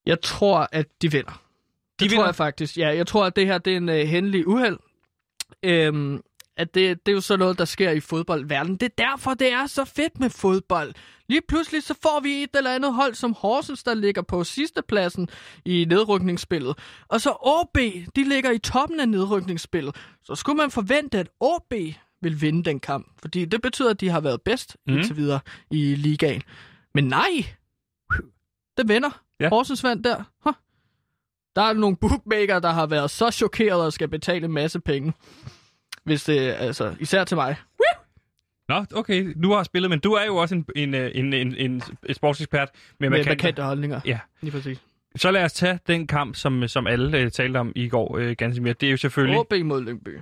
Jeg 0.06 0.20
tror, 0.20 0.68
at 0.72 0.86
de 1.02 1.12
vinder. 1.12 1.30
De 1.30 2.04
det 2.04 2.10
vinder? 2.10 2.16
tror 2.16 2.26
jeg 2.26 2.34
faktisk. 2.34 2.78
Ja, 2.78 2.88
jeg 2.88 3.06
tror, 3.06 3.26
at 3.26 3.36
det 3.36 3.46
her 3.46 3.58
det 3.58 3.72
er 3.72 3.76
en 3.76 3.88
uh, 3.88 3.94
hændelig 3.94 4.48
uheld. 4.48 4.78
Øhm, 5.62 6.22
at 6.60 6.74
det, 6.74 7.06
det 7.06 7.12
er 7.12 7.14
jo 7.14 7.20
sådan 7.20 7.38
noget, 7.38 7.58
der 7.58 7.64
sker 7.64 7.90
i 7.90 8.00
fodboldverdenen. 8.00 8.76
Det 8.76 8.86
er 8.86 9.04
derfor, 9.08 9.34
det 9.34 9.52
er 9.52 9.66
så 9.66 9.84
fedt 9.84 10.20
med 10.20 10.30
fodbold. 10.30 10.94
Lige 11.28 11.40
pludselig 11.48 11.82
så 11.82 11.94
får 12.02 12.20
vi 12.20 12.42
et 12.42 12.56
eller 12.56 12.74
andet 12.74 12.94
hold 12.94 13.14
som 13.14 13.34
Horsens, 13.38 13.82
der 13.82 13.94
ligger 13.94 14.22
på 14.22 14.44
sidstepladsen 14.44 15.28
i 15.64 15.84
nedrykningsspillet. 15.88 16.78
Og 17.08 17.20
så 17.20 17.30
OB, 17.40 17.78
de 18.16 18.24
ligger 18.24 18.50
i 18.50 18.58
toppen 18.58 19.00
af 19.00 19.08
nedrykningsspillet. 19.08 19.96
Så 20.22 20.34
skulle 20.34 20.56
man 20.56 20.70
forvente, 20.70 21.18
at 21.18 21.28
OB 21.40 21.74
vil 22.22 22.40
vinde 22.40 22.64
den 22.64 22.80
kamp. 22.80 23.06
Fordi 23.22 23.44
det 23.44 23.62
betyder, 23.62 23.90
at 23.90 24.00
de 24.00 24.08
har 24.08 24.20
været 24.20 24.42
bedst 24.42 24.76
mm. 24.86 24.92
Indtil 24.92 25.16
videre 25.16 25.40
i 25.70 25.94
ligaen. 25.94 26.42
Men 26.94 27.04
nej, 27.04 27.46
det 28.76 28.88
vinder. 28.88 29.22
Ja. 29.40 29.48
Horsens 29.48 29.84
vandt 29.84 30.04
der. 30.04 30.22
Huh. 30.44 30.54
Der 31.56 31.62
er 31.62 31.72
nogle 31.72 31.96
bookmaker, 31.96 32.58
der 32.58 32.70
har 32.70 32.86
været 32.86 33.10
så 33.10 33.30
chokeret 33.30 33.82
og 33.82 33.92
skal 33.92 34.08
betale 34.08 34.44
en 34.44 34.52
masse 34.52 34.80
penge. 34.80 35.12
Hvis 36.04 36.24
det, 36.24 36.38
altså, 36.38 36.94
især 37.00 37.24
til 37.24 37.36
mig. 37.36 37.56
Nå, 38.68 38.84
okay, 38.94 39.34
du 39.42 39.52
har 39.52 39.62
spillet, 39.62 39.90
men 39.90 39.98
du 40.00 40.12
er 40.12 40.24
jo 40.26 40.36
også 40.36 40.54
en, 40.54 40.64
en, 40.76 40.94
en, 40.94 41.32
en, 41.32 41.54
en, 41.56 41.82
en 42.08 42.14
sportsekspert 42.14 42.68
med, 43.00 43.10
Med 43.10 43.18
markante- 43.18 43.28
markante 43.28 43.62
holdninger. 43.62 44.00
Ja. 44.04 44.18
Lige 44.40 44.52
præcis. 44.52 44.78
Så 45.16 45.30
lad 45.30 45.44
os 45.44 45.52
tage 45.52 45.78
den 45.86 46.06
kamp, 46.06 46.36
som, 46.36 46.68
som 46.68 46.86
alle 46.86 47.18
øh, 47.18 47.30
talte 47.30 47.56
om 47.58 47.72
i 47.76 47.88
går, 47.88 48.18
øh, 48.18 48.34
ganske 48.38 48.62
mere. 48.62 48.72
Det 48.72 48.86
er 48.86 48.90
jo 48.90 48.96
selvfølgelig... 48.96 49.38
OB 49.38 49.52
mod 49.64 49.82
Lyngby. 49.84 50.18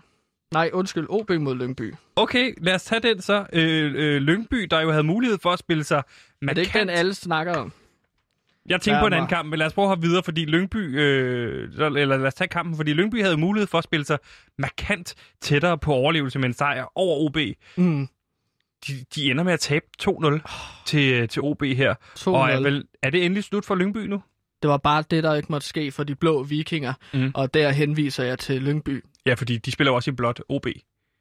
Nej, 0.52 0.70
undskyld, 0.72 1.06
OB 1.08 1.30
mod 1.30 1.54
Lyngby. 1.54 1.94
Okay, 2.16 2.54
lad 2.58 2.74
os 2.74 2.84
tage 2.84 3.00
den 3.00 3.20
så. 3.22 3.46
Øh, 3.52 3.92
øh, 3.96 4.20
Lyngby, 4.20 4.66
der 4.70 4.80
jo 4.80 4.90
havde 4.90 5.04
mulighed 5.04 5.38
for 5.42 5.50
at 5.50 5.58
spille 5.58 5.84
sig 5.84 6.02
det 6.40 6.58
er 6.58 6.60
ikke 6.62 6.78
den, 6.78 6.88
alle 6.90 7.14
snakker 7.14 7.54
om. 7.54 7.72
Jeg 8.68 8.80
tænker 8.80 8.96
Der 8.96 9.02
på 9.02 9.06
en 9.06 9.12
anden 9.12 9.28
kamp, 9.28 9.48
men 9.48 9.58
lad 9.58 9.66
os 9.66 9.72
prøve 9.72 9.84
at 9.84 9.88
hoppe 9.88 10.06
videre, 10.06 10.22
fordi 10.22 10.44
Lyngby, 10.44 10.98
øh, 11.00 11.68
eller 11.80 12.04
lad 12.04 12.26
os 12.26 12.34
tage 12.34 12.48
kampen, 12.48 12.76
fordi 12.76 12.92
Lyngby 12.92 13.22
havde 13.22 13.36
mulighed 13.36 13.66
for 13.66 13.78
at 13.78 13.84
spille 13.84 14.04
sig 14.04 14.18
markant 14.58 15.14
tættere 15.40 15.78
på 15.78 15.92
overlevelse 15.92 16.38
med 16.38 16.48
en 16.48 16.54
sejr 16.54 16.92
over 16.94 17.26
OB. 17.26 17.36
Mm. 17.76 18.08
De, 18.86 18.92
de 19.14 19.30
ender 19.30 19.44
med 19.44 19.52
at 19.52 19.60
tabe 19.60 19.84
2-0 20.02 20.82
til, 20.86 21.28
til 21.28 21.42
OB 21.42 21.62
her. 21.62 21.94
2-0. 22.18 22.28
Og 22.28 22.50
er, 22.50 22.60
vel, 22.60 22.84
er 23.02 23.10
det 23.10 23.24
endelig 23.24 23.44
slut 23.44 23.64
for 23.64 23.74
Lyngby 23.74 23.98
nu? 23.98 24.22
Det 24.62 24.70
var 24.70 24.76
bare 24.76 25.04
det, 25.10 25.24
der 25.24 25.34
ikke 25.34 25.46
måtte 25.52 25.66
ske 25.66 25.90
for 25.92 26.04
de 26.04 26.14
blå 26.14 26.42
vikinger, 26.42 26.92
Mm. 27.14 27.30
og 27.34 27.54
der 27.54 27.70
henviser 27.70 28.24
jeg 28.24 28.38
til 28.38 28.62
Lyngby. 28.62 29.04
Ja, 29.26 29.34
fordi 29.34 29.58
de 29.58 29.70
spiller 29.70 29.92
også 29.92 30.10
i 30.10 30.14
blot 30.14 30.40
OB. 30.48 30.66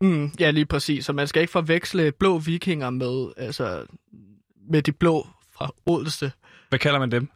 Mm, 0.02 0.32
ja, 0.40 0.52
lige 0.52 0.66
præcis. 0.66 1.06
Så 1.06 1.14
man 1.14 1.28
skal 1.28 1.42
ikke 1.42 1.52
forveksle 1.52 2.12
blå 2.12 2.38
vikinger 2.38 2.90
med, 2.90 3.32
altså, 3.38 3.86
med 4.70 4.82
de 4.82 4.92
blå 4.92 5.28
fra 5.58 5.72
Odense. 5.86 6.32
Hvad 6.70 6.80
kalder 6.80 7.00
man 7.00 7.12
dem? 7.12 7.30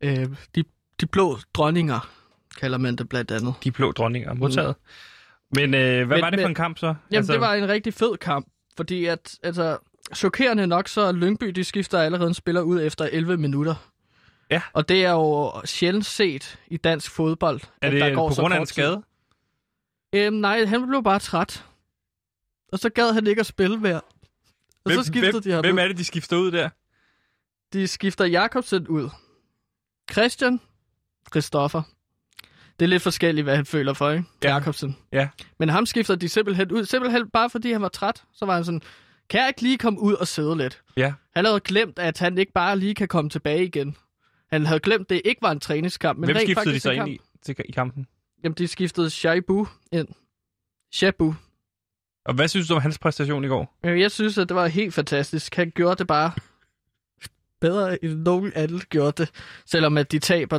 Øh, 0.00 0.28
de, 0.54 0.64
de 1.00 1.06
blå 1.06 1.38
dronninger 1.54 2.10
kalder 2.60 2.78
man 2.78 2.96
det 2.96 3.08
blandt 3.08 3.30
andet. 3.30 3.54
De 3.64 3.70
blå 3.72 3.92
dronninger. 3.92 4.34
Modtaget. 4.34 4.74
Men 5.56 5.74
øh, 5.74 6.06
hvad 6.06 6.16
Men- 6.16 6.22
var 6.22 6.30
det 6.30 6.38
for 6.40 6.42
men- 6.44 6.50
en 6.50 6.54
kamp 6.54 6.78
så? 6.78 6.86
Jamen, 6.86 6.96
altså... 7.12 7.32
det 7.32 7.40
var 7.40 7.54
en 7.54 7.68
rigtig 7.68 7.94
fed 7.94 8.16
kamp, 8.16 8.46
fordi 8.76 9.04
at, 9.04 9.38
altså, 9.42 9.78
chokerende 10.14 10.66
nok, 10.66 10.88
så 10.88 11.12
Lyngby, 11.12 11.46
de 11.46 11.64
skifter 11.64 11.98
allerede 12.00 12.28
en 12.28 12.34
spiller 12.34 12.60
ud 12.62 12.82
efter 12.82 13.08
11 13.12 13.36
minutter. 13.36 13.74
Ja. 14.50 14.62
Og 14.72 14.88
det 14.88 15.04
er 15.04 15.10
jo 15.10 15.52
sjældent 15.64 16.06
set 16.06 16.58
i 16.68 16.76
dansk 16.76 17.10
fodbold, 17.10 17.60
Er 17.82 17.86
at 17.86 17.92
det 17.92 18.00
der 18.00 18.14
går 18.14 18.28
på 18.28 18.34
så 18.34 18.40
grund 18.42 18.54
af 18.54 18.60
en 18.60 18.66
skade? 18.66 19.02
Øhm, 20.14 20.36
nej, 20.36 20.64
han 20.64 20.86
blev 20.88 21.02
bare 21.02 21.18
træt. 21.18 21.64
Og 22.72 22.78
så 22.78 22.88
gad 22.88 23.12
han 23.12 23.26
ikke 23.26 23.40
at 23.40 23.46
spille 23.46 23.76
mere. 23.78 24.00
Og 24.00 24.90
Hvem, 24.90 24.96
så 24.98 25.04
skiftede 25.04 25.32
hvem, 25.32 25.42
de 25.42 25.50
ham 25.52 25.64
hvem 25.64 25.74
ud. 25.74 25.80
er 25.80 25.88
det, 25.88 25.98
de 25.98 26.04
skifter 26.04 26.36
ud 26.36 26.50
der? 26.50 26.68
De 27.72 27.86
skifter 27.88 28.24
Jakobsen 28.24 28.88
ud. 28.88 29.08
Christian, 30.12 30.60
Christoffer. 31.30 31.82
Det 32.78 32.84
er 32.84 32.88
lidt 32.88 33.02
forskelligt, 33.02 33.44
hvad 33.44 33.56
han 33.56 33.66
føler 33.66 33.92
for, 33.92 34.10
ikke? 34.10 34.24
Ja. 34.44 34.52
Jakobsen. 34.52 34.96
Ja. 35.12 35.28
Men 35.58 35.68
ham 35.68 35.86
skifter 35.86 36.14
de 36.14 36.28
simpelthen 36.28 36.72
ud. 36.72 36.84
Simpelthen 36.84 37.30
bare 37.30 37.50
fordi 37.50 37.72
han 37.72 37.82
var 37.82 37.88
træt. 37.88 38.22
Så 38.32 38.46
var 38.46 38.54
han 38.54 38.64
sådan, 38.64 38.82
kan 39.28 39.40
jeg 39.40 39.48
ikke 39.48 39.62
lige 39.62 39.78
komme 39.78 40.00
ud 40.00 40.14
og 40.14 40.28
sidde 40.28 40.56
lidt? 40.56 40.82
Ja. 40.96 41.12
Han 41.36 41.44
havde 41.44 41.60
glemt, 41.60 41.98
at 41.98 42.18
han 42.18 42.38
ikke 42.38 42.52
bare 42.52 42.78
lige 42.78 42.94
kan 42.94 43.08
komme 43.08 43.30
tilbage 43.30 43.64
igen. 43.64 43.96
Han 44.52 44.66
havde 44.66 44.80
glemt, 44.80 45.02
at 45.02 45.10
det 45.10 45.22
ikke 45.24 45.42
var 45.42 45.50
en 45.52 45.60
træningskamp. 45.60 46.18
Men 46.18 46.26
Hvem 46.26 46.36
rent 46.36 46.46
skiftede 46.46 46.74
de 46.74 46.80
så 46.80 46.90
ind 46.90 47.08
i, 47.08 47.20
til, 47.42 47.56
i 47.68 47.72
kampen? 47.72 48.06
Jamen, 48.44 48.54
de 48.58 48.68
skiftede 48.68 49.10
Shaibu 49.10 49.66
ind. 49.92 50.08
Shabu. 50.92 51.34
Og 52.24 52.34
hvad 52.34 52.48
synes 52.48 52.68
du 52.68 52.74
om 52.74 52.80
hans 52.80 52.98
præstation 52.98 53.44
i 53.44 53.48
går? 53.48 53.78
Jeg 53.84 54.10
synes, 54.10 54.38
at 54.38 54.48
det 54.48 54.54
var 54.54 54.66
helt 54.66 54.94
fantastisk. 54.94 55.54
Han 55.54 55.72
gjorde 55.74 55.96
det 55.96 56.06
bare 56.06 56.32
bedre, 57.68 58.04
end 58.04 58.18
nogen 58.18 58.52
anden 58.54 58.80
gjorde 58.90 59.22
det, 59.22 59.30
selvom 59.66 59.98
at 59.98 60.12
de 60.12 60.18
taber 60.18 60.58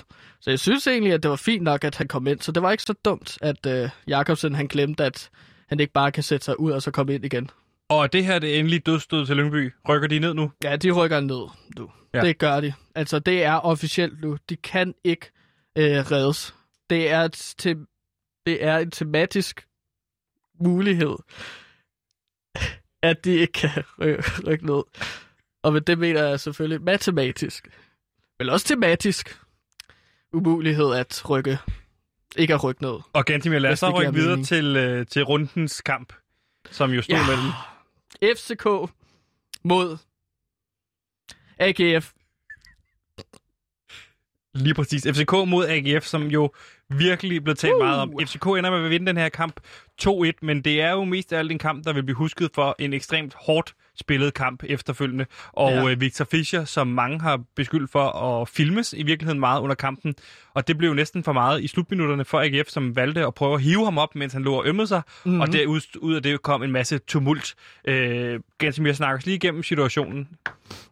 2-0. 0.00 0.38
Så 0.40 0.50
jeg 0.50 0.58
synes 0.58 0.86
egentlig, 0.86 1.12
at 1.12 1.22
det 1.22 1.30
var 1.30 1.36
fint 1.36 1.62
nok, 1.62 1.84
at 1.84 1.94
han 1.94 2.08
kom 2.08 2.26
ind. 2.26 2.40
Så 2.40 2.52
det 2.52 2.62
var 2.62 2.70
ikke 2.72 2.82
så 2.82 2.94
dumt, 3.04 3.38
at 3.40 3.66
øh, 3.66 3.88
Jakobsen 4.06 4.54
han 4.54 4.66
glemte, 4.66 5.04
at 5.04 5.30
han 5.68 5.80
ikke 5.80 5.92
bare 5.92 6.12
kan 6.12 6.22
sætte 6.22 6.44
sig 6.44 6.60
ud 6.60 6.72
og 6.72 6.82
så 6.82 6.90
komme 6.90 7.14
ind 7.14 7.24
igen. 7.24 7.50
Og 7.88 8.12
det 8.12 8.24
her 8.24 8.38
det 8.38 8.54
er 8.54 8.58
endelig 8.60 8.86
dødstød 8.86 9.26
til 9.26 9.36
Lyngby. 9.36 9.72
Rykker 9.88 10.08
de 10.08 10.18
ned 10.18 10.34
nu? 10.34 10.50
Ja, 10.64 10.76
de 10.76 10.90
rykker 10.90 11.20
ned 11.20 11.46
nu. 11.78 11.90
Ja. 12.14 12.20
Det 12.20 12.38
gør 12.38 12.60
de. 12.60 12.72
Altså, 12.94 13.18
det 13.18 13.44
er 13.44 13.52
officielt 13.54 14.20
nu. 14.20 14.38
De 14.48 14.56
kan 14.56 14.94
ikke 15.04 15.30
øh, 15.78 15.84
reddes. 16.10 16.54
Det 16.90 17.10
er, 17.10 17.20
et 17.20 17.54
te- 17.58 17.86
det 18.46 18.64
er 18.64 18.78
en 18.78 18.90
tematisk 18.90 19.66
mulighed, 20.60 21.16
at 23.02 23.24
de 23.24 23.30
ikke 23.30 23.52
kan 23.52 23.70
ry- 24.02 24.46
rykke 24.48 24.66
ned. 24.66 24.82
Og 25.62 25.72
med 25.72 25.80
det 25.80 25.98
mener 25.98 26.24
jeg 26.28 26.40
selvfølgelig 26.40 26.82
matematisk. 26.82 27.68
Men 28.38 28.48
også 28.48 28.66
tematisk 28.66 29.40
umulighed 30.32 30.94
at 30.94 31.30
rykke. 31.30 31.58
Ikke 32.36 32.54
at 32.54 32.64
rykke 32.64 32.82
ned. 32.82 32.98
Og 33.12 33.24
Gantimir, 33.24 33.58
lad 33.58 33.70
os 33.72 33.78
så 33.78 33.90
rykke 33.90 34.14
videre 34.14 34.30
mening. 34.30 34.46
til, 34.46 34.76
øh, 34.76 35.06
til 35.06 35.22
rundens 35.22 35.80
kamp, 35.80 36.12
som 36.70 36.90
jo 36.90 37.02
stod 37.02 37.16
Ja. 37.16 37.26
mellem... 37.26 37.50
FCK 38.36 38.64
mod 39.64 39.98
AGF. 41.58 42.12
Lige 44.54 44.74
præcis. 44.74 45.02
FCK 45.06 45.32
mod 45.32 45.66
AGF, 45.68 46.04
som 46.06 46.22
jo 46.22 46.50
virkelig 46.88 47.44
blev 47.44 47.56
talt 47.56 47.74
Uh. 47.74 47.78
meget 47.78 48.00
om. 48.00 48.12
FCK 48.26 48.46
ender 48.46 48.70
med 48.70 48.84
at 48.84 48.90
vinde 48.90 49.06
den 49.06 49.16
her 49.16 49.28
kamp 49.28 49.60
2-1, 50.02 50.30
men 50.42 50.62
det 50.64 50.80
er 50.80 50.90
jo 50.90 51.04
mest 51.04 51.32
af 51.32 51.38
alt 51.38 51.52
en 51.52 51.58
kamp, 51.58 51.84
der 51.84 51.92
vil 51.92 52.02
blive 52.02 52.16
husket 52.16 52.50
for 52.54 52.76
en 52.78 52.92
ekstremt 52.92 53.34
hårdt 53.34 53.74
spillet 53.96 54.34
kamp 54.34 54.62
efterfølgende. 54.66 55.26
Og 55.52 55.70
Ja. 55.70 55.88
ja. 55.88 55.94
Victor 55.94 56.24
Fischer, 56.24 56.64
som 56.64 56.86
mange 56.86 57.20
har 57.20 57.40
beskyldt 57.56 57.90
for 57.90 58.04
at 58.04 58.48
filmes 58.48 58.92
i 58.92 59.02
virkeligheden 59.02 59.40
meget 59.40 59.60
under 59.60 59.74
kampen. 59.74 60.14
Og 60.54 60.68
det 60.68 60.78
blev 60.78 60.88
jo 60.88 60.94
næsten 60.94 61.24
for 61.24 61.32
meget 61.32 61.62
i 61.62 61.66
slutminutterne 61.66 62.24
for 62.24 62.40
AGF, 62.40 62.68
som 62.68 62.96
valgte 62.96 63.26
at 63.26 63.34
prøve 63.34 63.54
at 63.54 63.62
hive 63.62 63.84
ham 63.84 63.98
op, 63.98 64.14
mens 64.14 64.32
han 64.32 64.42
lå 64.42 64.54
og 64.54 64.66
ømmede 64.66 64.86
sig. 64.86 65.02
Mhm. 65.06 65.30
Mm-hmm. 65.30 65.40
Og 65.40 65.52
derud 65.52 65.80
ud 65.98 66.14
af 66.14 66.22
det 66.22 66.42
kom 66.42 66.62
en 66.62 66.72
masse 66.72 66.98
tumult. 66.98 67.54
Øh, 67.84 68.40
Gansimir 68.58 68.92
snakker 68.92 69.18
os 69.18 69.26
lige 69.26 69.34
igennem 69.34 69.62
situationen. 69.62 70.28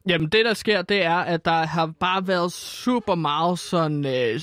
Jamen, 0.09 0.29
det 0.29 0.45
der 0.45 0.55
sker, 0.55 0.83
det 0.83 1.05
er, 1.05 1.17
at 1.17 1.45
der 1.45 1.67
har 1.67 1.87
bare 2.01 2.27
været 2.27 2.53
super 2.53 3.15
meget 3.15 3.59
sådan... 3.59 4.07
Øh, 4.07 4.41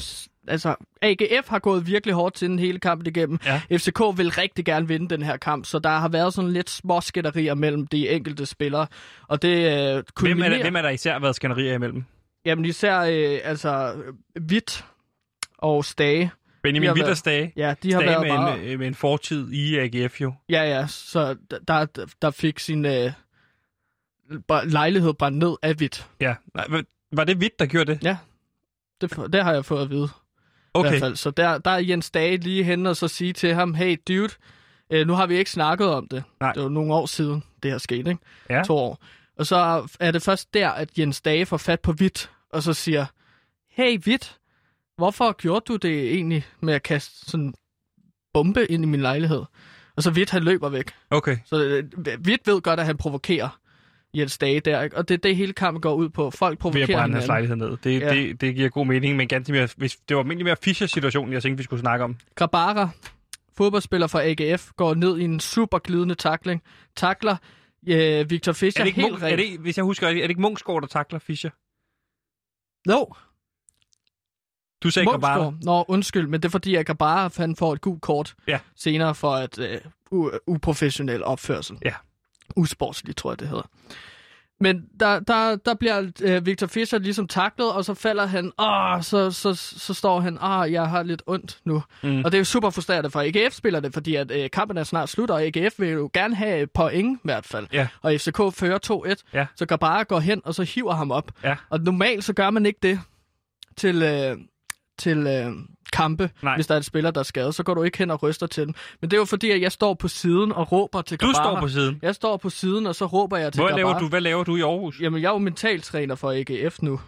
altså, 0.48 0.76
AGF 1.02 1.48
har 1.48 1.60
gået 1.60 1.88
virkelig 1.88 2.16
hårdt 2.16 2.36
til 2.36 2.50
den 2.50 2.60
hele 2.60 2.80
kampen 2.80 3.08
igennem. 3.08 3.40
Ja. 3.46 3.62
FCK 3.78 4.00
vil 4.18 4.30
rigtig 4.32 4.66
gerne 4.66 4.88
vinde 4.88 5.10
den 5.10 5.22
her 5.24 5.38
kamp, 5.38 5.66
så 5.66 5.80
der 5.80 5.90
har 5.90 6.08
været 6.10 6.34
sådan 6.34 6.52
lidt 6.52 6.70
små 6.70 7.02
skætterier 7.02 7.54
mellem 7.54 7.88
de 7.88 8.10
enkelte 8.10 8.46
spillere. 8.46 8.88
Og 9.28 9.42
det 9.42 9.50
øh, 9.58 9.64
Hvem 9.74 9.98
er, 9.98 10.02
kulminerer... 10.16 10.50
der, 10.50 10.62
hvem 10.64 10.76
er 10.76 10.82
der 10.82 10.90
især 10.90 11.20
været 11.20 11.36
skænderier 11.36 11.74
imellem? 11.74 12.04
Jamen, 12.46 12.66
især 12.66 13.00
øh, 13.00 13.40
altså, 13.44 13.96
Hvidt 14.42 14.86
og 15.58 15.86
Stage. 15.86 16.32
Benjamin 16.64 16.88
har 16.88 16.96
været- 16.96 17.04
Witterstage. 17.06 17.54
Ja, 17.56 17.74
de 17.84 17.94
har 17.94 18.00
Stage 18.00 18.12
været 18.12 18.28
med, 18.28 18.38
meget... 18.38 18.62
en, 18.64 18.68
øh, 18.68 18.80
med 18.80 18.88
en 18.88 18.96
fortid 18.96 19.52
i 19.52 19.78
AGF 19.78 20.22
jo. 20.22 20.34
Ja, 20.50 20.64
ja, 20.64 20.88
så 20.88 21.36
der, 21.68 21.86
der, 22.22 22.32
fik 22.32 22.60
sin 22.60 22.86
øh, 22.86 23.12
lejlighed 24.64 25.14
brændt 25.14 25.38
ned 25.38 25.56
af 25.62 25.76
Hvidt. 25.76 26.08
Ja. 26.22 26.36
Var- 27.12 27.24
det 27.24 27.38
Hvidt, 27.38 27.60
der 27.60 27.66
gjorde 27.66 27.92
det? 27.94 28.04
Ja, 28.04 28.18
det, 29.02 29.34
det 29.34 29.44
har 29.44 29.54
jeg 29.54 29.66
fået 29.66 29.82
at 29.82 29.90
vide. 29.90 30.10
I 30.78 30.80
Okay. 30.80 30.90
hvert 30.90 31.00
fald. 31.02 31.16
Så 31.16 31.32
der, 31.32 31.58
der 31.58 31.72
er 31.72 31.78
Jens 31.80 32.12
Dage 32.12 32.38
lige 32.38 32.64
hen 32.64 32.86
og 32.86 32.98
så 32.98 33.08
sige 33.08 33.34
til 33.34 33.54
ham, 33.54 33.74
hey 33.74 33.98
dude, 34.08 34.30
øh, 34.90 35.08
nu 35.08 35.14
har 35.14 35.26
vi 35.28 35.38
ikke 35.38 35.52
snakket 35.52 35.88
om 35.88 36.08
det. 36.08 36.24
Nej. 36.40 36.54
Det 36.54 36.64
var 36.64 36.70
nogle 36.70 36.94
år 36.94 37.06
siden, 37.06 37.44
det 37.64 37.72
her 37.72 37.78
skete, 37.78 38.10
ikke? 38.10 38.18
Ja. 38.50 38.64
To 38.64 38.76
år. 38.78 39.04
Og 39.38 39.46
så 39.46 39.88
er 40.00 40.12
det 40.12 40.22
først 40.22 40.54
der, 40.54 40.70
at 40.70 41.00
Jens 41.00 41.22
Dage 41.22 41.46
får 41.46 41.58
fat 41.58 41.80
på 41.80 41.92
Hvidt, 41.94 42.32
og 42.54 42.64
så 42.64 42.74
siger, 42.74 43.06
hey 43.70 44.00
Hvidt, 44.04 44.38
hvorfor 44.98 45.32
gjorde 45.32 45.66
du 45.68 45.76
det 45.76 46.14
egentlig 46.14 46.46
med 46.62 46.74
at 46.74 46.84
kaste 46.84 47.30
sådan 47.32 47.46
en 47.46 47.54
bombe 48.34 48.72
ind 48.72 48.84
i 48.84 48.88
min 48.88 49.02
lejlighed? 49.02 49.44
Og 49.96 50.04
så 50.04 50.12
Hvidt, 50.12 50.30
han 50.30 50.44
løber 50.44 50.70
væk. 50.70 50.92
Okay. 51.10 51.38
Så 51.46 51.64
øh, 51.64 51.84
Hvidt 52.20 52.48
ved 52.48 52.62
godt, 52.62 52.80
at 52.80 52.86
han 52.86 52.98
provokerer 52.98 53.60
Jens 54.18 54.38
Dage 54.38 54.60
der, 54.60 54.82
ikke? 54.82 54.98
Og 54.98 55.08
det 55.08 55.14
er 55.14 55.18
det, 55.18 55.36
hele 55.36 55.54
kampen 55.54 55.82
går 55.82 55.94
ud 55.94 56.10
på. 56.10 56.30
Folk 56.32 56.52
Ved 56.52 56.58
provokerer 56.58 56.84
at 56.98 57.02
brænde 57.02 57.16
hans 57.16 57.28
lejlighed 57.28 57.56
ned. 57.56 57.78
Det, 57.84 58.02
Ja. 58.02 58.14
det, 58.16 58.42
det 58.42 58.56
giver 58.56 58.70
god 58.70 58.86
mening, 58.86 59.16
men 59.18 59.28
ganske 59.28 59.54
mere, 59.54 59.70
hvis 59.78 59.96
det 60.10 60.18
var 60.18 60.24
egentlig 60.24 60.46
mere 60.46 60.56
Fischer-situationen, 60.64 61.34
jeg 61.34 61.42
tænkte, 61.42 61.58
vi 61.58 61.64
skulle 61.64 61.80
snakke 61.80 62.06
om. 62.06 62.18
Grabara, 62.36 62.90
fodboldspiller 63.58 64.08
fra 64.08 64.22
AGF, 64.24 64.72
går 64.76 64.94
ned 64.94 65.18
i 65.20 65.24
en 65.24 65.40
super 65.40 65.80
glidende 65.80 66.16
takling. 66.16 66.62
Takler 66.96 67.36
øh, 67.88 68.30
Victor 68.30 68.52
Fischer 68.52 68.82
Er 68.82 68.84
det 68.84 68.90
ikke, 68.90 69.02
helt 69.02 69.12
Munk, 69.12 69.24
er 69.32 69.36
det, 69.36 69.60
hvis 69.60 69.78
jeg 69.78 69.84
husker, 69.86 70.08
er 70.08 70.14
det, 70.14 70.30
ikke 70.30 70.42
Munksgaard, 70.42 70.82
der 70.82 70.88
takler 70.88 71.20
Fischer? 71.20 71.50
No, 72.90 73.06
Du 74.84 74.90
sagde 74.90 75.06
Grabara. 75.08 75.44
Munchsgaard. 75.50 75.78
Nå, 75.78 75.86
undskyld, 75.88 76.28
men 76.28 76.42
det 76.42 76.46
er 76.48 76.52
fordi, 76.52 76.76
at 76.76 76.86
Grabara 76.86 77.30
han 77.38 77.56
får 77.56 77.74
et 77.74 77.82
gult 77.82 78.02
kort 78.02 78.36
Ja. 78.48 78.60
senere 78.76 79.16
for 79.16 79.32
et 79.32 79.60
øh, 79.60 79.78
u- 80.14 80.38
uprofessionel 80.48 81.24
opførsel. 81.24 81.78
Ja. 81.86 81.94
Usportsligt, 82.56 83.18
tror 83.18 83.32
jeg, 83.32 83.40
det 83.40 83.48
hedder. 83.48 83.70
Men 84.60 84.82
der, 85.00 85.20
der, 85.20 85.56
der 85.56 85.74
bliver 85.74 86.12
øh, 86.22 86.46
Victor 86.46 86.68
Fischer 86.68 87.00
ligesom 87.00 87.28
taklet, 87.28 87.72
og 87.72 87.86
så 87.86 87.94
falder 87.94 88.26
han, 88.26 88.52
åh, 88.60 89.02
så, 89.04 89.32
så, 89.32 89.54
så 89.56 89.94
står 89.94 90.20
han, 90.20 90.44
åh, 90.44 90.72
jeg 90.72 90.90
har 90.90 91.04
lidt 91.04 91.24
ondt 91.28 91.60
nu. 91.66 91.84
Mm. 92.04 92.18
Og 92.26 92.32
det 92.32 92.34
er 92.34 92.40
jo 92.40 92.46
super 92.46 92.70
frustrerende 92.70 93.10
for 93.10 93.22
AGF 93.22 93.54
spiller 93.54 93.80
det, 93.80 93.94
fordi 93.94 94.16
at 94.16 94.32
øh, 94.32 94.50
kampen 94.50 94.78
er 94.78 94.84
snart 94.84 95.10
slut, 95.10 95.30
og 95.30 95.42
AGF 95.44 95.80
vil 95.80 95.90
jo 95.90 96.10
gerne 96.14 96.36
have 96.36 96.62
et 96.62 96.72
point 96.72 97.18
i 97.18 97.20
hvert 97.24 97.46
fald. 97.46 97.68
Ja. 97.74 97.88
Og 98.02 98.14
FCK 98.18 98.38
fører 98.54 98.80
2-1, 99.22 99.24
Ja. 99.34 99.46
så 99.56 99.66
Grabara 99.66 100.04
går 100.04 100.20
hen, 100.20 100.42
og 100.46 100.56
så 100.56 100.64
hiver 100.64 100.94
ham 100.94 101.12
op. 101.12 101.32
Ja. 101.44 101.56
Og 101.70 101.80
normalt 101.80 102.24
så 102.24 102.34
gør 102.34 102.50
man 102.50 102.66
ikke 102.66 102.80
det 102.84 103.00
til, 103.76 104.02
øh, 104.04 104.38
til 104.98 105.18
øh, 105.28 105.52
kampe, 105.94 106.30
Nej. 106.42 106.56
hvis 106.56 106.68
der 106.68 106.74
er 106.74 106.78
en 106.78 106.84
spiller, 106.84 107.12
der 107.12 107.20
er 107.20 107.24
skadet. 107.24 107.56
Så 107.56 107.64
går 107.64 107.74
du 107.74 107.84
ikke 107.84 107.98
hen 107.98 108.12
og 108.12 108.24
ryster 108.24 108.48
til 108.48 108.66
dem. 108.66 108.74
Men 109.02 109.12
det 109.12 109.18
er 109.18 109.22
jo 109.22 109.26
fordi, 109.26 109.52
at 109.52 109.62
jeg 109.62 109.72
står 109.72 109.94
på 109.94 110.08
siden 110.08 110.52
og 110.52 110.72
råber 110.72 111.02
til 111.02 111.20
Du 111.20 111.26
Grabara. 111.26 111.44
står 111.44 111.60
på 111.62 111.68
siden. 111.68 112.00
Jeg 112.02 112.16
står 112.16 112.38
på 112.38 112.50
siden, 112.50 112.88
og 112.88 112.96
så 112.96 113.06
råber 113.06 113.38
jeg 113.38 113.54
til 113.54 113.62
Hvad 113.62 113.70
Grabara. 113.72 113.78
laver, 113.88 114.00
du, 114.00 114.08
hvad 114.08 114.22
laver 114.22 114.44
du 114.44 114.56
i 114.56 114.62
Aarhus? 114.62 115.00
Jamen, 115.02 115.22
jeg 115.22 115.28
er 115.28 115.32
jo 115.34 115.38
mentaltræner 115.38 116.16
for 116.16 116.32
AGF 116.32 116.82
nu. 116.82 117.00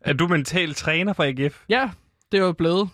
Er 0.00 0.12
du 0.12 0.28
mental 0.28 0.74
træner 0.74 1.12
for 1.12 1.22
AGF? 1.24 1.62
Ja, 1.68 1.90
det 2.32 2.40
er 2.40 2.44
jo 2.44 2.52
blevet. 2.52 2.88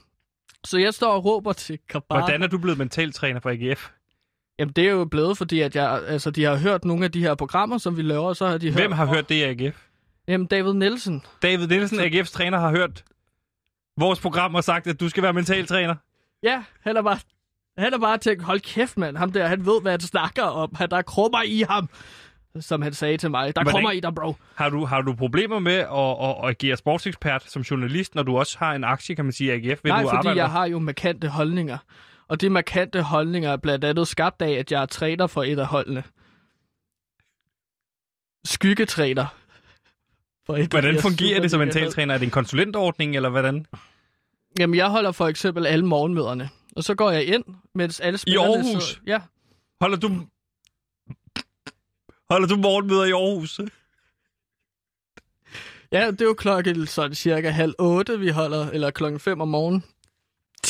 Så 0.64 0.79
jeg 0.79 0.95
står 0.95 1.12
og 1.12 1.25
råber 1.25 1.53
til 1.53 1.79
Grabara. 1.89 2.19
Hvordan 2.21 2.43
er 2.43 2.47
du 2.47 2.59
blevet 2.59 2.79
mental 2.79 3.12
træner 3.12 3.41
for 3.41 3.51
AGF? 3.51 3.89
Jamen, 4.59 4.73
det 4.73 4.87
er 4.87 4.91
jo 4.91 5.05
blevet, 5.05 5.39
fordi 5.39 5.61
at 5.61 5.77
jeg, 5.77 6.03
altså, 6.07 6.31
de 6.31 6.45
har 6.45 6.57
hørt 6.57 6.85
nogle 6.85 7.05
af 7.05 7.12
de 7.12 7.21
her 7.21 7.35
programmer, 7.35 7.79
som 7.79 7.97
vi 7.97 8.03
laver, 8.03 8.29
og 8.29 8.37
så 8.37 8.47
har 8.49 8.59
de 8.59 8.66
hørt... 8.71 8.81
Hvem 8.83 8.93
har 8.93 9.07
hørt 9.07 9.29
det 9.29 9.35
i 9.35 9.43
AGF? 9.43 9.83
Jamen, 10.29 10.47
David 10.47 10.73
Nielsen. 10.73 11.23
David 11.43 11.66
Nielsen, 11.66 12.01
AGF's 12.01 12.33
træner, 12.33 12.59
har 12.59 12.71
hørt 12.71 13.05
vores 13.99 14.21
program 14.21 14.55
og 14.55 14.65
sagt, 14.65 14.87
at 14.87 15.01
du 15.01 15.09
skal 15.09 15.23
være 15.23 15.33
mental 15.33 15.67
træner. 15.67 15.95
Ja, 16.43 16.65
han 16.81 16.97
er 16.97 17.03
bare... 17.03 17.19
Han 17.79 17.95
er 17.95 17.99
bare 17.99 18.19
tænkt, 18.19 18.43
hold 18.43 18.61
kæft, 18.61 18.99
mand. 18.99 19.17
Ham 19.17 19.33
der, 19.33 19.47
han 19.47 19.67
ved, 19.67 19.83
hvad 19.83 19.93
han 19.93 20.01
snakker 20.01 20.43
om. 20.43 20.75
Han 20.75 20.91
der 20.91 20.97
er 20.97 21.03
krummer 21.03 21.43
i 21.43 21.65
ham. 21.69 21.89
som 22.61 22.83
han 22.83 22.93
sagde 22.95 23.17
til 23.17 23.31
mig. 23.31 23.57
Der 23.57 23.63
Hvordan- 23.63 23.73
kommer 23.77 23.91
i 23.91 24.01
dig, 24.01 24.15
bro. 24.15 24.35
Har 24.55 24.69
du, 24.69 24.85
har 24.85 25.01
du 25.01 25.15
problemer 25.15 25.59
med 25.59 25.73
at, 25.75 25.87
at, 25.89 26.37
at 26.45 26.51
agere 26.51 26.77
sportsekspert 26.77 27.51
som 27.51 27.63
journalist, 27.63 28.15
når 28.15 28.23
du 28.23 28.39
også 28.39 28.59
har 28.59 28.75
en 28.75 28.85
aktie, 28.85 29.15
kan 29.15 29.25
man 29.25 29.33
sige, 29.33 29.57
i 29.57 29.69
AGF? 29.71 29.81
Ved 29.85 29.91
Nej, 29.91 30.03
du 30.03 30.09
fordi 30.09 30.17
arbejder? 30.17 30.41
jeg 30.43 30.51
har 30.51 30.67
jo 30.67 30.79
markante 30.79 31.29
holdninger. 31.29 31.79
Og 32.29 32.41
de 32.41 32.51
markante 32.51 33.03
holdninger 33.03 33.51
er 33.53 33.57
blandt 33.57 33.85
andet 33.85 34.09
skabt 34.09 34.43
af, 34.43 34.51
at 34.51 34.73
jeg 34.73 34.83
er 34.83 34.87
træner 34.87 35.27
for 35.27 35.43
et 35.43 35.59
af 35.59 35.67
holdene. 35.67 36.03
Skyggetræner. 38.45 39.27
For 39.27 39.33
et 39.33 39.35
af 39.35 39.35
de 40.37 40.38
Hvordan 40.71 41.01
fungerer 41.01 41.41
det 41.41 41.51
som 41.51 41.61
mentaltræner? 41.61 42.15
Er 42.15 42.19
det 42.19 42.25
en 42.25 42.31
konsulentordning, 42.31 43.17
eller 43.17 43.29
hvordan? 43.29 43.67
Jamen, 44.59 44.77
jeg 44.77 44.89
holder 44.89 45.13
for 45.13 45.29
eksempel 45.29 45.67
alle 45.67 45.85
morgenmøderne. 45.87 46.51
Og 46.77 46.85
så 46.85 46.95
går 46.95 47.11
jeg 47.11 47.25
ind, 47.27 47.45
mens 47.75 48.01
alle 48.01 48.19
spillerne... 48.19 48.49
Aarhus? 48.55 48.83
sidder- 48.85 49.01
Ja. 49.07 49.21
Holder 49.81 49.97
du... 49.97 50.27
Holder 52.31 52.49
du 52.49 52.57
morgenmøder 52.57 53.05
i 53.05 53.11
Aarhus? 53.11 53.61
Ja, 55.93 56.11
det 56.11 56.21
er 56.21 56.25
jo 56.25 56.35
klokken 56.35 56.87
sådan 56.87 57.15
cirka 57.15 57.49
halv 57.51 57.75
otte, 57.79 58.19
vi 58.21 58.29
holder, 58.29 58.71
eller 58.71 58.91
klokken 58.91 59.21
5 59.21 59.41
om 59.41 59.49
morgenen. 59.49 59.85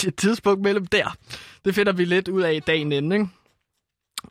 Et 0.07 0.17
tidspunkt 0.17 0.63
mellem 0.63 0.87
der. 0.87 1.17
Det 1.65 1.75
finder 1.75 1.93
vi 1.93 2.05
lidt 2.05 2.29
ud 2.29 2.43
af 2.43 2.63
dagen 2.63 2.93
inden, 2.93 3.13
ikke? 3.13 3.29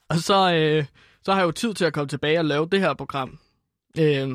Og 0.10 0.18
så, 0.18 0.54
øh, 0.54 0.86
så 1.24 1.32
har 1.32 1.39
jeg 1.39 1.45
jo 1.45 1.52
tid 1.52 1.74
til 1.74 1.86
at 1.86 1.93
komme 1.93 2.08
tilbage 2.08 2.39
og 2.39 2.45
lave 2.45 2.68
det 2.72 2.80
her 2.80 2.93
program. 2.93 3.39
Øh, 4.00 4.30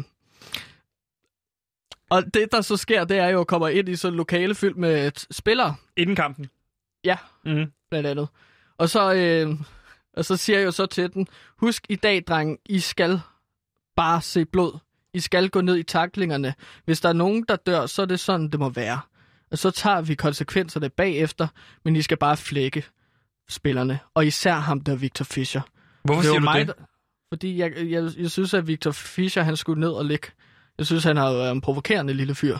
og 2.12 2.34
det, 2.34 2.52
der 2.52 2.60
så 2.60 2.76
sker, 2.76 3.04
det 3.04 3.18
er 3.18 3.28
jo, 3.28 3.36
at 3.36 3.38
jeg 3.38 3.46
kommer 3.46 3.68
ind 3.68 3.88
i 3.88 3.96
sådan 3.96 4.16
lokale 4.16 4.54
fyldt 4.54 4.76
med 4.76 5.10
spillere. 5.30 5.74
Inden 5.96 6.16
kampen? 6.16 6.50
Ja, 7.04 7.16
mm. 7.44 7.72
blandt 7.90 8.06
andet. 8.06 8.28
Og 8.78 8.88
så, 8.88 9.12
øh, 9.14 9.56
og 10.16 10.24
så 10.24 10.36
siger 10.36 10.58
jeg 10.58 10.66
jo 10.66 10.70
så 10.70 10.86
til 10.86 11.12
den, 11.12 11.26
husk 11.56 11.86
i 11.88 11.96
dag, 11.96 12.24
dreng, 12.28 12.58
I 12.68 12.78
skal 12.78 13.20
bare 13.96 14.22
se 14.22 14.44
blod. 14.44 14.78
I 15.14 15.20
skal 15.20 15.48
gå 15.48 15.60
ned 15.60 15.76
i 15.76 15.82
taklingerne. 15.82 16.54
Hvis 16.84 17.00
der 17.00 17.08
er 17.08 17.12
nogen, 17.12 17.44
der 17.48 17.56
dør, 17.56 17.86
så 17.86 18.02
er 18.02 18.06
det 18.06 18.20
sådan, 18.20 18.48
det 18.48 18.60
må 18.60 18.68
være. 18.68 19.00
Og 19.50 19.58
så 19.58 19.70
tager 19.70 20.00
vi 20.00 20.14
konsekvenserne 20.14 20.88
bagefter, 20.88 21.48
men 21.84 21.96
I 21.96 22.02
skal 22.02 22.16
bare 22.16 22.36
flække 22.36 22.84
spillerne. 23.48 23.98
Og 24.14 24.26
især 24.26 24.54
ham 24.54 24.80
der, 24.80 24.96
Victor 24.96 25.24
Fischer. 25.24 25.60
Hvorfor 26.04 26.20
Det 26.20 26.28
er 26.28 26.32
siger 26.32 26.40
du 26.40 26.44
mig, 26.44 26.66
det? 26.66 26.76
Der, 26.78 26.84
fordi 27.32 27.58
jeg, 27.58 27.72
jeg, 27.76 28.10
jeg 28.18 28.30
synes, 28.30 28.54
at 28.54 28.66
Victor 28.66 28.90
Fischer, 28.90 29.42
han 29.42 29.56
skulle 29.56 29.80
ned 29.80 29.90
og 29.90 30.04
ligge. 30.04 30.28
Jeg 30.78 30.86
synes, 30.86 31.04
han 31.04 31.16
har 31.16 31.32
været 31.32 31.52
en 31.52 31.60
provokerende 31.60 32.14
lille 32.14 32.34
fyr. 32.34 32.58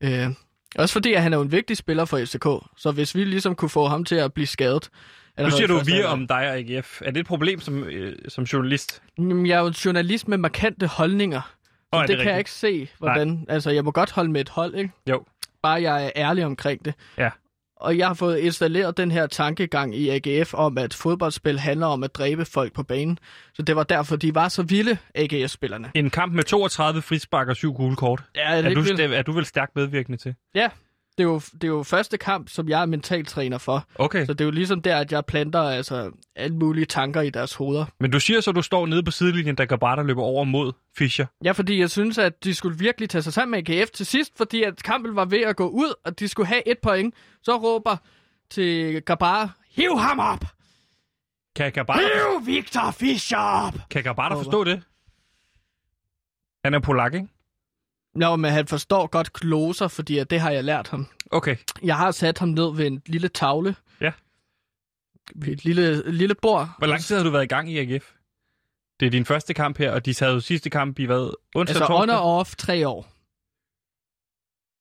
Øh, 0.00 0.28
også 0.76 0.92
fordi, 0.92 1.12
at 1.12 1.22
han 1.22 1.32
er 1.32 1.36
jo 1.36 1.42
en 1.42 1.52
vigtig 1.52 1.76
spiller 1.76 2.04
for 2.04 2.18
FCK. 2.24 2.46
Så 2.76 2.92
hvis 2.94 3.14
vi 3.14 3.24
ligesom 3.24 3.54
kunne 3.54 3.68
få 3.68 3.86
ham 3.86 4.04
til 4.04 4.14
at 4.14 4.32
blive 4.32 4.46
skadet... 4.46 4.90
Nu 5.38 5.50
siger 5.50 5.66
du 5.66 5.78
vi 5.78 6.02
om 6.02 6.26
dig 6.26 6.36
og 6.36 6.56
AGF. 6.56 7.02
Er 7.04 7.10
det 7.10 7.20
et 7.20 7.26
problem 7.26 7.60
som, 7.60 7.84
øh, 7.84 8.16
som 8.28 8.44
journalist? 8.44 9.02
Jamen, 9.18 9.46
jeg 9.46 9.56
er 9.56 9.60
jo 9.60 9.66
en 9.66 9.72
journalist 9.72 10.28
med 10.28 10.38
markante 10.38 10.86
holdninger. 10.86 11.40
Så 11.40 11.88
oh, 11.92 12.02
det, 12.02 12.08
det 12.08 12.18
kan 12.18 12.26
jeg 12.26 12.38
rigtigt? 12.38 12.72
ikke 12.72 12.88
se, 12.88 12.96
hvordan... 12.98 13.28
Nej. 13.28 13.38
Altså, 13.48 13.70
jeg 13.70 13.84
må 13.84 13.90
godt 13.90 14.10
holde 14.10 14.30
med 14.30 14.40
et 14.40 14.48
hold, 14.48 14.74
ikke? 14.74 14.90
Jo. 15.10 15.24
Bare 15.62 15.82
jeg 15.82 16.06
er 16.06 16.10
ærlig 16.16 16.44
omkring 16.44 16.84
det. 16.84 16.94
Ja. 17.18 17.30
Og 17.76 17.98
jeg 17.98 18.06
har 18.06 18.14
fået 18.14 18.38
installeret 18.38 18.96
den 18.96 19.10
her 19.10 19.26
tankegang 19.26 19.94
i 19.96 20.08
AGF 20.08 20.54
om, 20.54 20.78
at 20.78 20.94
fodboldspil 20.94 21.58
handler 21.58 21.86
om 21.86 22.02
at 22.02 22.14
dræbe 22.14 22.44
folk 22.44 22.72
på 22.72 22.82
banen. 22.82 23.18
Så 23.54 23.62
det 23.62 23.76
var 23.76 23.82
derfor, 23.82 24.16
de 24.16 24.34
var 24.34 24.48
så 24.48 24.62
vilde, 24.62 24.98
AGF-spillerne. 25.14 25.90
En 25.94 26.10
kamp 26.10 26.32
med 26.32 26.44
32 26.44 27.02
frispark 27.02 27.48
og 27.48 27.56
syv 27.56 27.72
gule 27.74 27.96
kort. 27.96 28.22
Ja, 28.36 28.40
er, 28.40 28.62
Er, 28.62 28.74
du, 28.74 28.80
vildt? 28.80 29.00
er 29.00 29.22
du 29.22 29.32
vel 29.32 29.44
stærkt 29.44 29.76
medvirkende 29.76 30.18
til? 30.18 30.34
Ja, 30.54 30.68
det 31.18 31.24
er, 31.24 31.28
jo, 31.28 31.40
det 31.52 31.64
er 31.64 31.68
jo 31.68 31.82
første 31.82 32.18
kamp, 32.18 32.48
som 32.48 32.68
jeg 32.68 32.82
er 32.82 32.86
mentaltræner 32.86 33.58
for. 33.58 33.84
Okay. 33.94 34.26
Så 34.26 34.32
det 34.32 34.40
er 34.40 34.44
jo 34.44 34.50
ligesom 34.50 34.82
der, 34.82 34.96
at 34.96 35.12
jeg 35.12 35.24
planter 35.24 35.60
altså, 35.60 36.10
alle 36.36 36.56
mulige 36.56 36.84
tanker 36.84 37.20
i 37.20 37.30
deres 37.30 37.54
hoveder. 37.54 37.84
Men 38.00 38.10
du 38.10 38.20
siger 38.20 38.40
så, 38.40 38.50
at 38.50 38.56
du 38.56 38.62
står 38.62 38.86
nede 38.86 39.02
på 39.02 39.10
sidelinjen, 39.10 39.54
da 39.54 39.64
Gabata 39.64 40.02
løber 40.02 40.22
over 40.22 40.44
mod 40.44 40.72
Fischer. 40.98 41.26
Ja, 41.44 41.52
fordi 41.52 41.80
jeg 41.80 41.90
synes, 41.90 42.18
at 42.18 42.44
de 42.44 42.54
skulle 42.54 42.78
virkelig 42.78 43.10
tage 43.10 43.22
sig 43.22 43.32
sammen 43.32 43.50
med 43.50 43.70
AGF 43.70 43.90
til 43.90 44.06
sidst, 44.06 44.32
fordi 44.36 44.62
at 44.62 44.82
kampen 44.82 45.16
var 45.16 45.24
ved 45.24 45.40
at 45.42 45.56
gå 45.56 45.68
ud, 45.68 45.94
og 46.04 46.18
de 46.18 46.28
skulle 46.28 46.46
have 46.46 46.68
et 46.68 46.78
point. 46.78 47.14
Så 47.42 47.56
råber 47.56 47.96
til 48.50 49.02
Gabar, 49.02 49.56
hiv 49.70 49.98
ham 49.98 50.18
op! 50.18 50.44
Kan 51.56 51.72
Gabata, 51.72 52.00
Hiv 52.00 52.46
Victor 52.46 52.90
Fischer 52.90 53.38
op! 53.38 53.74
kan 53.90 54.02
Gabata 54.02 54.34
forstå 54.34 54.64
det? 54.64 54.82
Han 56.64 56.74
er 56.74 56.78
polak, 56.78 57.14
ikke? 57.14 57.28
Nå, 58.16 58.36
men 58.36 58.52
han 58.52 58.66
forstår 58.66 59.06
godt 59.06 59.32
kloser, 59.32 59.88
fordi 59.88 60.18
at 60.18 60.30
det 60.30 60.40
har 60.40 60.50
jeg 60.50 60.64
lært 60.64 60.88
ham. 60.88 61.06
Okay. 61.30 61.56
Jeg 61.82 61.96
har 61.96 62.10
sat 62.10 62.38
ham 62.38 62.48
ned 62.48 62.76
ved 62.76 62.86
en 62.86 63.02
lille 63.06 63.28
tavle. 63.28 63.76
Ja. 64.00 64.12
Ved 65.34 65.52
et 65.52 65.64
lille, 65.64 66.12
lille 66.12 66.34
bord. 66.42 66.68
Hvor 66.78 66.86
lang 66.86 67.02
tid 67.02 67.16
har 67.16 67.24
du 67.24 67.30
været 67.30 67.44
i 67.44 67.46
gang 67.46 67.70
i 67.72 67.78
AGF? 67.78 68.12
Det 69.00 69.06
er 69.06 69.10
din 69.10 69.24
første 69.24 69.54
kamp 69.54 69.78
her, 69.78 69.92
og 69.92 70.06
de 70.06 70.14
havde 70.18 70.32
jo 70.32 70.40
sidste 70.40 70.70
kamp 70.70 70.98
i 70.98 71.04
hvad? 71.04 71.34
Onsdag, 71.54 71.76
Altså 71.76 71.84
on 71.94 72.08
torsdag? 72.08 72.16
og 72.16 72.38
off 72.38 72.56
tre 72.56 72.88
år. 72.88 73.12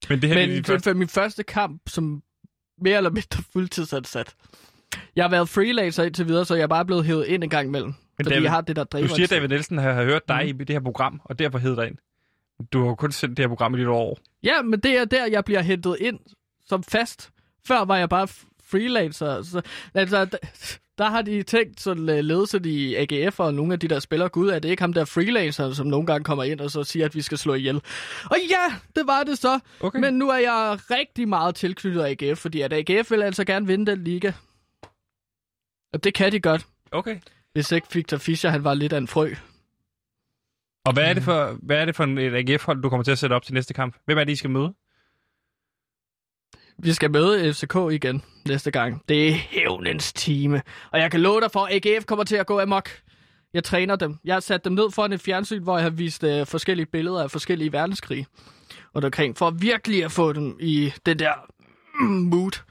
Men 0.10 0.22
det 0.22 0.30
her 0.30 0.36
Men 0.36 0.50
er 0.50 0.56
det 0.56 0.66
første... 0.66 0.94
min 0.94 1.08
første 1.08 1.44
kamp 1.44 1.82
som 1.88 2.24
mere 2.82 2.98
eller 2.98 3.10
mindre 3.10 3.44
fuldtidsansat. 3.54 4.36
Jeg 5.16 5.24
har 5.24 5.30
været 5.30 5.50
freelancer 5.50 6.04
indtil 6.04 6.28
videre, 6.28 6.46
så 6.46 6.56
jeg 6.56 6.64
er 6.64 6.68
bare 6.68 6.86
blevet 6.86 7.06
hævet 7.06 7.26
ind 7.26 7.44
en 7.44 7.50
gang 7.50 7.68
imellem. 7.68 7.94
Fordi 8.16 8.30
David, 8.30 8.44
jeg 8.44 8.52
har 8.52 8.62
det 8.62 8.76
der 8.76 8.84
driver. 8.84 9.08
Du 9.08 9.16
siger, 9.16 9.26
at 9.26 9.30
David 9.30 9.48
Nielsen 9.48 9.78
har, 9.78 9.94
har 9.94 10.04
hørt 10.04 10.28
dig 10.28 10.42
mm. 10.44 10.62
i 10.62 10.64
det 10.64 10.70
her 10.76 10.80
program, 10.80 11.22
og 11.24 11.40
derfor 11.40 11.58
hed 11.58 11.76
dig 11.76 11.88
ind. 11.88 11.98
Du 12.74 12.80
har 12.82 12.88
jo 12.88 12.96
kun 12.96 13.12
sendt 13.12 13.38
det 13.38 13.44
her 13.44 13.48
program 13.48 13.76
i 13.76 13.78
dit 13.80 13.88
år. 13.88 14.20
Ja, 14.44 14.62
men 14.62 14.80
det 14.80 14.98
er 14.98 15.06
der, 15.06 15.26
jeg 15.26 15.46
bliver 15.46 15.62
hentet 15.62 15.98
ind 16.00 16.20
som 16.66 16.84
fast. 16.84 17.30
Før 17.68 17.86
var 17.86 17.98
jeg 17.98 18.10
bare 18.10 18.28
freelancer. 18.64 19.42
Så, 19.42 19.62
altså, 19.94 20.26
der, 20.26 20.38
der 20.98 21.10
har 21.10 21.22
de 21.22 21.44
tænkt 21.44 21.80
sådan 21.82 22.10
øh, 22.10 22.20
ledelsen 22.20 22.66
i 22.66 22.96
AGF 22.96 23.40
og 23.40 23.54
nogle 23.54 23.74
af 23.74 23.80
de 23.80 23.88
der 23.88 24.00
spillere, 24.00 24.30
gud, 24.30 24.50
er 24.50 24.60
det 24.60 24.70
ikke 24.70 24.84
ham 24.84 24.94
der 24.94 25.06
freelancer, 25.06 25.74
som 25.74 25.88
nogle 25.88 26.08
gange 26.08 26.24
kommer 26.24 26.44
ind 26.44 26.60
og 26.62 26.72
så 26.72 26.84
siger, 26.84 27.06
at 27.06 27.16
vi 27.16 27.22
skal 27.22 27.38
slå 27.38 27.54
ihjel. 27.54 27.76
Og 28.26 28.38
ja, 28.50 28.76
det 28.96 29.08
var 29.08 29.24
det 29.24 29.38
så. 29.38 29.60
Okay. 29.80 30.00
Men 30.00 30.14
nu 30.14 30.30
er 30.30 30.38
jeg 30.38 30.78
rigtig 30.92 31.28
meget 31.30 31.56
tilknyttet 31.56 32.04
AGF, 32.22 32.40
fordi 32.40 32.62
at 32.62 32.74
AGF 32.74 33.12
vil 33.12 33.24
altså 33.24 33.44
gerne 33.46 33.68
vinde 33.68 33.92
den 33.92 34.04
liga. 34.04 34.32
Og 35.94 36.04
det 36.04 36.14
kan 36.14 36.32
de 36.32 36.40
godt, 36.40 36.66
Okay. 36.92 37.20
hvis 37.54 37.72
ikke 37.72 37.88
Victor 37.94 38.18
Fischer 38.18 38.50
han 38.50 38.64
var 38.64 38.74
lidt 38.74 38.94
af 38.94 38.98
en 38.98 39.08
frø. 39.08 39.34
Og 40.86 40.94
hvad 40.94 41.04
er 41.04 41.14
det 41.14 41.24
for, 41.24 41.58
hvad 41.62 41.78
er 41.78 41.86
det 41.86 41.96
for 41.96 42.04
et 42.04 42.50
AGF-hold, 42.50 42.82
du 42.82 42.90
kommer 42.90 43.04
til 43.04 43.12
at 43.12 43.18
sætte 43.18 43.34
op 43.34 43.44
til 43.44 43.54
næste 43.54 43.74
kamp? 43.74 43.96
Hvem 44.06 44.18
er 44.18 44.24
det, 44.24 44.32
I 44.32 44.36
skal 44.36 44.50
møde? 44.50 44.74
Vi 46.80 46.94
skal 46.94 47.12
møde 47.12 47.54
FCK 47.54 47.76
igen 47.92 48.24
næste 48.48 48.72
gang. 48.72 49.02
Det 49.10 49.30
er 49.30 49.32
hævnens 49.34 50.14
time. 50.14 50.62
Og 50.92 51.00
jeg 51.00 51.12
kan 51.12 51.22
love 51.22 51.42
dig 51.42 51.52
for, 51.52 51.66
at 51.66 51.86
AGF 51.86 52.06
kommer 52.06 52.24
til 52.24 52.36
at 52.36 52.48
gå 52.48 52.60
amok. 52.60 52.90
Jeg 53.54 53.64
træner 53.64 53.96
dem. 53.96 54.18
Jeg 54.24 54.36
har 54.36 54.40
sat 54.40 54.66
dem 54.66 54.74
ned 54.74 54.92
foran 54.92 55.14
et 55.14 55.22
fjernsyn, 55.22 55.64
hvor 55.64 55.78
jeg 55.78 55.84
har 55.84 55.90
vist 55.90 56.24
øh, 56.24 56.46
forskellige 56.46 56.86
billeder 56.86 57.24
af 57.24 57.32
forskellige 57.32 57.72
verdenskrige. 57.72 58.28
Og 58.94 59.02
derkring 59.02 59.38
for 59.38 59.50
virkelig 59.50 60.04
at 60.04 60.12
få 60.12 60.34
dem 60.34 60.58
i 60.60 60.94
det 61.06 61.20
der 61.20 61.34
mm, 62.00 62.08
mood 62.08 62.62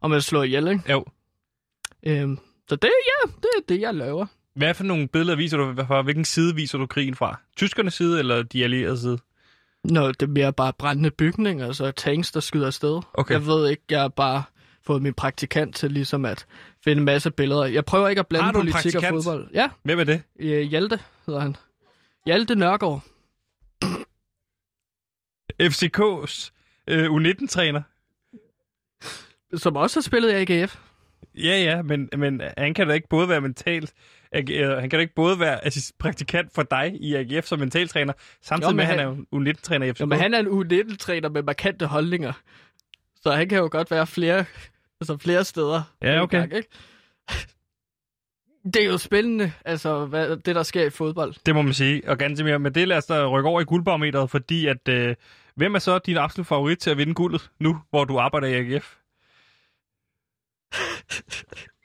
om 0.00 0.12
at 0.12 0.24
slå 0.24 0.42
ihjel, 0.42 0.68
ikke? 0.68 0.92
Jo. 0.92 1.04
Øhm, 2.06 2.38
så 2.68 2.76
det, 2.76 2.90
ja, 3.06 3.30
det 3.36 3.48
er 3.56 3.62
det, 3.68 3.80
jeg 3.80 3.94
laver. 3.94 4.26
Hvad 4.56 4.74
for 4.74 4.84
nogle 4.84 5.08
billeder 5.08 5.36
viser 5.36 5.56
du 5.56 5.74
fra? 5.86 6.02
Hvilken 6.02 6.24
side 6.24 6.54
viser 6.54 6.78
du 6.78 6.86
krigen 6.86 7.14
fra? 7.14 7.40
Tyskernes 7.56 7.94
side 7.94 8.18
eller 8.18 8.42
de 8.42 8.64
allierede 8.64 8.98
side? 8.98 9.18
Nå, 9.84 10.08
det 10.08 10.22
er 10.22 10.26
mere 10.26 10.52
bare 10.52 10.72
brændende 10.72 11.10
bygninger, 11.10 11.66
altså 11.66 11.90
tanks, 11.90 12.32
der 12.32 12.40
skyder 12.40 12.66
afsted. 12.66 13.02
Okay. 13.14 13.34
Jeg 13.34 13.46
ved 13.46 13.68
ikke, 13.68 13.82
jeg 13.90 14.00
har 14.00 14.08
bare 14.08 14.42
fået 14.86 15.02
min 15.02 15.14
praktikant 15.14 15.76
til 15.76 15.92
ligesom 15.92 16.24
at 16.24 16.46
finde 16.84 16.98
en 17.00 17.04
masse 17.04 17.30
billeder. 17.30 17.64
Jeg 17.64 17.84
prøver 17.84 18.08
ikke 18.08 18.20
at 18.20 18.26
blande 18.26 18.52
politik 18.52 18.94
og 18.94 19.02
fodbold. 19.08 19.48
Ja, 19.54 19.70
Hvem 19.82 19.98
er 19.98 20.04
det? 20.04 20.22
Hjalte 20.68 21.00
hedder 21.26 21.40
han. 21.40 21.56
Hjalte 22.26 22.54
Nørgaard. 22.54 23.04
FCK's 25.62 26.50
øh, 26.86 27.10
U19-træner. 27.10 27.82
Som 29.56 29.76
også 29.76 29.96
har 29.96 30.02
spillet 30.02 30.30
i 30.30 30.52
AGF. 30.52 30.78
Ja, 31.34 31.62
ja, 31.62 31.82
men, 31.82 32.08
men 32.16 32.40
han 32.58 32.74
kan 32.74 32.88
da 32.88 32.94
ikke 32.94 33.08
både 33.08 33.28
være 33.28 33.40
mental... 33.40 33.90
øh, 34.36 34.70
Han 34.78 34.90
kan 34.90 34.98
da 34.98 35.00
ikke 35.00 35.14
både 35.14 35.40
være 35.40 35.66
assist- 35.66 35.92
praktikant 35.98 36.52
for 36.54 36.62
dig 36.62 36.96
i 37.00 37.14
AGF 37.14 37.46
som 37.46 37.58
mentaltræner, 37.58 38.12
samtidig 38.42 38.70
Jo, 38.72 38.76
med, 38.76 38.84
at 38.84 38.90
han 38.90 38.98
han- 38.98 39.08
er 39.08 39.24
jo 39.32 39.40
U19-træner 39.52 39.86
i 39.86 39.92
FCK. 39.92 40.00
Jo, 40.00 40.06
men 40.06 40.18
han 40.18 40.34
er 40.34 40.38
en 40.38 40.46
U19-træner 40.46 41.28
med 41.28 41.42
markante 41.42 41.86
holdninger. 41.86 42.32
Så 43.22 43.32
han 43.32 43.48
kan 43.48 43.58
jo 43.58 43.68
godt 43.72 43.90
være 43.90 44.06
flere, 44.06 44.44
altså 45.00 45.16
flere 45.16 45.44
steder. 45.44 45.82
Ja, 46.02 46.22
okay. 46.22 46.38
Gang, 46.38 46.52
ikke? 46.54 46.68
Det 48.64 48.76
er 48.82 48.86
jo 48.86 48.98
spændende, 48.98 49.52
altså 49.64 50.06
hvad, 50.06 50.36
det 50.36 50.54
der 50.54 50.62
sker 50.62 50.86
i 50.86 50.90
fodbold. 50.90 51.34
Det 51.46 51.54
må 51.54 51.62
man 51.62 51.74
sige. 51.74 52.02
Og 52.08 52.18
Gantemir, 52.18 52.58
med 52.58 52.70
det 52.70 52.88
lad 52.88 52.96
os 52.96 53.06
da 53.06 53.26
rykke 53.28 53.48
over 53.48 53.60
i 53.60 53.64
guldbarometeret, 53.64 54.30
fordi 54.30 54.66
at... 54.66 54.88
Øh, 54.88 55.14
hvem 55.54 55.74
er 55.74 55.78
så 55.78 55.98
din 55.98 56.16
absolut 56.16 56.46
favorit 56.46 56.78
til 56.78 56.90
at 56.90 56.96
vinde 56.98 57.14
guldet 57.14 57.50
nu, 57.60 57.80
hvor 57.90 58.04
du 58.04 58.18
arbejder 58.18 58.46
i 58.48 58.54
AGF? 58.54 58.96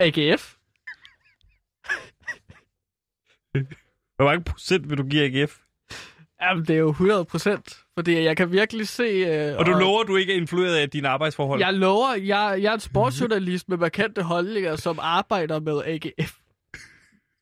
AGF? 0.00 0.54
Hvor 4.16 4.24
mange 4.24 4.44
procent 4.44 4.90
vil 4.90 4.98
du 4.98 5.02
give 5.02 5.24
AGF? 5.24 5.58
Jamen, 6.42 6.64
det 6.64 6.74
er 6.74 6.78
jo 6.80 6.90
100 6.90 7.24
procent, 7.24 7.78
fordi 7.98 8.22
jeg 8.22 8.36
kan 8.36 8.52
virkelig 8.52 8.88
se... 8.88 9.02
Øh, 9.02 9.56
Og 9.58 9.66
du 9.66 9.70
lover, 9.72 10.02
du 10.04 10.16
ikke 10.16 10.32
er 10.32 10.36
influeret 10.36 10.76
af 10.76 10.90
dine 10.90 11.08
arbejdsforhold? 11.08 11.60
Jeg 11.60 11.74
lover, 11.74 12.14
jeg, 12.14 12.58
jeg 12.62 12.70
er 12.70 12.74
en 12.74 12.80
sportsjournalist 12.80 13.68
med 13.68 13.76
markante 13.76 14.22
holdninger, 14.22 14.76
som 14.76 14.98
arbejder 15.02 15.60
med 15.60 15.82
AGF. 15.84 16.34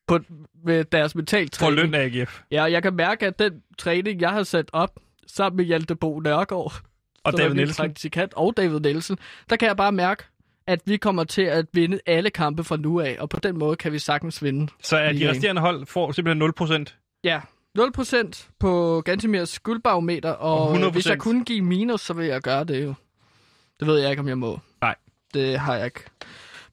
på, 0.07 0.19
med 0.65 0.85
deres 0.85 1.15
mental 1.15 1.49
For 1.55 1.67
træning. 1.67 1.77
løn 1.81 1.95
af 1.95 2.05
AGF. 2.05 2.41
Ja, 2.51 2.63
og 2.63 2.73
jeg 2.73 2.83
kan 2.83 2.95
mærke, 2.95 3.27
at 3.27 3.39
den 3.39 3.63
træning, 3.79 4.21
jeg 4.21 4.31
har 4.31 4.43
sat 4.43 4.71
op 4.73 5.01
sammen 5.27 5.57
med 5.57 5.65
Hjalte 5.65 5.97
Bo 5.97 6.21
Nørgaard, 6.21 6.73
Og 7.25 7.33
David 7.39 7.55
Nielsen. 7.55 7.85
praktikant, 7.87 8.35
og 8.35 8.57
David 8.57 8.81
Nielsen, 8.81 9.19
der 9.51 9.57
kan 9.57 9.69
jeg 9.69 9.77
bare 9.77 9.93
mærke, 9.93 10.25
at 10.67 10.81
vi 10.87 10.97
kommer 10.97 11.25
til 11.25 11.43
at 11.43 11.67
vinde 11.73 12.01
alle 12.07 12.31
kampe 12.31 12.65
fra 12.65 12.77
nu 12.77 13.01
af, 13.01 13.17
og 13.21 13.29
på 13.29 13.41
den 13.41 13.59
måde 13.59 13.77
kan 13.77 13.93
vi 13.93 13.99
sagtens 13.99 14.43
vinde. 14.43 14.69
Så 14.83 14.97
er 14.97 15.13
de 15.13 15.31
resterende 15.31 15.61
hold 15.61 15.87
får 15.87 16.13
simpelthen 16.13 16.87
0%. 16.89 17.21
Ja, 17.25 17.41
0% 17.79 18.49
på 18.61 19.03
Gantemirs 19.05 19.59
guldbarometer, 19.59 20.31
og, 20.31 20.61
Og 20.61 20.69
og 20.69 20.77
100%. 20.77 20.91
hvis 20.91 21.07
jeg 21.07 21.19
kunne 21.19 21.45
give 21.45 21.63
minus, 21.63 22.01
så 22.01 22.13
vil 22.15 22.27
jeg 22.27 22.41
gøre 22.43 22.65
det 22.65 22.85
jo. 22.85 22.95
Det 23.81 23.89
ved 23.89 23.99
jeg 24.01 24.11
ikke, 24.11 24.21
om 24.21 24.29
jeg 24.29 24.39
må. 24.39 24.59
Nej. 24.81 24.95
Det 25.35 25.59
har 25.59 25.75
jeg 25.77 25.85
ikke 25.85 26.01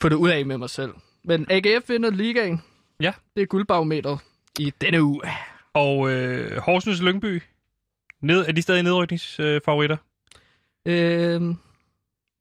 fået 0.01 0.13
ud 0.13 0.29
af 0.29 0.45
med 0.45 0.57
mig 0.57 0.69
selv. 0.69 0.93
Men 1.23 1.45
AGF 1.49 1.89
vinder 1.89 2.09
ligaen. 2.11 2.61
Ja. 3.01 3.13
Det 3.35 3.41
er 3.41 3.45
guldbarometeret 3.45 4.19
i 4.59 4.73
denne 4.81 5.03
uge. 5.03 5.21
Og 5.73 6.11
øh, 6.11 6.57
Horsens 6.57 7.01
Lyngby, 7.01 7.41
ned, 8.21 8.45
er 8.47 8.51
de 8.51 8.61
stadig 8.61 8.83
nedrykningsfavoritter? 8.83 9.97
Øhm, 10.85 11.55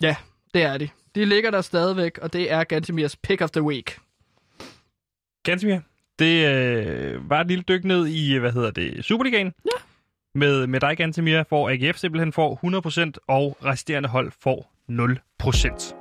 ja, 0.03 0.17
det 0.55 0.63
er 0.63 0.79
de. 0.79 0.89
De 1.19 1.25
ligger 1.25 1.51
der 1.51 1.61
stadigvæk, 1.61 2.19
og 2.19 2.33
det 2.33 2.53
er 2.53 2.65
Gantemirs 2.65 3.17
pick 3.17 3.41
of 3.41 3.51
the 3.51 3.63
week. 3.63 3.99
Gansimir, 5.43 5.79
det 6.19 6.47
øh, 6.47 7.31
var 7.31 7.41
et 7.41 7.47
lille 7.47 7.65
dyk 7.69 7.85
ned 7.85 8.07
i, 8.07 8.37
hvad 8.37 8.53
hedder 8.53 8.71
det, 8.71 9.05
Superligaen. 9.05 9.53
Ja. 9.65 9.83
Med, 10.35 10.67
med 10.67 10.81
dig, 10.81 10.97
Gansimir, 10.97 11.43
hvor 11.49 11.71
AGF 11.71 11.97
simpelthen 11.97 12.33
får 12.33 12.61
100%, 13.17 13.25
og 13.27 13.59
resterende 13.65 14.09
hold 14.09 14.33
får 14.43 14.73
0%. 14.91 15.95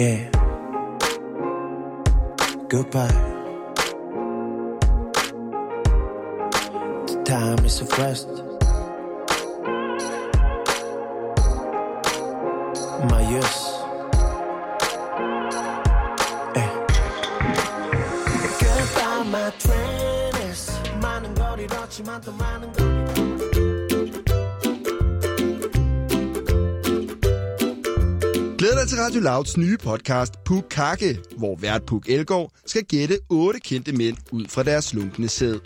Yeah. 0.00 0.32
Goodbye. 2.70 3.32
The 7.08 7.24
time 7.24 7.66
is 7.66 7.82
of 7.82 7.98
rest. 7.98 8.51
My 13.11 13.21
yes. 13.35 13.53
Eh. 16.55 16.69
Goodbye, 18.61 19.23
my 19.33 19.51
trainers. 19.59 20.61
많은 21.01 21.33
걸 21.35 21.59
잃었지만 21.59 22.21
또 22.21 22.31
많은 22.31 22.71
걸 22.73 22.87
Glæd 28.57 28.75
dig 28.79 28.87
til 28.87 28.97
Radio 28.97 29.21
Louds 29.21 29.57
nye 29.57 29.77
podcast, 29.77 30.33
Puk 30.45 30.65
Kakke, 30.69 31.17
hvor 31.37 31.55
vært 31.61 31.85
Puk 31.85 32.09
Elgård 32.09 32.51
skal 32.65 32.83
gætte 32.83 33.19
otte 33.29 33.59
kendte 33.59 33.91
mænd 33.91 34.17
ud 34.31 34.45
fra 34.49 34.63
deres 34.63 34.85
slunkne 34.85 35.27
sæd. 35.29 35.59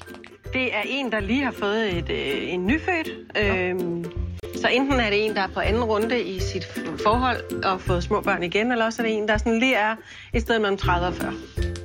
Det 0.54 0.76
er 0.76 0.82
en, 0.86 1.12
der 1.12 1.20
lige 1.20 1.44
har 1.44 1.52
fået 1.52 1.98
et, 1.98 2.10
øh, 2.10 2.54
en 2.54 2.66
nyfødt. 2.66 3.10
Øhm, 3.38 4.06
så 4.57 4.69
enten 4.69 5.01
er 5.01 5.11
det 5.11 5.25
en, 5.27 5.35
der 5.35 5.41
er 5.41 5.47
på 5.55 5.61
anden 5.61 5.85
runde 5.85 6.23
i 6.23 6.41
sit 6.41 6.65
forhold 7.05 7.65
og 7.65 7.81
fået 7.81 8.03
små 8.03 8.21
børn 8.21 8.43
igen, 8.43 8.73
eller 8.73 8.85
også 8.85 9.03
er 9.03 9.07
det 9.07 9.17
en, 9.17 9.29
der 9.29 9.39
sådan 9.39 9.59
lige 9.59 9.75
er 9.75 9.97
et 10.33 10.43
sted 10.43 10.59
mellem 10.59 10.77
30 10.77 11.07
og 11.07 11.15
40. 11.15 11.33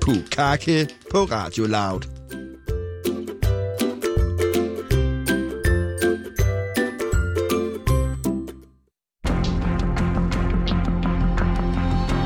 Puk 0.02 0.16
Kakke 0.32 0.88
på 1.12 1.18
Radio 1.18 1.66
Loud. 1.66 2.02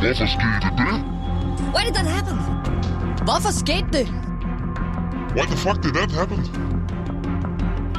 Hvorfor 0.02 0.26
skete 0.26 0.70
det? 0.78 0.96
Why 1.74 1.84
did 1.86 1.93
that 1.93 2.08
happen? 2.08 2.38
Hvorfor 3.24 3.52
skete 3.52 3.88
det? 3.93 4.08
Why 5.36 5.46
the 5.46 5.58
fuck 5.58 5.84
did 5.84 5.93
that 5.93 6.12
happen? 6.12 6.39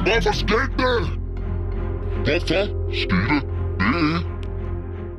Hvorfor 0.05 0.31
skete 0.31 0.71
det? 0.77 1.26
Hvorfor 2.25 2.39
skete 2.39 2.53
det? 2.53 2.77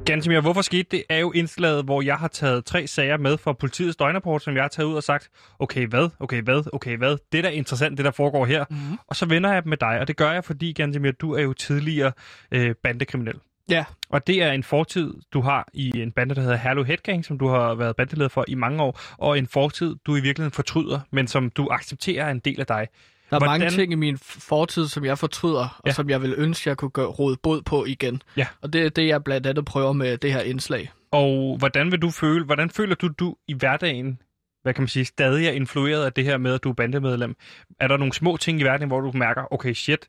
Gansimir, 0.06 0.40
hvorfor 0.40 0.62
skete 0.62 0.88
det, 0.90 1.02
er 1.08 1.18
jo 1.18 1.32
indslaget, 1.32 1.84
hvor 1.84 2.02
jeg 2.02 2.16
har 2.16 2.28
taget 2.28 2.64
tre 2.64 2.86
sager 2.86 3.16
med 3.16 3.38
fra 3.38 3.52
politiets 3.52 3.96
døgnrapport, 3.96 4.42
som 4.42 4.54
jeg 4.54 4.62
har 4.62 4.68
taget 4.68 4.86
ud 4.86 4.94
og 4.94 5.02
sagt, 5.02 5.28
okay 5.58 5.86
hvad, 5.86 6.08
okay 6.20 6.42
hvad, 6.42 6.62
okay 6.72 6.96
hvad, 6.96 7.16
det 7.32 7.44
der 7.44 7.50
er 7.50 7.54
interessant, 7.54 7.96
det 7.96 8.04
der 8.04 8.10
foregår 8.10 8.46
her. 8.46 8.64
Mm. 8.70 8.76
Og 9.06 9.16
så 9.16 9.26
vender 9.26 9.52
jeg 9.52 9.62
dem 9.62 9.70
med 9.70 9.76
dig, 9.76 10.00
og 10.00 10.08
det 10.08 10.16
gør 10.16 10.32
jeg, 10.32 10.44
fordi 10.44 10.72
Gansimir, 10.72 11.10
du 11.10 11.32
er 11.32 11.42
jo 11.42 11.52
tidligere 11.52 12.12
øh, 12.52 12.74
bandekriminel. 12.82 13.34
Ja. 13.70 13.84
Og 14.10 14.26
det 14.26 14.42
er 14.42 14.52
en 14.52 14.62
fortid, 14.62 15.14
du 15.32 15.40
har 15.40 15.68
i 15.72 16.00
en 16.02 16.12
bande, 16.12 16.34
der 16.34 16.40
hedder 16.40 16.56
Herlev 16.56 16.84
Headgang, 16.84 17.24
som 17.24 17.38
du 17.38 17.48
har 17.48 17.74
været 17.74 17.96
bandeleder 17.96 18.28
for 18.28 18.44
i 18.48 18.54
mange 18.54 18.82
år, 18.82 19.00
og 19.18 19.38
en 19.38 19.46
fortid, 19.46 19.96
du 20.06 20.16
i 20.16 20.20
virkeligheden 20.20 20.52
fortryder, 20.52 21.00
men 21.10 21.26
som 21.26 21.50
du 21.50 21.68
accepterer 21.70 22.24
er 22.24 22.30
en 22.30 22.38
del 22.38 22.60
af 22.60 22.66
dig. 22.66 22.86
Der 23.30 23.36
er 23.36 23.40
Hvordan- 23.40 23.60
mange 23.60 23.70
ting 23.76 23.92
i 23.92 23.94
min 23.94 24.18
fortid, 24.18 24.88
som 24.88 25.04
jeg 25.04 25.18
fortryder, 25.18 25.80
ja. 25.86 25.90
Og 25.90 25.94
som 25.94 26.10
jeg 26.10 26.22
vil 26.22 26.34
ønske, 26.36 26.68
jeg 26.68 26.76
kunne 26.76 26.90
gøre 26.90 27.06
råd 27.06 27.36
bod 27.36 27.62
på 27.62 27.84
igen. 27.84 28.22
Ja. 28.36 28.46
Og 28.60 28.72
det 28.72 28.82
er 28.86 28.88
det, 28.88 29.06
jeg 29.06 29.24
blandt 29.24 29.46
andet 29.46 29.64
prøver 29.64 29.92
med 29.92 30.18
det 30.18 30.32
her 30.32 30.40
indslag. 30.40 30.92
Og 31.10 31.56
hvordan 31.58 31.90
vil 31.92 32.02
du 32.02 32.10
føle, 32.10 32.44
hvordan 32.44 32.70
føler 32.70 32.94
du, 32.94 33.08
du 33.08 33.36
i 33.48 33.54
hverdagen, 33.54 34.22
hvad 34.62 34.74
kan 34.74 34.82
man 34.82 34.88
sige, 34.88 35.04
stadig 35.04 35.46
er 35.46 35.50
influeret 35.52 36.04
af 36.04 36.12
det 36.12 36.24
her 36.24 36.38
med, 36.38 36.54
at 36.54 36.64
du 36.64 36.70
er 36.70 36.74
bandemedlem? 36.74 37.36
Er 37.80 37.88
der 37.88 37.96
nogle 37.96 38.12
små 38.12 38.36
ting 38.36 38.60
i 38.60 38.62
hverdagen, 38.62 38.88
hvor 38.88 39.00
du 39.00 39.12
mærker, 39.14 39.52
okay 39.52 39.72
shit, 39.74 40.08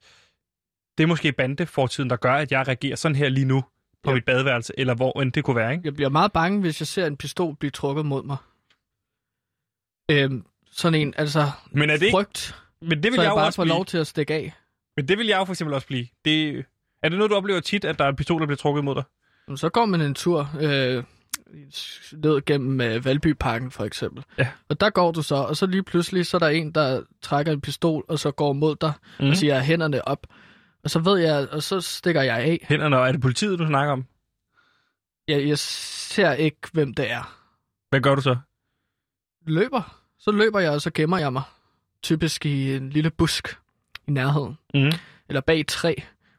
det 0.97 1.03
er 1.03 1.07
måske 1.07 1.31
bandefortiden, 1.31 2.09
der 2.09 2.15
gør, 2.15 2.33
at 2.33 2.51
jeg 2.51 2.67
reagerer 2.67 2.95
sådan 2.95 3.15
her 3.15 3.29
lige 3.29 3.45
nu 3.45 3.63
på 4.03 4.09
Ja. 4.09 4.13
mit 4.15 4.25
badeværelse, 4.25 4.73
eller 4.77 4.95
hvor 4.95 5.21
end 5.21 5.31
det 5.31 5.43
kunne 5.43 5.55
være, 5.55 5.71
ikke? 5.71 5.81
Jeg 5.85 5.93
bliver 5.95 6.09
meget 6.09 6.31
bange, 6.31 6.59
hvis 6.61 6.81
jeg 6.81 6.87
ser 6.87 7.05
en 7.07 7.17
pistol 7.17 7.55
blive 7.55 7.71
trukket 7.71 8.05
mod 8.05 8.23
mig. 8.23 8.37
Øhm, 10.11 10.45
sådan 10.71 10.99
en, 11.01 11.13
altså, 11.17 11.51
Men 11.71 11.89
er 11.89 11.93
det 11.97 12.05
ikke, 12.05 12.11
frygt, 12.15 12.55
men 12.81 13.03
det 13.03 13.11
vil 13.11 13.13
så 13.13 13.21
jeg, 13.21 13.23
jeg 13.23 13.31
jo 13.31 13.35
bare 13.35 13.45
også 13.45 13.55
får 13.55 13.63
blive. 13.63 13.73
lov 13.73 13.85
til 13.85 13.97
at 13.97 14.07
stikke 14.07 14.33
af. 14.33 14.53
Men 14.97 15.07
det 15.07 15.17
vil 15.17 15.27
jeg 15.27 15.37
jo 15.39 15.45
for 15.45 15.53
eksempel 15.53 15.73
også 15.73 15.87
blive. 15.87 16.07
Det, 16.25 16.65
er 17.03 17.09
det 17.09 17.17
noget, 17.17 17.31
du 17.31 17.35
oplever 17.35 17.59
tit, 17.59 17.85
at 17.85 17.99
der 17.99 18.05
er 18.05 18.09
en 18.09 18.15
pistol, 18.15 18.39
der 18.39 18.45
bliver 18.45 18.57
trukket 18.57 18.83
mod 18.83 18.95
dig? 18.95 19.03
Så 19.57 19.69
går 19.69 19.85
man 19.85 20.01
en 20.01 20.13
tur 20.15 20.49
øh, 20.59 21.03
ned 22.13 22.45
gennem 22.45 22.81
øh, 22.81 23.05
Valbyparken 23.05 23.71
for 23.71 23.83
eksempel. 23.85 24.23
Ja. 24.37 24.47
Og 24.69 24.79
der 24.79 24.89
går 24.89 25.11
du 25.11 25.21
så, 25.21 25.35
og 25.35 25.57
så 25.57 25.65
lige 25.65 25.83
pludselig, 25.83 26.25
så 26.25 26.37
er 26.37 26.39
der 26.39 26.47
en, 26.47 26.71
der 26.71 27.01
trækker 27.21 27.51
en 27.51 27.61
pistol, 27.61 28.05
og 28.07 28.19
så 28.19 28.31
går 28.31 28.53
mod 28.53 28.75
dig 28.75 28.93
mm. 29.19 29.23
Mhm. 29.23 29.29
og 29.31 29.37
siger 29.37 29.59
hænderne 29.59 30.07
op. 30.07 30.27
Og 30.83 30.89
så 30.89 30.99
ved 30.99 31.17
jeg, 31.17 31.47
og 31.51 31.63
så 31.63 31.81
stikker 31.81 32.21
jeg 32.21 32.37
af. 32.37 32.65
Hænderne, 32.69 32.97
og 32.99 33.07
er 33.07 33.11
det 33.11 33.21
politiet, 33.21 33.59
du 33.59 33.67
snakker 33.67 33.93
om? 33.93 34.05
Jeg, 35.27 35.47
jeg 35.47 35.59
ser 35.59 36.33
ikke, 36.33 36.57
hvem 36.73 36.93
det 36.93 37.11
er. 37.11 37.39
Hvad 37.89 38.01
gør 38.01 38.15
du 38.15 38.21
så? 38.21 38.37
Løber. 39.47 40.01
Så 40.19 40.31
løber 40.31 40.59
jeg, 40.59 40.71
og 40.71 40.81
så 40.81 40.91
gemmer 40.93 41.17
jeg 41.17 41.33
mig. 41.33 41.43
Typisk 42.03 42.45
i 42.45 42.75
en 42.75 42.89
lille 42.89 43.09
busk 43.09 43.57
i 44.07 44.11
nærheden. 44.11 44.57
Mm. 44.73 44.91
Eller 45.29 45.41
bag 45.41 45.59
et 45.59 45.67
træ. 45.67 45.93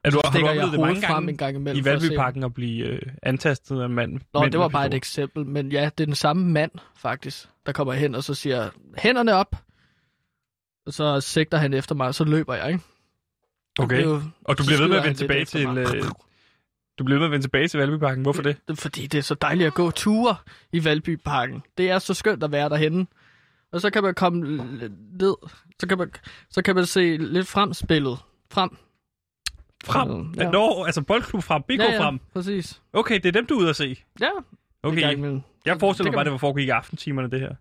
Er 0.04 0.11
du, 0.11 0.20
har 0.24 0.38
du 0.40 0.46
oplevet 0.46 0.72
det 0.72 0.80
mange 0.80 1.00
gange 1.00 1.30
en 1.30 1.36
gang 1.36 1.56
imellem 1.56 1.80
i 1.80 1.84
Valbyparken 1.84 2.42
at 2.44 2.54
blive 2.54 2.86
øh, 2.86 3.02
antastet 3.22 3.80
af 3.80 3.86
en 3.86 3.92
mand? 3.94 4.20
Nå, 4.34 4.40
mænd 4.40 4.52
det 4.52 4.61
var 4.61 4.68
bare 4.68 4.86
et 4.86 4.94
eksempel, 4.94 5.46
men 5.46 5.72
ja, 5.72 5.84
det 5.84 6.00
er 6.00 6.06
den 6.06 6.14
samme 6.14 6.46
mand, 6.52 6.70
faktisk, 6.96 7.48
der 7.66 7.72
kommer 7.72 7.92
hen 7.92 8.14
og 8.14 8.24
så 8.24 8.34
siger, 8.34 8.70
hænderne 8.98 9.34
op, 9.34 9.56
og 10.86 10.92
så 10.92 11.20
sigter 11.20 11.58
han 11.58 11.74
efter 11.74 11.94
mig, 11.94 12.06
og 12.06 12.14
så 12.14 12.24
løber 12.24 12.54
jeg, 12.54 12.68
ikke? 12.68 12.80
Okay. 13.78 13.96
Er 14.00 14.04
jo- 14.04 14.22
Og 14.44 14.58
du 14.58 14.64
bliver 14.64 14.78
ved 14.80 14.88
med 14.88 14.96
at 14.96 15.04
vende 15.04 15.18
tilbage 15.18 15.44
til... 15.44 15.66
Øh, 15.78 15.86
du 16.98 17.04
bliver 17.04 17.18
ved 17.18 17.18
med 17.18 17.26
at 17.26 17.30
vende 17.30 17.44
tilbage 17.44 17.68
til 17.68 17.80
Valbyparken. 17.80 18.22
Hvorfor 18.22 18.42
det? 18.42 18.56
Fordi, 18.74 19.06
det 19.06 19.18
er 19.18 19.22
så 19.22 19.34
dejligt 19.34 19.66
at 19.66 19.74
gå 19.74 19.90
ture 19.90 20.36
i 20.72 20.84
Valbyparken. 20.84 21.62
Det 21.78 21.90
er 21.90 21.98
så 21.98 22.14
skønt 22.14 22.42
at 22.42 22.52
være 22.52 22.68
derhenne. 22.68 23.06
Og 23.73 23.81
så 23.81 23.91
kan 23.91 24.03
man 24.03 24.14
komme 24.14 24.41
ned, 25.12 25.35
så 25.81 25.87
kan 25.89 25.99
man, 25.99 26.11
så 26.51 26.62
kan 26.62 26.75
man 26.75 26.87
se 26.87 27.16
lidt 27.16 27.47
frem 27.49 27.73
spillet. 27.75 28.18
Frem. 28.51 28.77
Frem? 29.85 30.35
Ja. 30.37 30.45
Ja. 30.45 30.51
Nå, 30.51 30.85
altså 30.85 31.03
boldklub 31.03 31.43
frem, 31.43 31.62
BK 31.62 31.71
ja, 31.79 31.93
ja, 31.93 32.01
frem. 32.07 32.18
præcis. 32.33 32.83
Okay, 32.93 33.14
det 33.14 33.27
er 33.27 33.33
dem, 33.33 33.47
du 33.47 33.55
er 33.55 33.59
ude 33.61 33.68
at 33.68 33.77
se. 33.77 33.97
Ja. 34.21 34.29
Okay, 34.83 35.12
imellem. 35.12 35.41
jeg 35.66 35.81
forestiller 35.81 36.11
mig 36.11 36.16
bare, 36.16 36.25
det 36.25 36.33
var 36.33 36.39
foregik 36.39 36.66
i 36.66 36.71
aftentimerne, 36.71 37.31
det 37.31 37.41
her. 37.41 37.55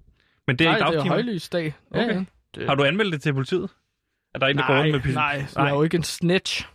Men 0.47 0.55
det 0.59 0.67
er 0.67 0.71
Nej, 0.71 0.77
ikke 0.89 0.99
det 0.99 1.05
er 1.05 1.09
højlysdag. 1.09 1.75
Ja, 1.95 2.03
Okay. 2.03 2.15
ja. 2.15 2.23
Det... 2.55 2.67
Har 2.67 2.75
du 2.75 2.83
anmeldt 2.83 3.13
det 3.13 3.21
til 3.21 3.33
politiet? 3.33 3.69
Er 4.35 4.39
der 4.39 4.47
en, 4.47 4.57
der 4.57 4.67
går 4.67 4.73
Nej, 4.73 4.81
rundt 4.81 4.91
med 4.91 4.99
pistol? 5.01 5.13
nej, 5.21 5.45
jeg 5.55 5.65
er 5.69 5.73
jo 5.73 5.83
ikke 5.83 5.97
en 5.97 6.03
snitch. 6.03 6.67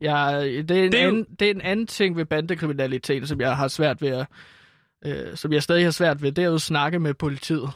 Jeg, 0.00 0.42
det, 0.42 0.70
er 0.70 0.84
en 0.84 0.92
Det 0.92 1.00
er 1.02 1.08
anden, 1.08 1.26
det 1.40 1.46
er 1.46 1.50
en 1.54 1.60
anden 1.60 1.86
ting 1.86 2.16
ved 2.16 2.24
bandekriminalitet, 2.24 3.28
som 3.28 3.40
jeg 3.40 3.56
har 3.56 3.68
svært 3.68 4.02
ved 4.02 4.08
at, 4.08 4.26
øh, 5.04 5.36
som 5.36 5.52
jeg 5.52 5.62
stadig 5.62 5.84
har 5.84 5.90
svært 5.90 6.22
ved, 6.22 6.32
det 6.32 6.42
er 6.44 6.48
jo 6.48 6.54
at 6.54 6.60
snakke 6.60 6.98
med 6.98 7.14
politiet. 7.14 7.70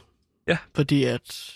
Ja. 0.47 0.57
Fordi 0.75 1.03
at 1.03 1.53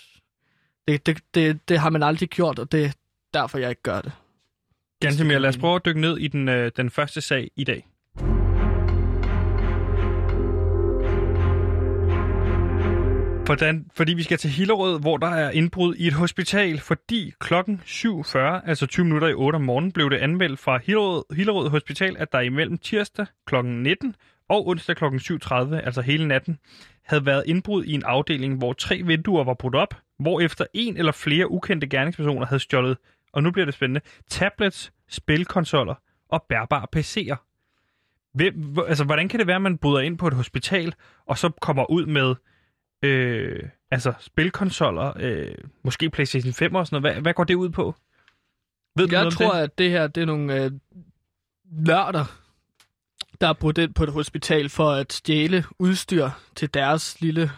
det, 0.88 1.06
det, 1.06 1.18
det, 1.34 1.68
det 1.68 1.78
har 1.78 1.90
man 1.90 2.02
aldrig 2.02 2.28
gjort, 2.28 2.58
og 2.58 2.72
det 2.72 2.84
er 2.84 2.90
derfor, 3.34 3.58
jeg 3.58 3.70
ikke 3.70 3.82
gør 3.82 4.00
det. 4.00 4.12
Ganske 5.00 5.24
mere. 5.24 5.38
Lad 5.38 5.48
os 5.48 5.58
prøve 5.58 5.76
at 5.76 5.84
dykke 5.84 6.00
ned 6.00 6.18
i 6.18 6.28
den, 6.28 6.48
øh, 6.48 6.72
den 6.76 6.90
første 6.90 7.20
sag 7.20 7.50
i 7.56 7.64
dag. 7.64 7.86
Hvordan, 13.44 13.86
fordi 13.94 14.14
vi 14.14 14.22
skal 14.22 14.38
til 14.38 14.50
Hillerød, 14.50 15.00
hvor 15.00 15.16
der 15.16 15.26
er 15.26 15.50
indbrud 15.50 15.94
i 15.94 16.06
et 16.06 16.12
hospital, 16.12 16.80
fordi 16.80 17.32
klokken 17.40 17.80
7.40, 17.86 18.38
altså 18.38 18.86
20 18.86 19.04
minutter 19.04 19.28
i 19.28 19.34
8 19.34 19.56
om 19.56 19.62
morgenen, 19.62 19.92
blev 19.92 20.10
det 20.10 20.16
anmeldt 20.16 20.60
fra 20.60 20.78
Hillerød, 20.78 21.34
Hillerød 21.36 21.68
Hospital, 21.68 22.16
at 22.18 22.32
der 22.32 22.40
imellem 22.40 22.78
tirsdag 22.78 23.26
kl. 23.46 23.62
19 23.64 24.14
og 24.48 24.68
onsdag 24.68 24.96
kl. 24.96 25.04
7.30, 25.04 25.74
altså 25.74 26.00
hele 26.00 26.28
natten, 26.28 26.58
havde 27.10 27.26
været 27.26 27.42
indbrud 27.46 27.84
i 27.84 27.92
en 27.92 28.02
afdeling, 28.02 28.58
hvor 28.58 28.72
tre 28.72 29.02
vinduer 29.02 29.44
var 29.44 29.54
brudt 29.54 29.74
op, 29.74 29.94
hvor 30.18 30.40
efter 30.40 30.64
en 30.74 30.96
eller 30.96 31.12
flere 31.12 31.50
ukendte 31.50 31.86
gerningspersoner 31.86 32.46
havde 32.46 32.60
stjålet, 32.60 32.96
og 33.32 33.42
nu 33.42 33.50
bliver 33.50 33.64
det 33.64 33.74
spændende, 33.74 34.00
tablets, 34.28 34.92
spilkonsoller 35.08 35.94
og 36.28 36.42
bærbare 36.48 36.86
PC'er. 36.96 37.36
Hvem, 38.34 38.78
altså, 38.88 39.04
hvordan 39.04 39.28
kan 39.28 39.38
det 39.38 39.46
være, 39.46 39.56
at 39.56 39.62
man 39.62 39.78
bryder 39.78 40.00
ind 40.00 40.18
på 40.18 40.26
et 40.26 40.34
hospital, 40.34 40.94
og 41.26 41.38
så 41.38 41.50
kommer 41.60 41.90
ud 41.90 42.06
med 42.06 42.34
øh, 43.02 43.62
altså, 43.90 44.12
spilkonsoller, 44.20 45.12
øh, 45.16 45.54
måske 45.84 46.10
PlayStation 46.10 46.52
5 46.52 46.74
og 46.74 46.86
sådan 46.86 47.02
noget? 47.02 47.14
Hvad, 47.14 47.22
hvad 47.22 47.34
går 47.34 47.44
det 47.44 47.54
ud 47.54 47.68
på? 47.68 47.94
Ved 48.96 49.08
du 49.08 49.14
Jeg 49.14 49.20
noget 49.22 49.34
tror, 49.34 49.54
det? 49.54 49.60
at 49.62 49.78
det 49.78 49.90
her 49.90 50.06
det 50.06 50.20
er 50.20 50.26
nogle 50.26 50.64
øh, 50.64 50.70
nørder, 51.64 52.39
der 53.40 53.48
er 53.48 53.52
brudt 53.52 53.78
ind 53.78 53.94
på 53.94 54.04
et 54.04 54.12
hospital 54.12 54.68
for 54.68 54.90
at 54.90 55.12
stjæle 55.12 55.64
udstyr 55.78 56.30
til 56.56 56.74
deres 56.74 57.20
lille 57.20 57.50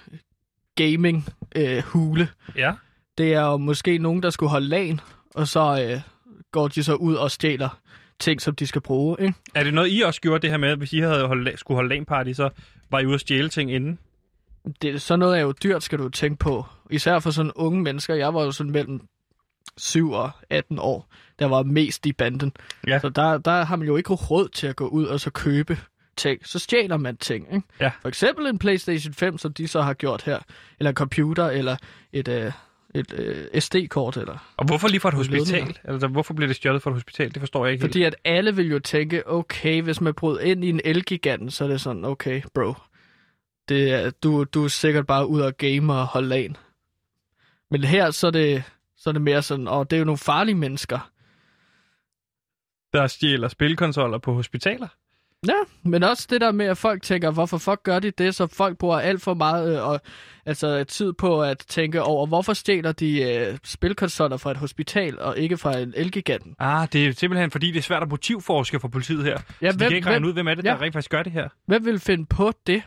gaming-hule. 0.75 2.29
Ja. 2.57 2.73
Det 3.19 3.35
er 3.35 3.41
jo 3.41 3.57
måske 3.57 3.99
nogen, 3.99 4.23
der 4.23 4.31
skulle 4.31 4.51
holde 4.51 4.69
lagen, 4.69 5.01
og 5.35 5.49
så 5.49 5.89
øh, 5.89 6.01
går 6.53 6.69
de 6.69 6.85
så 6.85 6.95
ud 6.95 7.15
og 7.15 7.31
stjæler 7.31 7.79
ting, 8.21 8.41
som 8.41 8.55
de 8.55 8.67
skal 8.67 8.81
bruge. 8.81 9.17
Ikke? 9.21 9.35
Er 9.55 9.65
det 9.65 9.75
noget, 9.75 9.89
I 9.93 10.01
også 10.01 10.21
gjorde 10.21 10.43
det 10.43 10.51
her 10.51 10.57
med, 10.57 10.69
at 10.69 10.79
hvis 10.79 10.93
I 10.93 10.99
havde 10.99 11.27
holdt, 11.27 11.61
skulle 11.61 11.77
holde 11.77 11.95
LAN-party, 11.95 12.33
så 12.33 12.51
var 12.91 12.99
I 12.99 13.07
ude 13.07 13.15
at 13.15 13.21
stjæle 13.21 13.49
ting 13.49 13.73
inden? 13.73 13.99
Det, 14.83 15.03
sådan 15.03 15.19
noget 15.19 15.39
er 15.39 15.43
jo 15.43 15.53
dyrt, 15.63 15.83
skal 15.83 15.99
du 15.99 16.09
tænke 16.09 16.39
på. 16.39 16.67
Især 16.91 17.19
for 17.19 17.31
sådan 17.31 17.53
unge 17.55 17.83
mennesker. 17.83 18.15
Jeg 18.15 18.35
var 18.35 18.43
jo 18.43 18.53
sådan 18.53 18.73
mellem 18.73 19.01
7 19.77 20.13
og 20.13 20.31
18 20.51 20.79
år, 20.79 21.09
der 21.39 21.47
var 21.47 21.63
mest 21.63 22.07
i 22.07 22.13
banden. 22.13 22.53
Ja. 22.87 22.99
Så 22.99 23.09
der, 23.09 23.39
der 23.39 23.65
har 23.65 23.77
man 23.77 23.89
jo 23.89 23.97
ikke 23.97 24.13
råd 24.13 24.49
til 24.49 24.67
at 24.67 24.77
gå 24.77 24.87
ud 24.87 25.05
og 25.05 25.21
så 25.21 25.31
købe 25.31 25.79
ting. 26.17 26.47
Så 26.47 26.59
stjæler 26.59 26.97
man 26.97 27.17
ting. 27.17 27.55
Ikke? 27.55 27.67
Ja. 27.81 27.91
For 28.01 28.09
eksempel 28.09 28.47
en 28.47 28.59
PlayStation 28.59 29.15
5, 29.15 29.39
som 29.39 29.53
de 29.53 29.69
så 29.69 29.83
har 29.83 29.95
gjort 29.95 30.23
her. 30.23 30.39
Eller 30.79 30.91
en 30.91 30.97
computer, 30.97 31.47
eller 31.47 31.77
et, 32.13 32.29
øh, 32.29 32.53
et 32.95 33.15
øh, 33.15 33.61
SD-kort. 33.61 34.17
Eller 34.17 34.53
Og 34.57 34.67
hvorfor 34.67 34.89
lige 34.89 35.01
fra 35.01 35.09
et 35.09 35.15
hospital? 35.15 35.79
Altså, 35.85 36.09
hvorfor 36.09 36.35
bliver 36.35 36.47
det 36.47 36.57
stjålet 36.57 36.83
fra 36.83 36.91
et 36.91 36.95
hospital? 36.95 37.35
Det 37.35 37.41
forstår 37.41 37.67
jeg 37.67 37.73
ikke 37.73 37.83
Fordi 37.83 38.03
at 38.03 38.17
alle 38.25 38.57
vil 38.57 38.71
jo 38.71 38.79
tænke, 38.79 39.29
okay, 39.29 39.83
hvis 39.83 40.01
man 40.01 40.15
bryder 40.15 40.41
ind 40.41 40.65
i 40.65 40.69
en 40.69 40.81
elgigant, 40.85 41.53
så 41.53 41.65
er 41.65 41.69
det 41.69 41.81
sådan, 41.81 42.05
okay, 42.05 42.43
bro. 42.55 42.75
Det 43.69 43.93
er, 43.93 44.11
du, 44.11 44.45
du 44.45 44.65
er 44.65 44.69
sikkert 44.69 45.07
bare 45.07 45.27
ud 45.27 45.41
og 45.41 45.57
game 45.57 45.93
og 45.93 46.07
holde 46.07 46.29
lagen. 46.29 46.57
Men 47.71 47.85
her, 47.85 48.11
så 48.11 48.27
er 48.27 48.31
det, 48.31 48.63
så 49.03 49.11
er 49.11 49.13
det 49.13 49.23
mere 49.23 49.43
sådan, 49.43 49.69
og 49.69 49.91
det 49.91 49.97
er 49.97 49.99
jo 49.99 50.05
nogle 50.05 50.19
farlige 50.19 50.55
mennesker. 50.55 51.11
Der 52.93 53.07
stjæler 53.07 53.49
spilkonsoller 53.49 54.19
på 54.19 54.35
hospitaler? 54.35 54.89
Ja, 55.47 55.55
men 55.85 56.03
også 56.03 56.27
det 56.31 56.41
der 56.41 56.53
med, 56.53 56.67
at 56.67 56.79
folk 56.79 57.03
tænker, 57.03 57.31
hvorfor 57.31 57.59
fuck 57.59 57.83
gør 57.83 57.99
de 57.99 58.11
det, 58.11 58.35
så 58.35 58.47
folk 58.47 58.79
bruger 58.79 58.99
alt 58.99 59.23
for 59.23 59.35
meget 59.35 59.77
øh, 59.77 59.89
og, 59.89 60.01
altså, 60.47 60.85
tid 60.85 61.13
på 61.13 61.43
at 61.43 61.59
tænke 61.59 62.03
over, 62.03 62.27
hvorfor 62.27 62.53
stjæler 62.53 62.93
de 62.93 63.23
øh, 63.23 63.59
spilkonsoller 63.65 64.37
fra 64.37 64.51
et 64.51 64.57
hospital 64.57 65.19
og 65.21 65.39
ikke 65.39 65.57
fra 65.57 65.79
en 65.79 65.93
elgigant? 65.97 66.47
Ah, 66.59 66.89
det 66.93 67.07
er 67.07 67.13
simpelthen 67.13 67.51
fordi, 67.51 67.71
det 67.71 67.79
er 67.79 67.83
svært 67.83 68.03
at 68.03 68.09
motivforske 68.09 68.81
for 68.81 68.89
politiet 68.89 69.25
her. 69.25 69.39
Ja, 69.63 69.71
så 69.71 69.73
de 69.73 69.79
hvem- 69.79 69.89
kan 69.89 69.97
ikke 69.97 70.07
regne 70.09 70.21
hvem- 70.21 70.29
ud, 70.29 70.33
hvem 70.33 70.49
er 70.49 70.55
det, 70.55 70.65
ja. 70.65 70.71
der 70.71 70.81
rent 70.83 70.93
faktisk 70.93 71.11
gør 71.11 71.23
det 71.23 71.33
her. 71.33 71.49
Hvem 71.67 71.85
vil 71.85 71.99
finde 72.01 72.27
på 72.27 72.53
det? 72.67 72.83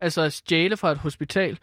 Altså 0.00 0.22
at 0.22 0.32
stjæle 0.32 0.76
fra 0.76 0.90
et 0.92 0.98
hospital. 0.98 1.58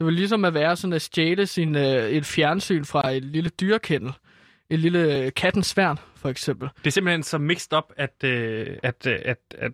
Det 0.00 0.06
vil 0.06 0.14
ligesom 0.14 0.44
at 0.44 0.54
være 0.54 0.76
sådan 0.76 0.92
at 0.92 1.02
stjæle 1.02 1.46
sin, 1.46 1.76
øh, 1.76 2.08
et 2.10 2.26
fjernsyn 2.26 2.84
fra 2.84 3.10
et 3.10 3.24
lille 3.24 3.50
dyrekendel. 3.50 4.12
Et 4.70 4.78
lille 4.78 5.24
øh, 5.24 5.32
kattens 5.36 5.76
værn, 5.76 5.98
for 6.16 6.28
eksempel. 6.28 6.68
Det 6.78 6.86
er 6.86 6.90
simpelthen 6.90 7.22
så 7.22 7.38
mixed 7.38 7.72
up, 7.78 7.84
at, 7.96 8.24
øh, 8.24 8.66
at, 8.82 9.06
øh, 9.06 9.18
at, 9.24 9.38
at, 9.58 9.72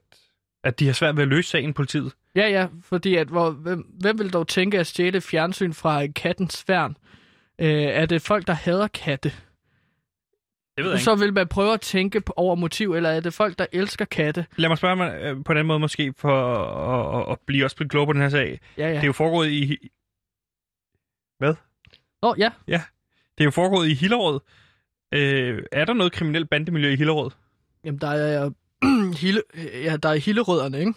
at 0.65 0.79
de 0.81 0.87
har 0.87 0.93
svært 0.93 1.17
ved 1.17 1.23
at 1.23 1.29
løse 1.29 1.51
sagen, 1.51 1.73
politiet. 1.73 2.13
Ja, 2.37 2.49
ja, 2.49 2.67
fordi 2.83 3.17
at, 3.17 3.29
hvor, 3.29 3.51
hvem, 3.51 3.87
hvem 4.01 4.19
vil 4.19 4.33
dog 4.33 4.49
tænke 4.49 4.79
at 4.79 4.87
stjæle 4.87 5.17
et 5.17 5.23
fjernsyn 5.23 5.73
fra 5.73 6.03
en 6.03 6.13
kattens 6.13 6.65
værn? 6.69 6.97
Øh, 7.59 7.69
er 7.69 8.07
det 8.07 8.23
folk, 8.23 8.47
der 8.47 8.53
hader 8.53 8.89
katte? 8.89 9.33
Det 10.77 10.85
ved 10.85 10.91
jeg 10.91 11.01
Så 11.01 11.11
ikke. 11.13 11.21
vil 11.25 11.33
man 11.33 11.49
prøve 11.49 11.73
at 11.73 11.81
tænke 11.81 12.21
på, 12.21 12.33
over 12.37 12.55
motiv, 12.55 12.93
eller 12.95 13.11
er 13.11 13.21
det 13.21 13.35
folk, 13.35 13.59
der 13.59 13.67
elsker 13.73 14.05
katte? 14.05 14.47
Lad 14.57 14.69
mig 14.69 14.79
spørge 14.79 14.97
mig 14.97 15.19
øh, 15.23 15.45
på 15.45 15.55
den 15.55 15.67
måde 15.67 15.79
måske, 15.79 16.15
for 16.17 16.45
at, 16.45 17.21
at, 17.21 17.33
at 17.33 17.39
blive 17.47 17.65
også 17.65 17.77
blive 17.77 17.89
klogere 17.89 18.07
på 18.07 18.13
den 18.13 18.23
her 18.23 18.29
sag. 18.29 18.61
Ja, 18.79 18.89
ja. 18.89 18.95
Det 18.95 19.03
er 19.03 19.07
jo 19.07 19.13
foregået 19.13 19.51
i... 19.51 19.91
Hvad? 21.39 21.55
Åh, 22.23 22.31
oh, 22.31 22.39
ja. 22.39 22.51
Ja, 22.69 22.83
det 23.39 23.45
er 23.45 23.45
jo 23.45 23.51
foregået 23.51 23.89
i 23.89 23.95
Hillerød. 23.95 24.41
Øh, 25.13 25.63
er 25.73 25.85
der 25.85 25.93
noget 25.93 26.13
kriminelt 26.13 26.51
bandemiljø 26.51 26.93
i 26.93 26.97
Hillerød? 26.97 27.31
Jamen, 27.85 28.01
der 28.01 28.09
er, 28.09 28.51
Hille, 29.21 29.43
ja, 29.75 29.97
der 29.97 30.09
er 30.09 30.17
hillerødderne, 30.17 30.81
ikke? 30.81 30.95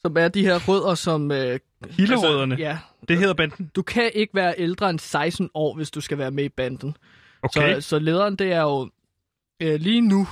Som 0.00 0.16
er 0.16 0.28
de 0.28 0.42
her 0.42 0.68
rødder, 0.68 0.94
som... 0.94 1.30
Øh, 1.30 1.60
Hillerødderne? 1.90 2.56
ja. 2.58 2.78
Det 3.08 3.18
hedder 3.18 3.34
banden? 3.34 3.70
Du 3.76 3.82
kan 3.82 4.10
ikke 4.14 4.34
være 4.34 4.54
ældre 4.58 4.90
end 4.90 4.98
16 4.98 5.50
år, 5.54 5.74
hvis 5.74 5.90
du 5.90 6.00
skal 6.00 6.18
være 6.18 6.30
med 6.30 6.44
i 6.44 6.48
banden. 6.48 6.96
Okay. 7.42 7.74
Så, 7.74 7.88
så 7.88 7.98
lederen, 7.98 8.36
det 8.36 8.52
er 8.52 8.60
jo... 8.60 8.90
Øh, 9.62 9.80
lige 9.80 10.00
nu, 10.00 10.28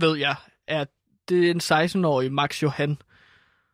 ved 0.00 0.16
jeg, 0.16 0.34
at 0.66 0.88
det 1.28 1.46
er 1.46 1.50
en 1.50 1.86
16-årig 2.04 2.32
Max 2.32 2.62
Johan. 2.62 2.98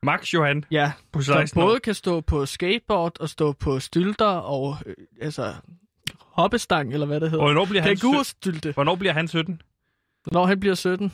Max 0.05 0.35
Johan? 0.35 0.65
Ja, 0.71 0.93
På 1.13 1.23
som 1.23 1.35
16 1.35 1.61
år? 1.61 1.67
både 1.67 1.81
kan 1.81 1.95
stå 1.95 2.21
på 2.21 2.47
skateboard 2.47 3.21
og 3.21 3.29
stå 3.29 3.53
på 3.53 3.81
stylter 3.81 4.27
og 4.27 4.77
øh, 4.87 4.95
altså 5.21 5.55
hoppestang, 6.21 6.93
eller 6.93 7.07
hvad 7.07 7.21
det 7.21 7.31
hedder. 7.31 7.45
Hvornår 7.45 7.65
bliver 7.65 7.83
han, 7.83 7.97
Kængurustylte. 7.97 8.73
Hvornår 8.73 8.95
bliver 8.97 9.13
han 9.13 9.29
17? 9.29 9.63
Når 10.33 10.47
han 10.47 10.61
bliver 10.61 10.75
17. 10.75 11.13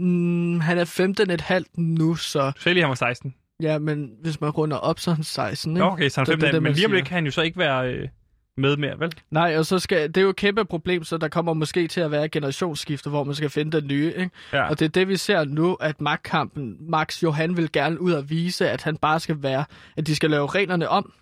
Mm, 0.00 0.60
han 0.60 0.78
er 0.78 0.84
15 0.84 1.30
et 1.30 1.40
halvt 1.40 1.78
nu, 1.78 2.14
så... 2.14 2.52
Lige, 2.66 2.80
han 2.80 2.88
var 2.88 2.94
16. 2.94 3.34
Ja, 3.62 3.78
men 3.78 4.10
hvis 4.22 4.40
man 4.40 4.50
runder 4.50 4.76
op, 4.76 4.98
så 5.00 5.10
er 5.10 5.14
han 5.14 5.24
16, 5.24 5.72
ikke? 5.72 5.78
Nå, 5.86 5.90
okay, 5.92 6.08
så 6.08 6.20
han 6.20 6.26
Det- 6.26 6.32
er 6.32 6.36
det 6.36 6.42
er 6.42 6.46
15, 6.46 6.54
det, 6.54 6.62
men 6.62 6.70
man 6.70 6.72
lige 6.72 6.86
om 6.86 6.92
lidt 6.92 7.04
kan 7.06 7.14
han 7.14 7.24
jo 7.24 7.30
så 7.30 7.42
ikke 7.42 7.58
være 7.58 7.92
øh, 7.92 8.08
med 8.56 8.76
mere, 8.76 9.00
vel? 9.00 9.12
Nej, 9.30 9.58
og 9.58 9.66
så 9.66 9.78
skal, 9.78 10.08
det 10.08 10.16
er 10.16 10.22
jo 10.22 10.28
et 10.30 10.36
kæmpe 10.36 10.64
problem, 10.64 11.04
så 11.04 11.16
der 11.18 11.28
kommer 11.28 11.52
måske 11.52 11.88
til 11.88 12.00
at 12.00 12.10
være 12.10 12.28
generationsskifte, 12.28 13.10
hvor 13.10 13.24
man 13.24 13.34
skal 13.34 13.50
finde 13.50 13.80
den 13.80 13.88
nye. 13.88 14.12
Ikke? 14.16 14.30
Ja. 14.52 14.68
Og 14.68 14.78
det 14.78 14.84
er 14.84 14.88
det, 14.88 15.08
vi 15.08 15.16
ser 15.16 15.44
nu, 15.44 15.74
at 15.74 16.00
magtkampen, 16.00 16.76
Max 16.90 17.22
Johan 17.22 17.56
vil 17.56 17.72
gerne 17.72 18.00
ud 18.00 18.12
og 18.12 18.30
vise, 18.30 18.70
at 18.70 18.82
han 18.82 18.96
bare 18.96 19.20
skal 19.20 19.42
være, 19.42 19.64
at 19.96 20.06
de 20.06 20.16
skal 20.16 20.30
lave 20.30 20.46
reglerne 20.46 20.88
om. 20.88 21.12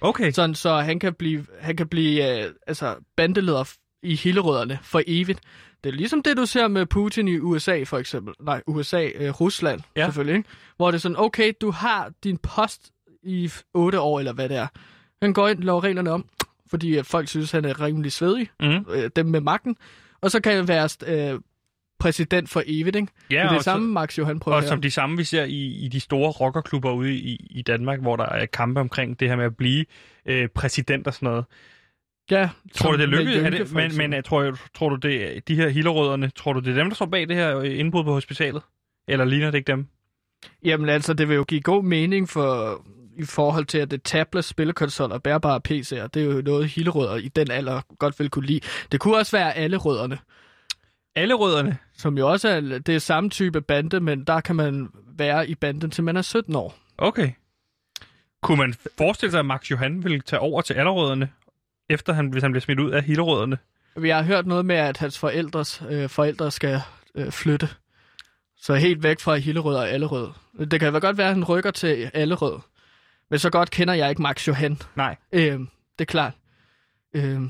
Okay. 0.00 0.30
Sådan, 0.32 0.54
så 0.54 0.76
han 0.76 0.98
kan 0.98 1.14
blive, 1.14 1.46
han 1.60 1.76
kan 1.76 1.88
blive 1.88 2.42
øh, 2.44 2.50
altså, 2.66 2.94
bandeleder 3.16 3.72
i 4.02 4.14
Hillerødderne 4.14 4.78
for 4.82 5.02
evigt. 5.06 5.40
Det 5.84 5.90
er 5.90 5.94
ligesom 5.94 6.22
det, 6.22 6.36
du 6.36 6.46
ser 6.46 6.68
med 6.68 6.86
Putin 6.86 7.28
i 7.28 7.38
USA, 7.38 7.82
for 7.84 7.98
eksempel. 7.98 8.34
Nej, 8.40 8.62
USA, 8.66 9.08
øh, 9.14 9.30
Rusland, 9.30 9.80
Ja. 9.96 10.04
selvfølgelig. 10.04 10.36
Ikke? 10.36 10.48
Hvor 10.76 10.90
det 10.90 10.98
er 10.98 11.00
sådan, 11.00 11.16
okay, 11.18 11.52
du 11.60 11.70
har 11.70 12.10
din 12.24 12.38
post 12.38 12.90
i 13.22 13.50
otte 13.74 14.00
år, 14.00 14.18
eller 14.18 14.32
hvad 14.32 14.48
det 14.48 14.56
er. 14.56 14.66
Han 15.22 15.32
går 15.32 15.48
ind 15.48 15.58
og 15.58 15.64
laver 15.64 15.84
reglerne 15.84 16.10
om, 16.10 16.24
fordi 16.70 16.96
at 16.96 17.06
folk 17.06 17.28
synes, 17.28 17.50
han 17.50 17.64
er 17.64 17.80
rimelig 17.80 18.12
svedig, 18.12 18.48
mm. 18.60 18.66
øh, 18.90 19.10
dem 19.16 19.26
med 19.26 19.40
magten. 19.40 19.76
Og 20.20 20.30
så 20.30 20.40
kan 20.40 20.56
han 20.56 20.68
være 20.68 20.88
øh, 21.34 21.40
præsident 21.98 22.48
for 22.50 22.62
evigt, 22.66 22.96
ikke? 22.96 23.08
Ja, 23.30 23.36
det 23.42 23.52
er 23.52 23.58
så- 23.58 23.62
samme, 23.64 23.88
Max 23.92 24.18
Johan 24.18 24.40
prøver 24.40 24.56
Og 24.56 24.62
som 24.64 24.80
de 24.80 24.90
samme, 24.90 25.16
vi 25.16 25.24
ser 25.24 25.44
i, 25.44 25.66
i 25.84 25.88
de 25.88 26.00
store 26.00 26.30
rockerklubber 26.30 26.92
ude 26.92 27.14
i, 27.14 27.46
i 27.50 27.62
Danmark, 27.62 28.00
hvor 28.00 28.16
der 28.16 28.24
er 28.26 28.46
kampe 28.46 28.80
omkring 28.80 29.20
det 29.20 29.28
her 29.28 29.36
med 29.36 29.44
at 29.44 29.56
blive 29.56 29.84
øh, 30.26 30.48
præsident 30.48 31.06
og 31.06 31.14
sådan 31.14 31.26
noget. 31.26 31.44
Ja, 32.30 32.48
Tror 32.74 32.92
du, 32.92 32.98
det 32.98 33.08
med 33.08 33.18
lykkedes? 33.18 33.38
Er 33.38 33.44
Jynke, 33.50 33.58
det, 33.64 33.72
men 33.72 33.96
men 33.96 34.14
øh, 34.14 34.22
tror, 34.22 34.42
jeg- 34.42 34.54
tror 34.74 34.88
du, 34.88 34.96
det 34.96 35.48
de 35.48 35.54
her 35.54 35.68
hillerødderne, 35.68 36.30
tror 36.36 36.52
du, 36.52 36.60
det 36.60 36.70
er 36.70 36.74
dem, 36.74 36.88
der 36.88 36.94
står 36.94 37.06
bag 37.06 37.28
det 37.28 37.36
her 37.36 37.58
øh, 37.58 37.78
indbrud 37.78 38.04
på 38.04 38.12
hospitalet? 38.12 38.62
Eller 39.08 39.24
ligner 39.24 39.50
det 39.50 39.58
ikke 39.58 39.72
dem? 39.72 39.86
Jamen 40.64 40.88
altså, 40.88 41.12
det 41.14 41.28
vil 41.28 41.34
jo 41.34 41.44
give 41.44 41.60
god 41.60 41.84
mening 41.84 42.28
for 42.28 42.82
i 43.18 43.24
forhold 43.24 43.64
til, 43.66 43.78
at 43.78 43.90
det 43.90 44.02
tablet, 44.02 44.44
spillekonsoller 44.44 45.16
og 45.16 45.22
bærbare 45.22 45.60
PC'er, 45.68 46.06
det 46.06 46.16
er 46.16 46.24
jo 46.24 46.42
noget, 46.42 46.68
Hillerødder 46.68 47.16
i 47.16 47.28
den 47.28 47.50
alder 47.50 47.80
godt 47.98 48.20
vil 48.20 48.30
kunne 48.30 48.46
lide. 48.46 48.60
Det 48.92 49.00
kunne 49.00 49.16
også 49.16 49.36
være 49.36 49.54
alle 49.54 49.76
rødderne. 49.76 50.18
Alle 51.14 51.34
rødderne? 51.34 51.78
Som 51.96 52.18
jo 52.18 52.30
også 52.30 52.48
er, 52.48 52.60
det 52.60 52.88
er 52.88 52.98
samme 52.98 53.30
type 53.30 53.60
bande, 53.60 54.00
men 54.00 54.24
der 54.24 54.40
kan 54.40 54.56
man 54.56 54.88
være 55.16 55.48
i 55.48 55.54
banden, 55.54 55.90
til 55.90 56.04
man 56.04 56.16
er 56.16 56.22
17 56.22 56.54
år. 56.54 56.74
Okay. 56.98 57.30
Kunne 58.42 58.58
man 58.58 58.74
forestille 58.98 59.30
sig, 59.30 59.38
at 59.38 59.46
Max 59.46 59.70
Johan 59.70 60.04
ville 60.04 60.20
tage 60.20 60.40
over 60.40 60.62
til 60.62 60.74
allerødderne, 60.74 61.30
efter 61.90 62.12
han, 62.12 62.28
hvis 62.28 62.42
han 62.42 62.52
bliver 62.52 62.60
smidt 62.60 62.80
ud 62.80 62.90
af 62.90 63.02
hillerødderne? 63.02 63.58
Jeg 64.02 64.16
har 64.16 64.22
hørt 64.22 64.46
noget 64.46 64.66
med, 64.66 64.76
at 64.76 64.96
hans 64.96 65.18
forældres 65.18 65.82
øh, 65.90 66.08
forældre 66.08 66.50
skal 66.50 66.80
øh, 67.14 67.32
flytte. 67.32 67.68
Så 68.60 68.74
helt 68.74 69.02
væk 69.02 69.20
fra 69.20 69.36
Hillerød 69.36 69.76
og 69.76 69.90
Allerød. 69.90 70.28
Det 70.70 70.80
kan 70.80 70.92
vel 70.92 71.00
godt 71.00 71.18
være, 71.18 71.28
at 71.28 71.34
han 71.34 71.44
rykker 71.44 71.70
til 71.70 72.10
Allerød. 72.14 72.58
Men 73.30 73.38
så 73.38 73.50
godt 73.50 73.70
kender 73.70 73.94
jeg 73.94 74.10
ikke 74.10 74.22
Max 74.22 74.48
Johan. 74.48 74.78
Nej. 74.96 75.16
Øh, 75.32 75.42
det 75.52 75.68
er 75.98 76.04
klart. 76.04 76.32
Øh, 77.14 77.40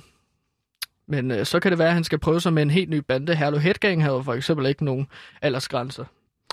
men 1.09 1.31
øh, 1.31 1.47
så 1.47 1.61
kan 1.61 1.71
det 1.71 1.79
være, 1.79 1.89
at 1.89 1.95
han 1.95 2.05
skal 2.05 2.19
prøve 2.19 2.41
sig 2.41 2.53
med 2.53 2.63
en 2.63 2.71
helt 2.71 2.91
ny 2.91 2.95
bande. 2.97 3.35
Herlev 3.35 3.61
Headgang 3.61 4.03
havde 4.03 4.25
for 4.25 4.35
eksempel 4.35 4.67
ikke 4.67 4.85
nogen 4.85 5.07
aldersgrænser. 5.43 6.05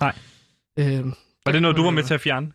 Nej. 0.01 0.15
Øh, 0.79 1.05
Var 1.45 1.51
det 1.51 1.61
noget, 1.61 1.77
du 1.77 1.83
var 1.83 1.91
med 1.91 2.03
til 2.03 2.13
at 2.13 2.21
fjerne? 2.21 2.51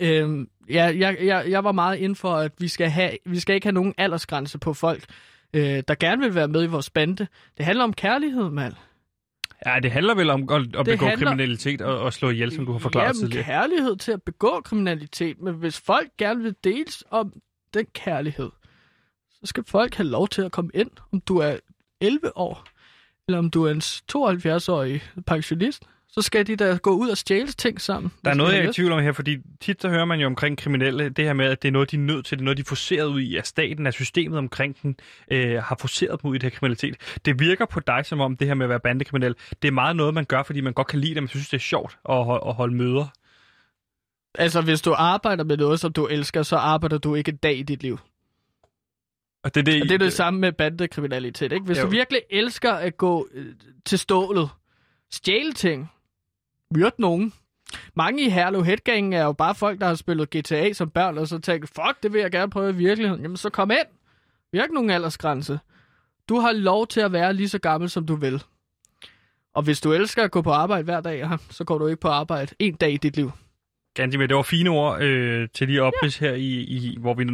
Øh, 0.00 0.46
ja, 0.70 0.84
jeg, 0.96 1.16
jeg, 1.24 1.44
jeg 1.50 1.64
var 1.64 1.72
meget 1.72 1.96
inden 1.96 2.16
for, 2.16 2.34
at 2.34 2.52
vi 2.58 2.68
skal, 2.68 2.90
have, 2.90 3.10
vi 3.26 3.40
skal 3.40 3.54
ikke 3.54 3.66
have 3.66 3.72
nogen 3.74 3.94
aldersgrænse 3.98 4.58
på 4.58 4.74
folk, 4.74 5.04
øh, 5.54 5.82
der 5.88 5.94
gerne 5.94 6.22
vil 6.22 6.34
være 6.34 6.48
med 6.48 6.62
i 6.64 6.66
vores 6.66 6.90
bande. 6.90 7.26
Det 7.56 7.64
handler 7.66 7.84
om 7.84 7.92
kærlighed, 7.92 8.50
mand. 8.50 8.74
Ja, 9.66 9.78
det 9.82 9.90
handler 9.90 10.14
vel 10.14 10.30
om 10.30 10.42
at, 10.50 10.60
at 10.60 10.66
Det 10.74 10.84
begå 10.84 11.06
handler- 11.06 11.26
kriminalitet 11.26 11.80
og, 11.80 11.98
og 12.00 12.12
slå 12.12 12.30
ihjel, 12.30 12.52
som 12.54 12.66
du 12.66 12.72
har 12.72 12.78
forklaret 12.78 13.06
Jamen, 13.06 13.20
tidligere. 13.20 13.44
kærlighed 13.44 13.96
til 13.96 14.12
at 14.12 14.22
begå 14.22 14.60
kriminalitet, 14.64 15.40
men 15.40 15.54
hvis 15.54 15.80
folk 15.80 16.08
gerne 16.18 16.42
vil 16.42 16.54
deles 16.64 17.04
om 17.10 17.32
den 17.74 17.86
kærlighed, 17.94 18.50
så 19.30 19.40
skal 19.44 19.64
folk 19.66 19.94
have 19.94 20.08
lov 20.08 20.28
til 20.28 20.42
at 20.42 20.52
komme 20.52 20.70
ind, 20.74 20.90
om 21.12 21.20
du 21.20 21.38
er 21.38 21.56
11 22.00 22.36
år, 22.36 22.64
eller 23.28 23.38
om 23.38 23.50
du 23.50 23.64
er 23.64 23.70
en 23.70 23.80
72-årig 23.80 25.02
pensionist, 25.26 25.82
så 26.08 26.22
skal 26.22 26.46
de 26.46 26.56
da 26.56 26.76
gå 26.76 26.90
ud 26.90 27.08
og 27.08 27.16
stjæle 27.18 27.46
ting 27.46 27.80
sammen. 27.80 28.12
Der 28.24 28.30
er 28.30 28.34
noget, 28.34 28.54
jeg 28.54 28.64
er 28.64 28.70
i 28.70 28.72
tvivl 28.72 28.92
om 28.92 29.02
her, 29.02 29.12
fordi 29.12 29.38
tit 29.60 29.82
så 29.82 29.88
hører 29.88 30.04
man 30.04 30.20
jo 30.20 30.26
omkring 30.26 30.58
kriminelle, 30.58 31.08
det 31.08 31.24
her 31.24 31.32
med, 31.32 31.46
at 31.46 31.62
det 31.62 31.68
er 31.68 31.72
noget, 31.72 31.90
de 31.90 31.96
er 31.96 32.00
nødt 32.00 32.26
til, 32.26 32.38
det 32.38 32.42
er 32.42 32.44
noget, 32.44 32.56
de 32.56 32.60
er 32.60 32.64
forceret 32.64 33.06
ud 33.06 33.20
i, 33.20 33.36
at 33.36 33.46
staten, 33.46 33.86
at 33.86 33.94
systemet 33.94 34.38
omkring 34.38 34.82
den, 34.82 34.96
øh, 35.30 35.62
har 35.62 35.76
forceret 35.80 36.22
dem 36.22 36.30
ud 36.30 36.34
i 36.34 36.38
det 36.38 36.52
her 36.52 36.58
kriminalitet. 36.58 37.18
Det 37.24 37.40
virker 37.40 37.66
på 37.66 37.80
dig 37.80 38.06
som 38.06 38.20
om, 38.20 38.36
det 38.36 38.46
her 38.46 38.54
med 38.54 38.66
at 38.66 38.70
være 38.70 38.80
bandekriminel, 38.80 39.34
det 39.62 39.68
er 39.68 39.72
meget 39.72 39.96
noget, 39.96 40.14
man 40.14 40.24
gør, 40.24 40.42
fordi 40.42 40.60
man 40.60 40.72
godt 40.72 40.86
kan 40.86 40.98
lide 41.00 41.14
det, 41.14 41.22
man 41.22 41.28
synes, 41.28 41.48
det 41.48 41.56
er 41.56 41.60
sjovt 41.60 41.98
at, 42.08 42.16
at 42.48 42.54
holde 42.54 42.74
møder. 42.74 43.06
Altså, 44.38 44.60
hvis 44.60 44.80
du 44.82 44.94
arbejder 44.98 45.44
med 45.44 45.56
noget, 45.56 45.80
som 45.80 45.92
du 45.92 46.06
elsker, 46.06 46.42
så 46.42 46.56
arbejder 46.56 46.98
du 46.98 47.14
ikke 47.14 47.28
en 47.28 47.36
dag 47.36 47.58
i 47.58 47.62
dit 47.62 47.82
liv. 47.82 47.98
Og 49.44 49.54
det 49.54 49.60
er 49.60 49.64
det, 49.64 49.82
Og 49.82 49.88
det 49.88 49.94
er 49.94 49.98
det 49.98 50.12
samme 50.12 50.40
med 50.40 50.52
bandekriminalitet, 50.52 51.52
ikke? 51.52 51.66
Hvis 51.66 51.78
Jo. 51.78 51.82
du 51.82 51.88
virkelig 51.88 52.20
elsker 52.30 52.72
at 52.72 52.96
gå 52.96 53.28
øh, 53.34 53.46
til 53.84 53.98
stålet, 53.98 54.48
stjæle 55.10 55.52
ting, 55.52 55.90
myrde 56.74 56.94
nogen. 56.98 57.32
Mange 57.94 58.26
i 58.26 58.28
Herlev 58.28 58.64
Headgangen 58.64 59.12
er 59.12 59.24
jo 59.24 59.32
bare 59.32 59.54
folk, 59.54 59.80
der 59.80 59.86
har 59.86 59.94
spillet 59.94 60.30
GTA 60.30 60.72
som 60.72 60.90
børn, 60.90 61.18
og 61.18 61.28
så 61.28 61.38
tænker, 61.38 61.66
fuck, 61.66 62.02
det 62.02 62.12
vil 62.12 62.20
jeg 62.20 62.30
gerne 62.30 62.50
prøve 62.50 62.70
i 62.70 62.74
virkeligheden. 62.74 63.22
Jamen, 63.22 63.36
så 63.36 63.50
kom 63.50 63.70
ind. 63.70 63.86
Vi 64.52 64.58
har 64.58 64.64
ikke 64.64 64.74
nogen 64.74 64.90
aldersgrænse. 64.90 65.58
Du 66.28 66.38
har 66.38 66.52
lov 66.52 66.86
til 66.86 67.00
at 67.00 67.12
være 67.12 67.34
lige 67.34 67.48
så 67.48 67.58
gammel, 67.58 67.90
som 67.90 68.06
du 68.06 68.14
vil. 68.14 68.42
Og 69.54 69.62
hvis 69.62 69.80
du 69.80 69.92
elsker 69.92 70.22
at 70.22 70.30
gå 70.30 70.42
på 70.42 70.50
arbejde 70.50 70.84
hver 70.84 71.00
dag, 71.00 71.28
så 71.50 71.64
går 71.64 71.78
du 71.78 71.86
ikke 71.86 72.00
på 72.00 72.08
arbejde 72.08 72.54
en 72.58 72.74
dag 72.74 72.92
i 72.92 72.96
dit 72.96 73.16
liv. 73.16 73.30
Ganske 73.94 74.26
det 74.26 74.36
var 74.36 74.42
fine 74.42 74.70
ord 74.70 75.02
øh, 75.02 75.48
til 75.54 75.66
lige 75.66 75.82
oprids 75.82 76.22
ja. 76.22 76.26
her, 76.26 76.34
i, 76.34 76.60
i, 76.60 76.96
hvor 77.00 77.14
vi 77.14 77.24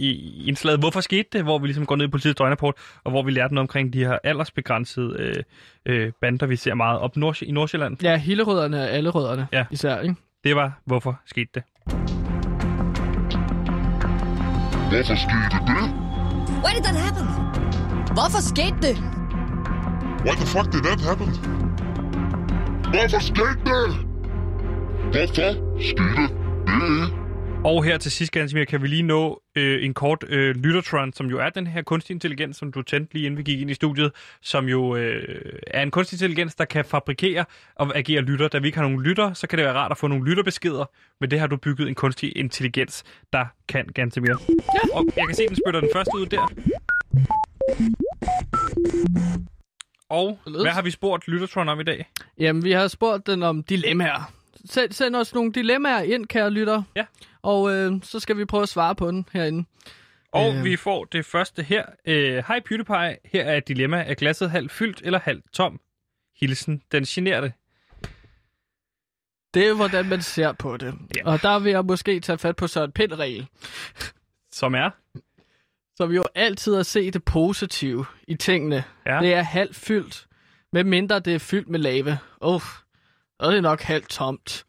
i 0.00 0.44
indslaget, 0.48 0.80
hvorfor 0.80 1.00
skete 1.00 1.28
det, 1.32 1.42
hvor 1.42 1.58
vi 1.58 1.66
ligesom 1.66 1.86
går 1.86 1.96
ned 1.96 2.06
i 2.06 2.10
politiets 2.10 2.36
døgnrapport, 2.38 2.74
og 3.04 3.10
hvor 3.10 3.22
vi 3.22 3.30
lærte 3.30 3.54
noget 3.54 3.64
omkring 3.64 3.92
de 3.92 3.98
her 3.98 4.18
aldersbegrænsede 4.24 5.16
øh, 5.18 5.34
øh, 5.86 6.12
bander, 6.20 6.46
vi 6.46 6.56
ser 6.56 6.74
meget 6.74 6.98
op 6.98 7.16
nord, 7.16 7.42
i 7.42 7.52
Nordsjælland. 7.52 7.96
Ja, 8.02 8.16
hillerødderne 8.16 8.78
er 8.78 8.86
alle 8.86 9.10
rødderne 9.10 9.48
Ja. 9.52 9.64
især, 9.70 10.00
ikke? 10.00 10.14
Det 10.44 10.56
var, 10.56 10.80
hvorfor 10.86 11.20
skete 11.26 11.48
det. 11.54 11.62
Hvorfor 14.90 15.14
skete 15.24 15.58
det? 15.70 15.84
Why 16.64 16.70
did 16.76 16.84
that 16.88 16.96
happen? 17.06 17.26
Hvorfor 18.16 18.40
skete 18.52 18.76
det? 18.86 18.96
Why 20.26 20.34
the 20.40 20.46
fuck 20.54 20.66
did 20.72 20.82
that 20.88 21.00
happen? 21.08 21.28
Hvorfor 22.92 23.20
skete 23.20 23.60
det? 23.70 23.88
Hvorfor 25.12 25.46
skete 25.80 26.22
det? 26.22 27.14
Og 27.64 27.84
her 27.84 27.98
til 27.98 28.10
sidst, 28.12 28.32
Gansomir, 28.32 28.64
kan 28.64 28.82
vi 28.82 28.86
lige 28.88 29.02
nå 29.02 29.40
øh, 29.56 29.84
en 29.84 29.94
kort 29.94 30.24
øh, 30.28 30.56
lyttertron, 30.56 31.12
som 31.12 31.26
jo 31.26 31.38
er 31.38 31.50
den 31.50 31.66
her 31.66 31.82
kunstig 31.82 32.14
intelligens, 32.14 32.56
som 32.56 32.72
du 32.72 32.82
tændte 32.82 33.14
lige 33.14 33.26
inden 33.26 33.38
vi 33.38 33.42
gik 33.42 33.60
ind 33.60 33.70
i 33.70 33.74
studiet, 33.74 34.12
som 34.42 34.68
jo 34.68 34.96
øh, 34.96 35.52
er 35.66 35.82
en 35.82 35.90
kunstig 35.90 36.16
intelligens, 36.16 36.54
der 36.54 36.64
kan 36.64 36.84
fabrikere 36.84 37.44
og 37.74 37.96
agere 37.96 38.20
lytter. 38.20 38.48
Da 38.48 38.58
vi 38.58 38.66
ikke 38.66 38.78
har 38.78 38.84
nogen 38.84 39.02
lytter, 39.02 39.32
så 39.32 39.46
kan 39.46 39.58
det 39.58 39.66
være 39.66 39.74
rart 39.74 39.90
at 39.90 39.98
få 39.98 40.06
nogle 40.06 40.24
lytterbeskeder, 40.24 40.84
men 41.20 41.30
det 41.30 41.40
har 41.40 41.46
du 41.46 41.56
bygget 41.56 41.88
en 41.88 41.94
kunstig 41.94 42.36
intelligens, 42.36 43.04
der 43.32 43.46
kan 43.68 43.86
Gansomir. 43.94 44.30
Ja. 44.30 44.96
Og 44.96 45.06
jeg 45.16 45.26
kan 45.26 45.36
se, 45.36 45.46
den 45.48 45.56
spytter 45.64 45.80
den 45.80 45.90
første 45.94 46.10
ud 46.14 46.26
der. 46.26 46.52
Og 50.08 50.38
hvad 50.44 50.70
har 50.70 50.82
vi 50.82 50.90
spurgt 50.90 51.28
Lyttertron 51.28 51.68
om 51.68 51.80
i 51.80 51.82
dag? 51.82 52.10
Jamen, 52.38 52.64
vi 52.64 52.72
har 52.72 52.88
spurgt 52.88 53.26
den 53.26 53.42
om 53.42 53.62
dilemmaer. 53.62 54.39
Send, 54.64 54.92
send 54.92 55.16
os 55.16 55.34
nogle 55.34 55.52
dilemmaer 55.52 56.00
ind, 56.02 56.26
kære 56.26 56.50
lytter. 56.50 56.82
Ja. 56.96 57.04
Og 57.42 57.70
øh, 57.74 57.92
så 58.02 58.20
skal 58.20 58.36
vi 58.38 58.44
prøve 58.44 58.62
at 58.62 58.68
svare 58.68 58.94
på 58.94 59.10
den 59.10 59.26
herinde. 59.32 59.64
Og 60.32 60.54
Øh. 60.56 60.64
vi 60.64 60.76
får 60.76 61.04
det 61.04 61.26
første 61.26 61.62
her. 61.62 61.86
Øh, 62.06 62.44
Hej 62.48 62.60
PewDiePie, 62.60 63.16
her 63.24 63.44
er 63.44 63.56
et 63.56 63.68
dilemma. 63.68 64.04
Er 64.06 64.14
glasset 64.14 64.50
halvt 64.50 64.72
fyldt 64.72 65.00
eller 65.04 65.18
halvt 65.20 65.44
tom? 65.52 65.80
Hilsen, 66.40 66.82
den 66.92 67.04
generede. 67.04 67.52
Det 69.54 69.66
er, 69.68 69.74
hvordan 69.74 70.08
man 70.08 70.22
ser 70.22 70.52
på 70.52 70.76
det. 70.76 70.94
Ja. 71.16 71.26
Og 71.26 71.42
der 71.42 71.58
vil 71.58 71.70
jeg 71.70 71.84
måske 71.84 72.20
tage 72.20 72.38
fat 72.38 72.56
på 72.56 72.66
Søren 72.66 72.92
Pind-regel. 72.92 73.46
Som 74.52 74.74
er? 74.74 74.90
Som 75.96 76.10
jo 76.12 76.24
altid 76.34 76.76
at 76.76 76.86
se 76.86 77.10
det 77.10 77.24
positive 77.24 78.06
i 78.28 78.34
tingene. 78.34 78.84
Ja. 79.06 79.18
Det 79.20 79.34
er 79.34 79.42
halvt 79.42 79.76
fyldt, 79.76 80.26
med 80.72 80.84
mindre 80.84 81.20
det 81.20 81.34
er 81.34 81.38
fyldt 81.38 81.68
med 81.68 81.78
lave. 81.78 82.18
Uff, 82.40 82.64
så 83.40 83.46
er 83.46 83.50
det 83.50 83.62
nok 83.62 83.80
halvt 83.80 84.08
tomt. 84.08 84.64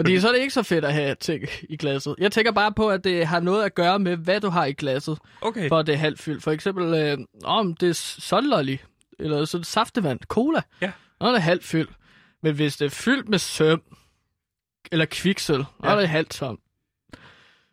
Fordi 0.00 0.20
så 0.20 0.28
er 0.28 0.32
det 0.32 0.38
ikke 0.40 0.54
så 0.54 0.62
fedt 0.62 0.84
at 0.84 0.92
have 0.92 1.14
ting 1.14 1.44
i 1.68 1.76
glasset. 1.76 2.14
Jeg 2.18 2.32
tænker 2.32 2.52
bare 2.52 2.72
på, 2.72 2.90
at 2.90 3.04
det 3.04 3.26
har 3.26 3.40
noget 3.40 3.64
at 3.64 3.74
gøre 3.74 3.98
med, 3.98 4.16
hvad 4.16 4.40
du 4.40 4.48
har 4.48 4.64
i 4.64 4.72
glasset. 4.72 5.18
Okay. 5.40 5.68
For 5.68 5.78
at 5.78 5.86
det 5.86 5.92
er 5.92 5.96
halvt 5.98 6.20
fyldt. 6.20 6.42
For 6.42 6.50
eksempel, 6.50 6.94
øh, 6.94 7.18
om 7.44 7.74
det 7.76 7.88
er 7.88 7.92
sunlolly, 7.94 8.76
eller 9.18 9.44
sådan 9.44 9.64
saftevand, 9.64 10.20
cola. 10.20 10.62
Ja. 10.80 10.92
Så 11.20 11.26
er 11.28 11.32
det 11.32 11.42
halvt 11.42 11.64
fyldt. 11.64 11.90
Men 12.42 12.54
hvis 12.54 12.76
det 12.76 12.86
er 12.86 12.90
fyldt 12.90 13.28
med 13.28 13.38
søm, 13.38 13.82
eller 14.92 15.04
kviksøl, 15.04 15.58
så 15.64 15.64
Ja. 15.84 15.90
er 15.94 15.96
det 16.00 16.08
halvt 16.08 16.30
tomt. 16.30 16.60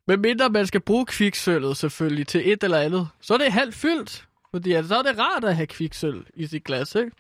Men 0.08 0.22
mindre 0.22 0.50
man 0.50 0.68
skal 0.68 0.82
bruge 0.82 1.06
kviksølvet 1.06 1.78
selvfølgelig 1.78 2.28
til 2.28 2.52
et 2.52 2.64
eller 2.64 2.78
andet, 2.80 3.08
så 3.22 3.34
er 3.34 3.38
det 3.38 3.52
halvt 3.54 3.76
fyldt. 3.76 4.26
Fordi 4.52 4.72
at, 4.72 4.86
så 4.86 4.96
er 4.98 5.02
det 5.02 5.20
rart 5.20 5.44
at 5.44 5.56
have 5.56 5.68
kviksøl 5.68 6.26
i 6.34 6.48
sit 6.48 6.64
glas, 6.64 6.96
ikke? 6.96 7.12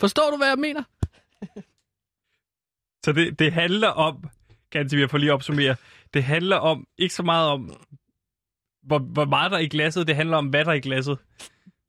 Forstår 0.00 0.30
du, 0.30 0.36
hvad 0.36 0.48
jeg 0.48 0.58
mener? 0.58 0.82
Så 3.04 3.12
det, 3.12 3.38
det 3.38 3.52
handler 3.52 3.88
om, 3.88 4.24
Gansomir, 4.70 5.06
for 5.06 5.18
lige 5.18 5.30
at 5.30 5.34
opsummere, 5.34 5.76
det 6.14 6.24
handler 6.24 6.56
om, 6.56 6.86
ikke 6.98 7.14
så 7.14 7.22
meget 7.22 7.48
om, 7.48 7.76
hvor, 8.86 8.98
hvor 8.98 9.24
meget 9.24 9.50
der 9.50 9.56
er 9.56 9.62
i 9.62 9.68
glasset, 9.68 10.06
det 10.06 10.16
handler 10.16 10.36
om, 10.36 10.46
hvad 10.46 10.64
der 10.64 10.70
er 10.70 10.74
i 10.74 10.80
glasset. 10.80 11.18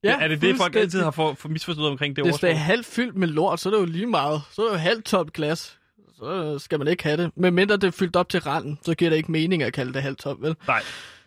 Ja, 0.03 0.19
er 0.19 0.27
det 0.27 0.41
det, 0.41 0.57
folk 0.57 0.75
altid 0.75 1.01
har 1.01 1.11
for, 1.11 1.33
for 1.33 1.49
misforstået 1.49 1.89
omkring 1.89 2.15
det 2.15 2.25
Hvis 2.25 2.35
det 2.35 2.49
er 2.49 2.55
halvt 2.55 2.85
fyldt 2.85 3.15
med 3.15 3.27
lort, 3.27 3.59
så 3.59 3.69
er 3.69 3.73
det 3.73 3.79
jo 3.79 3.85
lige 3.85 4.07
meget. 4.07 4.41
Så 4.51 4.61
er 4.61 4.65
det 4.65 4.73
jo 4.73 4.77
halvt 4.77 5.05
tomt 5.05 5.33
glas. 5.33 5.79
Så 6.15 6.59
skal 6.59 6.79
man 6.79 6.87
ikke 6.87 7.03
have 7.03 7.17
det. 7.17 7.31
Men 7.35 7.53
mindre 7.53 7.75
det 7.75 7.83
er 7.83 7.91
fyldt 7.91 8.15
op 8.15 8.29
til 8.29 8.39
randen, 8.39 8.79
så 8.81 8.95
giver 8.95 9.09
det 9.09 9.17
ikke 9.17 9.31
mening 9.31 9.63
at 9.63 9.73
kalde 9.73 9.93
det 9.93 10.01
halvt 10.01 10.19
tomt, 10.19 10.41
vel? 10.41 10.55
Nej. 10.67 10.81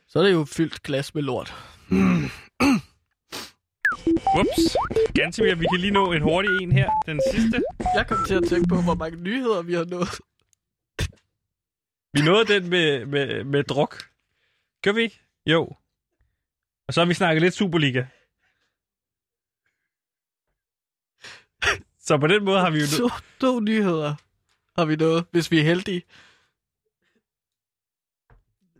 Så 0.08 0.18
er 0.18 0.22
det 0.22 0.32
jo 0.32 0.44
fyldt 0.44 0.82
glas 0.82 1.14
med 1.14 1.22
lort. 1.22 1.54
Ups. 4.40 4.76
Gansomir, 5.14 5.54
vi 5.54 5.66
kan 5.72 5.80
lige 5.80 5.90
nå 5.90 6.12
en 6.12 6.22
hurtig 6.22 6.50
en 6.62 6.72
her. 6.72 6.90
Den 7.06 7.20
sidste. 7.32 7.62
Jeg 7.94 8.06
kom 8.08 8.18
til 8.26 8.34
at 8.34 8.44
tænke 8.48 8.68
på, 8.68 8.82
hvor 8.82 8.94
mange 8.94 9.16
nyheder 9.16 9.62
vi 9.62 9.74
har 9.74 9.84
nået. 9.84 10.20
Vi 12.12 12.20
nåede 12.22 12.44
den 12.54 12.70
med, 12.70 13.06
med, 13.06 13.44
med 13.44 13.64
druk. 13.64 14.10
Gør 14.82 14.92
vi 14.92 15.02
ikke? 15.02 15.20
Jo. 15.46 15.76
Og 16.88 16.94
så 16.94 17.00
har 17.00 17.06
vi 17.06 17.14
snakket 17.14 17.42
lidt 17.42 17.54
Superliga. 17.54 18.04
Så 22.00 22.18
på 22.18 22.26
den 22.26 22.44
måde 22.44 22.60
har 22.60 22.70
vi 22.70 22.80
jo... 22.80 22.86
To, 22.98 23.08
to 23.40 23.60
nyheder 23.60 24.14
har 24.76 24.84
vi 24.84 24.96
nået, 24.96 25.24
hvis 25.30 25.50
vi 25.50 25.58
er 25.58 25.64
heldige. 25.64 26.02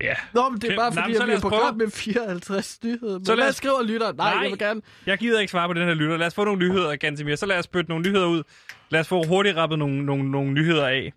Ja. 0.02 0.14
Nå, 0.32 0.48
men 0.48 0.60
det 0.60 0.70
er 0.72 0.76
bare 0.76 0.94
nej, 0.94 1.02
fordi, 1.02 1.08
men 1.12 1.16
så 1.16 1.22
at 1.22 1.26
vi 1.26 1.30
lad 1.30 1.34
er 1.34 1.38
os 1.38 1.42
på 1.42 1.48
prøve. 1.48 1.60
program 1.60 1.76
med 1.76 1.90
54 1.90 2.78
nyheder. 2.84 3.18
Men 3.18 3.24
Så 3.26 3.34
lad 3.34 3.48
os- 3.48 3.56
skriver 3.56 3.82
lytter? 3.82 4.12
Nej, 4.12 4.34
Nej. 4.34 4.42
jeg 4.42 4.50
vil 4.50 4.58
gerne... 4.58 4.80
Jeg 5.06 5.18
gider 5.18 5.40
ikke 5.40 5.50
svare 5.50 5.68
på 5.68 5.72
den 5.72 5.82
her 5.88 5.94
lytter. 5.94 6.16
Lad 6.16 6.26
os 6.26 6.34
få 6.34 6.44
nogle 6.44 6.58
nyheder, 6.68 6.96
Gantemir. 6.96 7.36
Så 7.36 7.46
lad 7.46 7.58
os 7.58 7.64
spytte 7.64 7.90
nogle 7.90 8.08
nyheder 8.10 8.26
ud. 8.26 8.42
Lad 8.90 9.00
os 9.00 9.08
få 9.08 9.22
hurtigt 9.26 9.56
rappet 9.56 9.78
nogle, 9.78 10.06
nogle, 10.06 10.30
nogle 10.30 10.52
nyheder 10.52 10.86
af. 10.88 11.12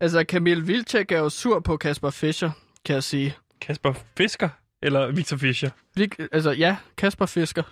Altså, 0.00 0.24
Camille 0.28 0.66
Vilcek 0.66 1.12
er 1.12 1.18
jo 1.18 1.28
sur 1.28 1.60
på 1.60 1.76
Kasper 1.76 2.10
Fischer, 2.10 2.50
kan 2.84 2.94
jeg 2.94 3.02
sige. 3.02 3.34
Kasper 3.60 3.92
Fisker? 4.16 4.48
Eller 4.82 5.10
Victor 5.12 5.36
Fischer? 5.36 5.70
Vi, 5.96 6.10
altså, 6.32 6.50
ja, 6.50 6.76
Kasper 6.96 7.26
Fisker. 7.26 7.62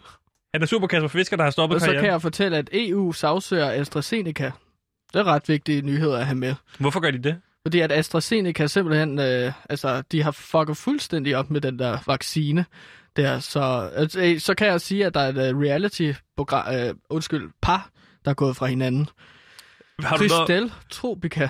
Han 0.55 0.63
er 0.63 0.67
sur 0.67 0.79
på 0.79 0.87
Kasper 0.87 1.09
Fisker, 1.09 1.37
der 1.37 1.45
har 1.45 1.51
stoppet 1.51 1.75
Og 1.75 1.81
så 1.81 1.87
karrieren. 1.87 2.05
kan 2.05 2.13
jeg 2.13 2.23
fortælle, 2.23 2.57
at 2.57 2.69
EU 2.73 3.13
sagsøger 3.13 3.71
AstraZeneca. 3.71 4.53
Det 5.13 5.19
er 5.21 5.25
ret 5.25 5.49
vigtige 5.49 5.83
nyheder 5.83 6.19
at 6.19 6.27
have 6.27 6.37
med. 6.39 6.55
Hvorfor 6.79 7.01
gør 7.01 7.11
de 7.11 7.19
det? 7.19 7.41
Fordi 7.69 7.81
at 7.81 7.93
AstraZeneca 7.93 8.67
simpelthen, 8.67 9.19
øh, 9.19 9.53
altså, 9.71 10.03
de 10.13 10.23
har 10.23 10.31
fucket 10.31 10.77
fuldstændig 10.77 11.37
op 11.37 11.51
med 11.51 11.61
den 11.61 11.79
der 11.79 11.99
vaccine. 12.07 12.65
Der, 13.17 13.39
så, 13.39 13.91
altså, 13.95 14.35
så 14.39 14.55
kan 14.55 14.67
jeg 14.67 14.81
sige, 14.81 15.07
at 15.07 15.15
der 15.15 15.21
er 15.21 15.29
et 15.29 15.53
uh, 15.55 15.61
reality-program, 15.63 16.75
øh, 16.75 16.95
undskyld, 17.11 17.51
par, 17.63 17.91
der 18.25 18.31
er 18.31 18.35
gået 18.35 18.57
fra 18.57 18.67
hinanden. 18.67 19.09
Har 20.01 20.17
du 20.17 20.25
noget- 20.25 20.49
Christel 20.49 20.73
Tropica 20.91 21.49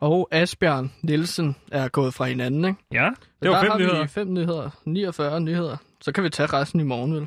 og 0.00 0.28
Asbjørn 0.30 0.92
Nielsen 1.02 1.56
er 1.72 1.88
gået 1.88 2.14
fra 2.14 2.24
hinanden, 2.24 2.64
ikke? 2.64 2.78
Ja, 2.92 3.10
det 3.42 3.50
var 3.50 3.54
der 3.56 3.62
fem 3.62 3.70
har 3.70 3.78
nyheder. 3.78 4.02
vi 4.02 4.08
fem 4.08 4.32
nyheder. 4.32 4.70
49 4.84 5.40
nyheder. 5.40 5.76
Så 6.00 6.12
kan 6.12 6.24
vi 6.24 6.28
tage 6.30 6.46
resten 6.46 6.80
i 6.80 6.84
morgen, 6.84 7.14
vel? 7.14 7.26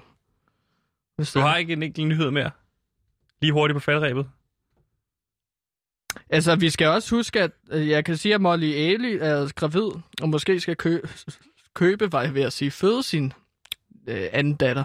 Hvis 1.16 1.34
Du 1.34 1.40
har 1.40 1.56
ikke 1.58 1.74
en 1.74 1.84
enkelt 1.84 2.08
nyhed 2.08 2.32
mere? 2.32 2.52
Lige 3.42 3.52
hurtigt 3.54 3.76
på 3.76 3.80
faldrebet. 3.80 4.26
Altså, 6.30 6.56
vi 6.56 6.70
skal 6.70 6.88
også 6.88 7.16
huske, 7.16 7.42
at 7.42 7.52
øh, 7.72 7.90
jeg 7.90 8.06
kan 8.06 8.18
sige, 8.18 8.34
at 8.36 8.42
Molly 8.42 8.74
Ailey 8.74 9.18
er 9.22 9.52
gravid, 9.56 9.90
og 10.22 10.30
måske 10.30 10.60
skal 10.60 10.76
kø- 10.76 11.02
købe, 11.74 12.12
var 12.12 12.22
jeg 12.22 12.34
ved 12.36 12.42
at 12.42 12.54
sige, 12.54 12.72
føde 12.72 13.04
sin 13.04 13.34
øh, 14.08 14.22
anden 14.34 14.54
datter. 14.56 14.84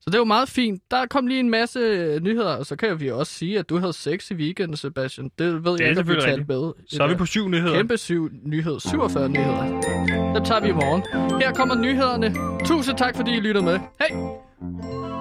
Så 0.00 0.10
det 0.10 0.18
jo 0.18 0.24
meget 0.24 0.48
fint. 0.48 0.82
Der 0.90 1.06
kom 1.06 1.26
lige 1.26 1.40
en 1.40 1.50
masse 1.50 1.78
øh, 1.78 2.20
nyheder, 2.22 2.56
og 2.56 2.66
så 2.66 2.76
kan 2.76 3.00
vi 3.00 3.10
også 3.10 3.32
sige, 3.32 3.58
at 3.58 3.68
du 3.68 3.78
havde 3.78 3.92
sex 3.92 4.30
i 4.30 4.34
weekenden, 4.34 4.76
Sebastian. 4.76 5.30
Det 5.38 5.64
ved 5.64 5.72
Det 5.72 5.80
jeg 5.80 5.88
ikke, 5.88 6.00
om 6.00 6.08
vi 6.08 6.14
talte 6.20 6.44
med. 6.48 6.72
Så 6.88 7.02
er 7.02 7.08
vi 7.08 7.14
på 7.14 7.26
syv 7.26 7.48
nyheder. 7.48 7.74
Kæmpe 7.74 7.96
syv 7.96 8.30
nyheder. 8.42 8.78
47 8.78 9.28
nyheder. 9.28 9.62
Dem 10.34 10.44
tager 10.44 10.60
vi 10.60 10.68
i 10.68 10.72
morgen. 10.72 11.02
Her 11.40 11.52
kommer 11.52 11.74
nyhederne. 11.74 12.34
Tusind 12.66 12.98
tak, 12.98 13.16
fordi 13.16 13.36
I 13.36 13.40
lyttede 13.40 13.64
med. 13.64 13.78
Hej! 14.00 15.11